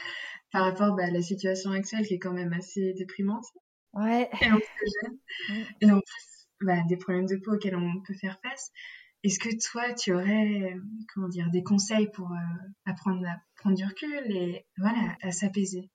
par 0.50 0.64
rapport 0.64 0.94
bah, 0.96 1.04
à 1.04 1.10
la 1.10 1.22
situation 1.22 1.70
actuelle 1.70 2.06
qui 2.06 2.14
est 2.14 2.18
quand 2.18 2.32
même 2.32 2.52
assez 2.52 2.94
déprimante. 2.94 3.44
Ouais. 3.92 4.28
Et 4.42 4.50
en 4.50 4.58
plus, 4.58 5.56
et 5.80 5.90
en 5.90 6.00
plus 6.00 6.48
bah, 6.60 6.82
des 6.88 6.96
problèmes 6.96 7.26
de 7.26 7.36
peau 7.36 7.54
auxquels 7.54 7.76
on 7.76 8.00
peut 8.02 8.14
faire 8.14 8.38
face. 8.42 8.70
Est-ce 9.22 9.38
que 9.38 9.48
toi, 9.70 9.92
tu 9.94 10.12
aurais, 10.12 10.76
comment 11.12 11.28
dire, 11.28 11.50
des 11.50 11.62
conseils 11.62 12.08
pour 12.12 12.30
euh, 12.30 12.68
apprendre 12.84 13.26
à 13.26 13.36
prendre 13.56 13.76
du 13.76 13.84
recul 13.84 14.36
et 14.36 14.66
voilà, 14.78 15.16
à 15.22 15.32
s'apaiser? 15.32 15.90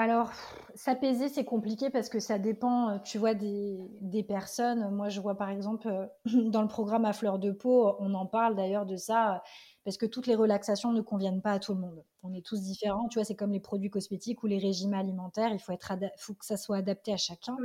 Alors, 0.00 0.30
s'apaiser, 0.74 1.28
c'est 1.28 1.44
compliqué 1.44 1.90
parce 1.90 2.08
que 2.08 2.20
ça 2.20 2.38
dépend, 2.38 2.88
euh, 2.88 2.98
tu 3.04 3.18
vois, 3.18 3.34
des, 3.34 4.24
personnes. 4.26 4.90
Moi, 4.94 5.10
je 5.10 5.20
vois 5.20 5.36
par 5.36 5.50
exemple 5.50 5.88
euh, 5.88 6.06
dans 6.50 6.62
le 6.62 6.68
programme 6.68 7.04
à 7.04 7.12
fleur 7.12 7.38
de 7.38 7.50
peau, 7.52 7.94
on 7.98 8.14
en 8.14 8.24
parle 8.24 8.56
d'ailleurs 8.56 8.86
de 8.86 8.96
ça, 8.96 9.42
parce 9.84 9.98
que 9.98 10.06
toutes 10.06 10.26
les 10.26 10.34
relaxations 10.34 10.92
ne 10.92 11.02
conviennent 11.02 11.42
pas 11.42 11.52
à 11.52 11.58
tout 11.58 11.74
le 11.74 11.80
monde. 11.80 12.02
On 12.22 12.32
est 12.32 12.40
tous 12.40 12.62
différents, 12.62 13.08
tu 13.08 13.18
vois, 13.18 13.26
c'est 13.26 13.36
comme 13.36 13.52
les 13.52 13.60
produits 13.60 13.90
cosmétiques 13.90 14.42
ou 14.42 14.46
les 14.46 14.56
régimes 14.56 14.94
alimentaires, 14.94 15.52
il 15.52 15.58
faut, 15.58 15.72
être 15.72 15.92
faut 16.16 16.32
que 16.32 16.46
ça 16.46 16.56
soit 16.56 16.78
adapté 16.78 17.12
à 17.12 17.18
chacun. 17.18 17.58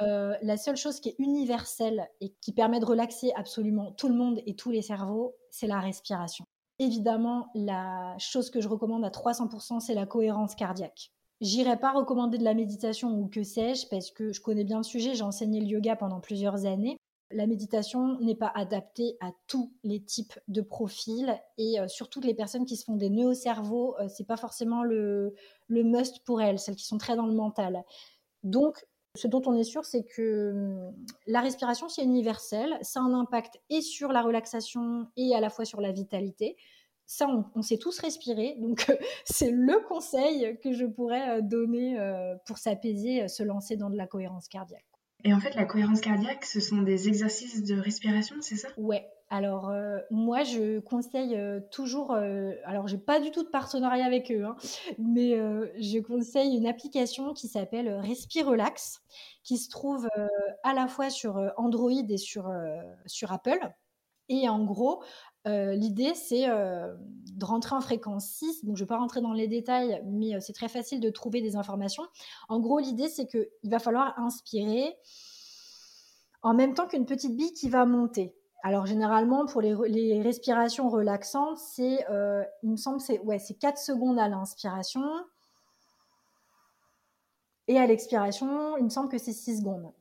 Euh, 0.00 0.34
la 0.40 0.56
seule 0.56 0.78
chose 0.78 0.98
qui 0.98 1.10
est 1.10 1.16
universelle 1.18 2.08
et 2.22 2.32
qui 2.40 2.54
permet 2.54 2.80
de 2.80 2.86
relaxer 2.86 3.32
absolument 3.36 3.92
tout 3.92 4.08
le 4.08 4.14
monde 4.14 4.40
et 4.46 4.56
tous 4.56 4.70
les 4.70 4.80
cerveaux, 4.80 5.34
c'est 5.50 5.66
la 5.66 5.78
respiration. 5.78 6.46
Évidemment, 6.78 7.48
la 7.54 8.16
chose 8.16 8.48
que 8.48 8.62
je 8.62 8.68
recommande 8.68 9.04
à 9.04 9.10
300%, 9.10 9.80
c'est 9.80 9.92
la 9.92 10.06
cohérence 10.06 10.54
cardiaque. 10.54 11.12
J'irai 11.40 11.78
pas 11.78 11.92
recommander 11.92 12.36
de 12.36 12.44
la 12.44 12.52
méditation 12.52 13.18
ou 13.18 13.26
que 13.26 13.42
sais-je 13.42 13.86
parce 13.88 14.10
que 14.10 14.32
je 14.32 14.42
connais 14.42 14.64
bien 14.64 14.76
le 14.76 14.82
sujet, 14.82 15.14
j'ai 15.14 15.22
enseigné 15.22 15.60
le 15.60 15.66
yoga 15.66 15.96
pendant 15.96 16.20
plusieurs 16.20 16.66
années. 16.66 16.98
La 17.30 17.46
méditation 17.46 18.18
n'est 18.20 18.34
pas 18.34 18.52
adaptée 18.54 19.16
à 19.20 19.30
tous 19.46 19.72
les 19.82 20.02
types 20.02 20.38
de 20.48 20.60
profils 20.60 21.32
et 21.56 21.80
euh, 21.80 21.88
surtout 21.88 22.20
les 22.20 22.34
personnes 22.34 22.66
qui 22.66 22.76
se 22.76 22.84
font 22.84 22.96
des 22.96 23.08
nœuds 23.08 23.28
au 23.28 23.34
cerveau, 23.34 23.94
euh, 24.00 24.08
c'est 24.08 24.26
pas 24.26 24.36
forcément 24.36 24.82
le, 24.82 25.34
le 25.68 25.84
must 25.84 26.18
pour 26.24 26.42
elles, 26.42 26.58
celles 26.58 26.76
qui 26.76 26.86
sont 26.86 26.98
très 26.98 27.16
dans 27.16 27.26
le 27.26 27.34
mental. 27.34 27.84
Donc, 28.42 28.84
ce 29.16 29.26
dont 29.26 29.42
on 29.46 29.54
est 29.54 29.64
sûr, 29.64 29.84
c'est 29.84 30.04
que 30.04 30.50
hum, 30.50 30.94
la 31.26 31.40
respiration, 31.40 31.88
c'est 31.88 32.02
universel, 32.02 32.78
ça 32.82 33.00
a 33.00 33.04
un 33.04 33.14
impact 33.14 33.60
et 33.70 33.80
sur 33.80 34.12
la 34.12 34.22
relaxation 34.22 35.06
et 35.16 35.34
à 35.34 35.40
la 35.40 35.50
fois 35.50 35.64
sur 35.64 35.80
la 35.80 35.92
vitalité 35.92 36.56
ça, 37.10 37.26
on, 37.56 37.62
sait 37.62 37.76
tous 37.76 37.98
respirer. 37.98 38.54
Donc, 38.60 38.86
c'est 39.24 39.50
le 39.50 39.84
conseil 39.88 40.56
que 40.62 40.72
je 40.72 40.86
pourrais 40.86 41.38
euh, 41.38 41.40
donner 41.40 41.98
euh, 41.98 42.36
pour 42.46 42.58
s'apaiser, 42.58 43.24
euh, 43.24 43.28
se 43.28 43.42
lancer 43.42 43.76
dans 43.76 43.90
de 43.90 43.96
la 43.96 44.06
cohérence 44.06 44.46
cardiaque. 44.46 44.84
Et 45.24 45.34
en 45.34 45.40
fait, 45.40 45.56
la 45.56 45.64
cohérence 45.64 46.00
cardiaque, 46.00 46.44
ce 46.44 46.60
sont 46.60 46.82
des 46.82 47.08
exercices 47.08 47.64
de 47.64 47.74
respiration, 47.78 48.36
c'est 48.40 48.56
ça? 48.56 48.68
Ouais. 48.76 49.10
Alors, 49.28 49.72
moi, 50.10 50.42
je 50.42 50.80
conseille 50.80 51.38
toujours. 51.70 52.14
alors, 52.64 52.88
j'ai 52.88 52.98
pas 52.98 53.20
du 53.20 53.30
tout 53.30 53.44
de 53.44 53.48
partenariat 53.48 54.06
avec 54.06 54.32
eux, 54.32 54.44
hein, 54.44 54.56
mais 54.98 55.36
je 55.78 56.00
conseille 56.00 56.56
une 56.56 56.66
application 56.66 57.32
qui 57.32 57.46
s'appelle 57.46 57.92
Respirelax, 58.00 59.02
qui 59.44 59.58
se 59.58 59.68
trouve 59.68 60.08
à 60.64 60.74
la 60.74 60.88
fois 60.88 61.10
sur 61.10 61.38
Android 61.58 61.92
et 61.92 62.16
sur, 62.16 62.50
sur 63.06 63.30
Apple. 63.30 63.60
Et 64.30 64.48
en 64.48 64.64
gros, 64.64 65.02
euh, 65.46 65.74
l'idée, 65.74 66.14
c'est 66.14 66.48
euh, 66.48 66.94
de 67.34 67.44
rentrer 67.44 67.74
en 67.74 67.80
fréquence 67.80 68.26
6. 68.26 68.64
Donc, 68.64 68.76
je 68.76 68.82
ne 68.82 68.86
vais 68.86 68.88
pas 68.88 68.98
rentrer 68.98 69.20
dans 69.20 69.32
les 69.32 69.48
détails, 69.48 70.02
mais 70.06 70.34
euh, 70.34 70.40
c'est 70.40 70.52
très 70.52 70.68
facile 70.68 71.00
de 71.00 71.10
trouver 71.10 71.40
des 71.40 71.56
informations. 71.56 72.04
En 72.48 72.60
gros, 72.60 72.78
l'idée, 72.78 73.08
c'est 73.08 73.26
qu'il 73.26 73.48
va 73.64 73.78
falloir 73.78 74.18
inspirer 74.18 74.96
en 76.42 76.54
même 76.54 76.74
temps 76.74 76.86
qu'une 76.86 77.06
petite 77.06 77.36
bille 77.36 77.52
qui 77.52 77.68
va 77.68 77.86
monter. 77.86 78.34
Alors, 78.62 78.84
généralement, 78.86 79.46
pour 79.46 79.62
les, 79.62 80.20
respirations 80.22 80.90
relaxantes, 80.90 81.56
c'est, 81.56 82.04
il 82.62 82.70
me 82.70 82.76
semble, 82.76 83.00
c'est 83.00 83.18
ouais, 83.20 83.38
4 83.38 83.78
secondes 83.78 84.18
à 84.18 84.28
l'inspiration. 84.28 85.02
Et 87.68 87.78
à 87.78 87.86
l'expiration, 87.86 88.76
il 88.76 88.84
me 88.84 88.90
semble 88.90 89.08
que 89.08 89.16
c'est 89.16 89.32
6 89.32 89.60
secondes. 89.60 89.92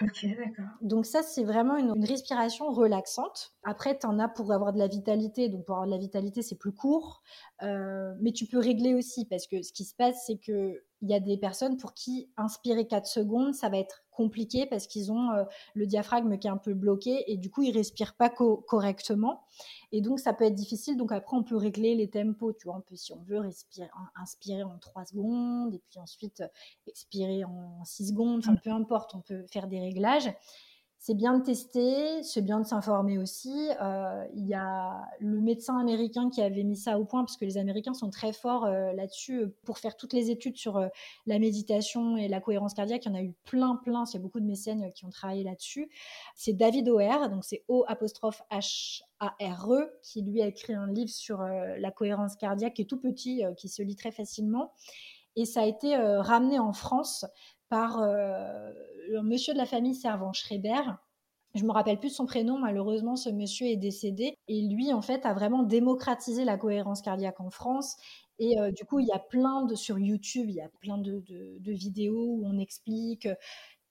D'accord. 0.00 0.64
Donc 0.80 1.06
ça, 1.06 1.22
c'est 1.22 1.44
vraiment 1.44 1.76
une, 1.76 2.04
respiration 2.04 2.70
relaxante. 2.70 3.54
Après, 3.64 3.98
tu 3.98 4.06
en 4.06 4.18
as 4.18 4.28
pour 4.28 4.52
avoir 4.52 4.72
de 4.72 4.78
la 4.78 4.86
vitalité. 4.86 5.48
Donc 5.48 5.64
pour 5.64 5.76
avoir 5.76 5.86
de 5.86 5.92
la 5.92 5.98
vitalité, 5.98 6.42
c'est 6.42 6.56
plus 6.56 6.72
court. 6.72 7.22
Euh, 7.62 8.14
mais 8.20 8.32
tu 8.32 8.46
peux 8.46 8.58
régler 8.58 8.94
aussi 8.94 9.24
parce 9.24 9.46
que 9.46 9.62
ce 9.62 9.72
qui 9.72 9.84
se 9.84 9.94
passe, 9.94 10.24
c'est 10.26 10.38
que 10.38 10.82
il 11.02 11.08
y 11.08 11.14
a 11.14 11.20
des 11.20 11.36
personnes 11.36 11.76
pour 11.76 11.94
qui 11.94 12.28
inspirer 12.36 12.86
4 12.86 13.06
secondes, 13.06 13.54
ça 13.54 13.68
va 13.68 13.78
être 13.78 14.02
compliqué 14.10 14.66
parce 14.66 14.88
qu'ils 14.88 15.12
ont 15.12 15.30
euh, 15.30 15.44
le 15.74 15.86
diaphragme 15.86 16.38
qui 16.38 16.48
est 16.48 16.50
un 16.50 16.56
peu 16.56 16.74
bloqué 16.74 17.30
et 17.30 17.36
du 17.36 17.50
coup, 17.50 17.62
ils 17.62 17.70
respirent 17.70 18.16
pas 18.16 18.28
correctement. 18.30 19.44
Et 19.92 20.00
donc, 20.00 20.18
ça 20.18 20.32
peut 20.32 20.44
être 20.44 20.54
difficile. 20.54 20.96
Donc, 20.96 21.12
après, 21.12 21.36
on 21.36 21.44
peut 21.44 21.56
régler 21.56 21.94
les 21.94 22.10
tempos. 22.10 22.52
Tu 22.52 22.66
vois, 22.66 22.76
on 22.76 22.80
peut, 22.80 22.96
si 22.96 23.12
on 23.12 23.22
veut, 23.22 23.38
respirer, 23.38 23.88
inspirer 24.16 24.64
en 24.64 24.76
3 24.78 25.04
secondes 25.04 25.72
et 25.72 25.82
puis 25.88 26.00
ensuite 26.00 26.40
euh, 26.40 26.48
expirer 26.88 27.44
en 27.44 27.84
6 27.84 28.08
secondes. 28.08 28.40
Enfin, 28.40 28.56
peu 28.56 28.70
importe, 28.70 29.14
on 29.14 29.20
peut 29.20 29.46
faire 29.46 29.68
des 29.68 29.78
réglages 29.78 30.30
c'est 31.00 31.14
bien 31.14 31.38
de 31.38 31.44
tester, 31.44 32.22
c'est 32.24 32.42
bien 32.42 32.58
de 32.58 32.66
s'informer 32.66 33.18
aussi. 33.18 33.70
Euh, 33.80 34.24
il 34.34 34.46
y 34.46 34.54
a 34.54 35.08
le 35.20 35.40
médecin 35.40 35.78
américain 35.78 36.28
qui 36.28 36.42
avait 36.42 36.64
mis 36.64 36.76
ça 36.76 36.98
au 36.98 37.04
point, 37.04 37.24
parce 37.24 37.36
que 37.36 37.44
les 37.44 37.56
Américains 37.56 37.94
sont 37.94 38.10
très 38.10 38.32
forts 38.32 38.64
euh, 38.64 38.92
là-dessus 38.92 39.42
euh, 39.42 39.56
pour 39.64 39.78
faire 39.78 39.96
toutes 39.96 40.12
les 40.12 40.30
études 40.30 40.56
sur 40.56 40.84
la 41.26 41.38
méditation 41.38 42.16
et 42.16 42.26
la 42.26 42.40
cohérence 42.40 42.74
cardiaque. 42.74 43.06
Il 43.06 43.08
y 43.10 43.12
en 43.12 43.14
a 43.14 43.22
eu 43.22 43.32
plein, 43.44 43.76
plein. 43.76 44.04
Il 44.06 44.14
y 44.14 44.16
a 44.16 44.20
beaucoup 44.20 44.40
de 44.40 44.46
mécènes 44.46 44.92
qui 44.92 45.04
ont 45.04 45.10
travaillé 45.10 45.44
là-dessus. 45.44 45.88
C'est 46.34 46.52
David 46.52 46.88
O'Hare, 46.88 47.30
donc 47.30 47.44
c'est 47.44 47.64
O 47.68 47.84
apostrophe 47.86 48.42
H 48.50 49.02
A 49.20 49.36
R 49.40 49.72
E, 49.72 49.90
qui 50.02 50.22
lui 50.22 50.42
a 50.42 50.46
écrit 50.46 50.74
un 50.74 50.90
livre 50.90 51.10
sur 51.10 51.42
la 51.42 51.90
cohérence 51.90 52.36
cardiaque, 52.36 52.74
qui 52.74 52.82
est 52.82 52.86
tout 52.86 53.00
petit, 53.00 53.42
qui 53.56 53.68
se 53.68 53.82
lit 53.82 53.96
très 53.96 54.10
facilement. 54.10 54.72
Et 55.36 55.44
ça 55.44 55.62
a 55.62 55.66
été 55.66 55.96
ramené 55.96 56.58
en 56.58 56.72
France 56.72 57.24
par 57.68 58.00
euh, 58.00 58.72
un 59.16 59.22
monsieur 59.22 59.52
de 59.52 59.58
la 59.58 59.66
famille 59.66 59.94
Servan-Schreiber. 59.94 60.82
Je 61.54 61.64
me 61.64 61.72
rappelle 61.72 61.98
plus 61.98 62.10
de 62.10 62.14
son 62.14 62.26
prénom, 62.26 62.58
malheureusement, 62.58 63.16
ce 63.16 63.30
monsieur 63.30 63.66
est 63.66 63.76
décédé. 63.76 64.34
Et 64.48 64.62
lui, 64.62 64.92
en 64.92 65.02
fait, 65.02 65.24
a 65.24 65.32
vraiment 65.32 65.62
démocratisé 65.62 66.44
la 66.44 66.58
cohérence 66.58 67.00
cardiaque 67.00 67.40
en 67.40 67.50
France. 67.50 67.96
Et 68.38 68.60
euh, 68.60 68.70
du 68.70 68.84
coup, 68.84 69.00
il 69.00 69.06
y 69.06 69.12
a 69.12 69.18
plein 69.18 69.64
de, 69.64 69.74
sur 69.74 69.98
YouTube, 69.98 70.46
il 70.48 70.56
y 70.56 70.60
a 70.60 70.68
plein 70.80 70.98
de, 70.98 71.22
vidéos 71.66 72.36
où 72.38 72.46
on 72.46 72.58
explique 72.58 73.26
euh, 73.26 73.34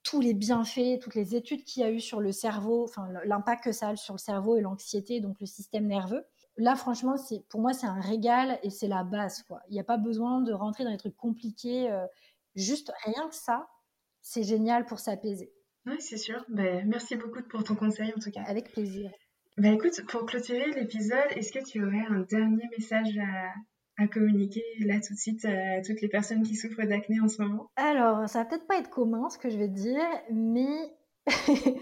tous 0.03 0.21
les 0.21 0.33
bienfaits, 0.33 0.99
toutes 1.01 1.15
les 1.15 1.35
études 1.35 1.65
qu'il 1.65 1.81
y 1.81 1.85
a 1.85 1.91
eu 1.91 1.99
sur 1.99 2.21
le 2.21 2.31
cerveau, 2.31 2.85
enfin, 2.85 3.09
l'impact 3.25 3.65
que 3.65 3.71
ça 3.73 3.89
a 3.89 3.95
sur 3.97 4.13
le 4.13 4.19
cerveau 4.19 4.55
et 4.55 4.61
l'anxiété, 4.61 5.19
donc 5.19 5.37
le 5.41 5.45
système 5.45 5.85
nerveux. 5.85 6.23
Là, 6.55 6.75
franchement, 6.75 7.15
pour 7.49 7.59
moi, 7.59 7.73
c'est 7.73 7.87
un 7.87 7.99
régal 7.99 8.57
et 8.63 8.69
c'est 8.69 8.87
la 8.87 9.03
base, 9.03 9.43
quoi. 9.43 9.59
Il 9.67 9.73
n'y 9.73 9.81
a 9.81 9.83
pas 9.83 9.97
besoin 9.97 10.39
de 10.39 10.53
rentrer 10.53 10.85
dans 10.85 10.91
des 10.91 10.97
trucs 10.97 11.17
compliqués. 11.17 11.91
Juste 12.58 12.91
rien 13.05 13.29
que 13.29 13.35
ça, 13.35 13.67
c'est 14.21 14.43
génial 14.43 14.85
pour 14.85 14.99
s'apaiser. 14.99 15.53
Oui, 15.85 15.95
c'est 15.99 16.17
sûr. 16.17 16.43
Ben, 16.49 16.85
merci 16.87 17.15
beaucoup 17.15 17.41
pour 17.49 17.63
ton 17.63 17.75
conseil 17.75 18.12
en 18.15 18.19
tout 18.19 18.31
cas. 18.31 18.41
Avec 18.47 18.71
plaisir. 18.71 19.12
Ben, 19.58 19.75
écoute, 19.75 20.01
pour 20.08 20.25
clôturer 20.25 20.71
l'épisode, 20.71 21.31
est-ce 21.31 21.51
que 21.51 21.63
tu 21.63 21.83
aurais 21.83 22.05
un 22.10 22.21
dernier 22.29 22.67
message 22.77 23.17
à, 23.99 24.08
communiquer 24.08 24.63
là 24.81 24.99
tout 24.99 25.13
de 25.13 25.19
suite 25.19 25.45
à 25.45 25.81
toutes 25.81 26.01
les 26.01 26.08
personnes 26.08 26.43
qui 26.43 26.55
souffrent 26.55 26.85
d'acné 26.85 27.19
en 27.19 27.27
ce 27.27 27.41
moment? 27.41 27.71
Alors, 27.75 28.27
ça 28.27 28.39
va 28.39 28.45
peut-être 28.45 28.67
pas 28.67 28.77
être 28.77 28.89
commun 28.89 29.29
ce 29.29 29.39
que 29.39 29.49
je 29.49 29.58
vais 29.58 29.67
te 29.67 29.73
dire, 29.73 30.05
mais 30.31 30.95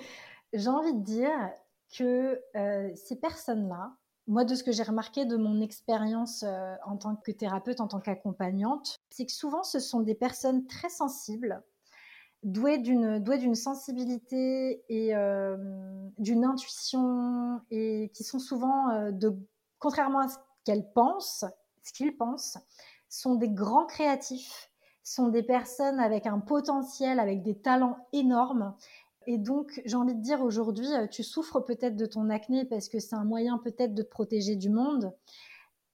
j'ai 0.54 0.70
envie 0.70 0.94
de 0.94 1.04
dire 1.04 1.52
que 1.98 2.40
euh, 2.56 2.90
ces 2.96 3.20
personnes-là, 3.20 3.98
moi, 4.28 4.44
de 4.44 4.56
ce 4.56 4.64
que 4.64 4.72
j'ai 4.72 4.84
remarqué 4.84 5.26
de 5.26 5.38
mon 5.38 5.62
expérience 5.62 6.44
euh, 6.44 6.76
en 6.86 6.98
tant 6.98 7.16
que 7.16 7.32
thérapeute, 7.32 7.80
en 7.80 7.88
tant 7.88 8.00
qu'accompagnante, 8.00 8.98
c'est 9.12 9.26
que 9.26 9.32
souvent, 9.32 9.64
ce 9.64 9.80
sont 9.80 10.00
des 10.00 10.16
personnes 10.16 10.66
très 10.66 10.90
sensibles, 10.90 11.62
douées 12.42 12.80
d'une 12.80 13.20
d'une 13.20 13.56
sensibilité 13.56 14.84
et 14.90 15.16
euh, 15.16 15.58
d'une 16.18 16.44
intuition, 16.44 17.62
et 17.70 18.12
qui 18.16 18.24
sont 18.24 18.40
souvent, 18.40 18.90
euh, 18.90 19.12
de, 19.12 19.36
contrairement 19.80 20.20
à 20.20 20.28
ce 20.28 20.38
qu'elles 20.64 20.92
pensent, 20.94 21.46
ce 21.84 21.94
qu'ils 21.94 22.18
pensent, 22.18 22.58
sont 23.10 23.36
des 23.36 23.50
grands 23.50 23.86
créatifs, 23.86 24.72
sont 25.04 25.28
des 25.28 25.44
personnes 25.44 26.00
avec 26.00 26.26
un 26.26 26.40
potentiel, 26.40 27.20
avec 27.20 27.44
des 27.44 27.60
talents 27.60 28.08
énormes 28.12 28.76
et 29.28 29.38
donc, 29.38 29.82
j'ai 29.86 29.96
envie 29.96 30.16
de 30.16 30.22
dire 30.22 30.42
aujourd'hui, 30.42 30.88
euh, 30.94 31.08
tu 31.08 31.24
souffres 31.24 31.60
peut-être 31.60 31.96
de 31.96 32.06
ton 32.06 32.30
acné 32.30 32.66
parce 32.66 32.90
que 32.90 33.00
c'est 33.00 33.16
un 33.16 33.24
moyen 33.24 33.58
peut-être 33.58 33.94
de 33.94 34.04
te 34.04 34.10
protéger 34.10 34.56
du 34.56 34.70
monde, 34.70 35.14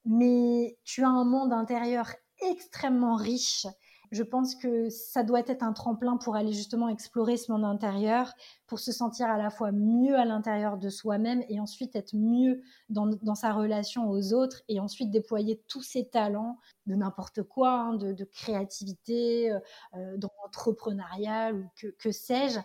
mais 0.06 0.78
tu 0.84 1.04
as 1.04 1.10
un 1.10 1.24
monde 1.24 1.54
intérieur 1.54 2.12
extrêmement 2.42 3.16
riche. 3.16 3.68
Je 4.12 4.24
pense 4.24 4.56
que 4.56 4.90
ça 4.90 5.24
doit 5.24 5.40
être 5.40 5.64
un 5.64 5.72
tremplin 5.72 6.18
pour 6.18 6.36
aller 6.36 6.52
justement 6.52 6.90
explorer 6.90 7.38
ce 7.38 7.50
monde 7.50 7.64
intérieur, 7.64 8.34
pour 8.68 8.80
se 8.80 8.92
sentir 8.92 9.28
à 9.28 9.38
la 9.38 9.50
fois 9.50 9.72
mieux 9.72 10.18
à 10.18 10.26
l'intérieur 10.26 10.78
de 10.78 10.90
soi-même 10.90 11.44
et 11.48 11.62
ensuite 11.62 11.96
être 11.96 12.14
mieux 12.14 12.62
dans, 12.90 13.36
sa 13.36 13.54
relation 13.54 14.10
aux 14.10 14.34
autres 14.34 14.64
et 14.68 14.82
ensuite 14.82 15.12
déployer 15.12 15.64
tous 15.70 15.82
ses 15.82 16.10
talents 16.10 16.60
de 16.88 16.96
n'importe 16.96 17.44
quoi, 17.44 17.72
hein, 17.72 17.94
de, 17.94 18.26
créativité, 18.26 19.50
euh, 19.50 19.60
euh, 19.96 20.18
d'entrepreneuriat 20.18 21.54
ou 21.54 21.64
que, 21.78 21.88
que 21.88 22.12
sais-je. 22.12 22.60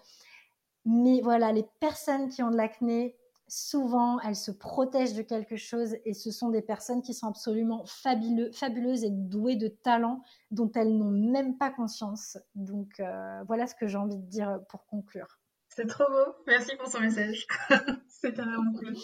Mais 0.86 1.20
voilà, 1.20 1.52
les 1.52 1.66
personnes 1.80 2.28
qui 2.28 2.42
ont 2.42 2.50
de 2.50 2.56
l'acné, 2.56 3.16
souvent, 3.48 4.20
elles 4.20 4.36
se 4.36 4.52
protègent 4.52 5.14
de 5.14 5.22
quelque 5.22 5.56
chose 5.56 5.96
et 6.04 6.14
ce 6.14 6.30
sont 6.30 6.48
des 6.48 6.62
personnes 6.62 7.02
qui 7.02 7.12
sont 7.12 7.26
absolument 7.26 7.84
fabuleuses 7.86 9.04
et 9.04 9.10
douées 9.10 9.56
de 9.56 9.68
talents 9.68 10.22
dont 10.52 10.70
elles 10.74 10.96
n'ont 10.96 11.10
même 11.10 11.58
pas 11.58 11.70
conscience. 11.70 12.38
Donc 12.54 13.00
euh, 13.00 13.42
voilà 13.48 13.66
ce 13.66 13.74
que 13.74 13.88
j'ai 13.88 13.98
envie 13.98 14.16
de 14.16 14.26
dire 14.28 14.60
pour 14.68 14.86
conclure. 14.86 15.38
C'est 15.68 15.86
trop 15.86 16.04
beau. 16.08 16.34
Merci 16.46 16.74
pour 16.76 16.90
ton 16.90 17.00
message. 17.00 17.46
Vraiment 18.22 18.72
cool. 18.78 18.94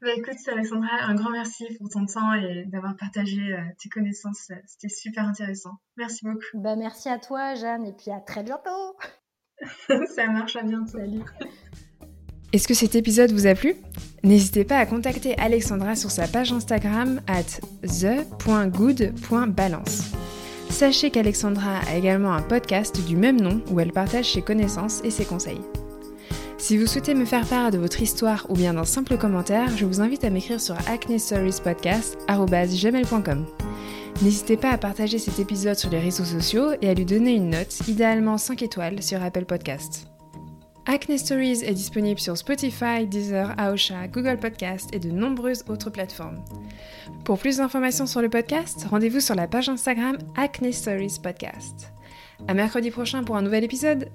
Bah, 0.00 0.08
écoute, 0.16 0.36
Alexandra, 0.48 0.88
un 1.02 1.14
grand 1.14 1.30
merci 1.30 1.66
pour 1.78 1.88
ton 1.88 2.06
temps 2.06 2.32
et 2.32 2.64
d'avoir 2.66 2.96
partagé 2.96 3.52
euh, 3.52 3.60
tes 3.80 3.88
connaissances. 3.88 4.50
C'était 4.66 4.88
super 4.88 5.24
intéressant. 5.24 5.72
Merci 5.96 6.24
beaucoup. 6.24 6.40
Bah, 6.54 6.74
merci 6.74 7.08
à 7.08 7.18
toi, 7.18 7.54
Jeanne, 7.54 7.86
et 7.86 7.92
puis 7.92 8.10
à 8.10 8.20
très 8.20 8.42
bientôt. 8.42 8.96
Ça 10.14 10.26
marche, 10.26 10.56
à 10.56 10.62
bientôt. 10.62 10.98
Salut. 10.98 11.22
Est-ce 12.52 12.68
que 12.68 12.74
cet 12.74 12.94
épisode 12.94 13.32
vous 13.32 13.48
a 13.48 13.54
plu? 13.54 13.74
N'hésitez 14.22 14.64
pas 14.64 14.78
à 14.78 14.86
contacter 14.86 15.36
Alexandra 15.38 15.96
sur 15.96 16.12
sa 16.12 16.28
page 16.28 16.52
Instagram 16.52 17.20
at 17.26 17.58
the.good.balance. 17.82 20.12
Sachez 20.70 21.10
qu'Alexandra 21.10 21.80
a 21.88 21.96
également 21.96 22.32
un 22.32 22.42
podcast 22.42 23.04
du 23.06 23.16
même 23.16 23.40
nom 23.40 23.60
où 23.70 23.80
elle 23.80 23.92
partage 23.92 24.32
ses 24.32 24.42
connaissances 24.42 25.00
et 25.04 25.10
ses 25.10 25.24
conseils. 25.24 25.60
Si 26.56 26.78
vous 26.78 26.86
souhaitez 26.86 27.14
me 27.14 27.24
faire 27.24 27.44
part 27.46 27.72
de 27.72 27.78
votre 27.78 28.00
histoire 28.00 28.46
ou 28.48 28.54
bien 28.54 28.74
d'un 28.74 28.84
simple 28.84 29.18
commentaire, 29.18 29.76
je 29.76 29.84
vous 29.84 30.00
invite 30.00 30.22
à 30.24 30.30
m'écrire 30.30 30.60
sur 30.60 30.76
acnestoriespodcast.com. 30.88 33.46
N'hésitez 34.22 34.56
pas 34.56 34.70
à 34.70 34.78
partager 34.78 35.18
cet 35.18 35.38
épisode 35.38 35.76
sur 35.76 35.90
les 35.90 35.98
réseaux 35.98 36.24
sociaux 36.24 36.72
et 36.80 36.88
à 36.88 36.94
lui 36.94 37.04
donner 37.04 37.34
une 37.34 37.50
note, 37.50 37.86
idéalement 37.88 38.38
5 38.38 38.62
étoiles, 38.62 39.02
sur 39.02 39.22
Apple 39.22 39.44
Podcast. 39.44 40.08
Acne 40.86 41.18
Stories 41.18 41.64
est 41.64 41.74
disponible 41.74 42.20
sur 42.20 42.36
Spotify, 42.36 43.06
Deezer, 43.06 43.54
Aosha, 43.58 44.06
Google 44.08 44.38
Podcast 44.38 44.90
et 44.92 44.98
de 44.98 45.10
nombreuses 45.10 45.64
autres 45.68 45.90
plateformes. 45.90 46.44
Pour 47.24 47.38
plus 47.38 47.56
d'informations 47.56 48.06
sur 48.06 48.20
le 48.20 48.28
podcast, 48.28 48.86
rendez-vous 48.90 49.20
sur 49.20 49.34
la 49.34 49.48
page 49.48 49.68
Instagram 49.68 50.18
Acne 50.36 50.72
Stories 50.72 51.18
Podcast. 51.22 51.92
À 52.46 52.54
mercredi 52.54 52.90
prochain 52.90 53.24
pour 53.24 53.36
un 53.36 53.42
nouvel 53.42 53.64
épisode. 53.64 54.10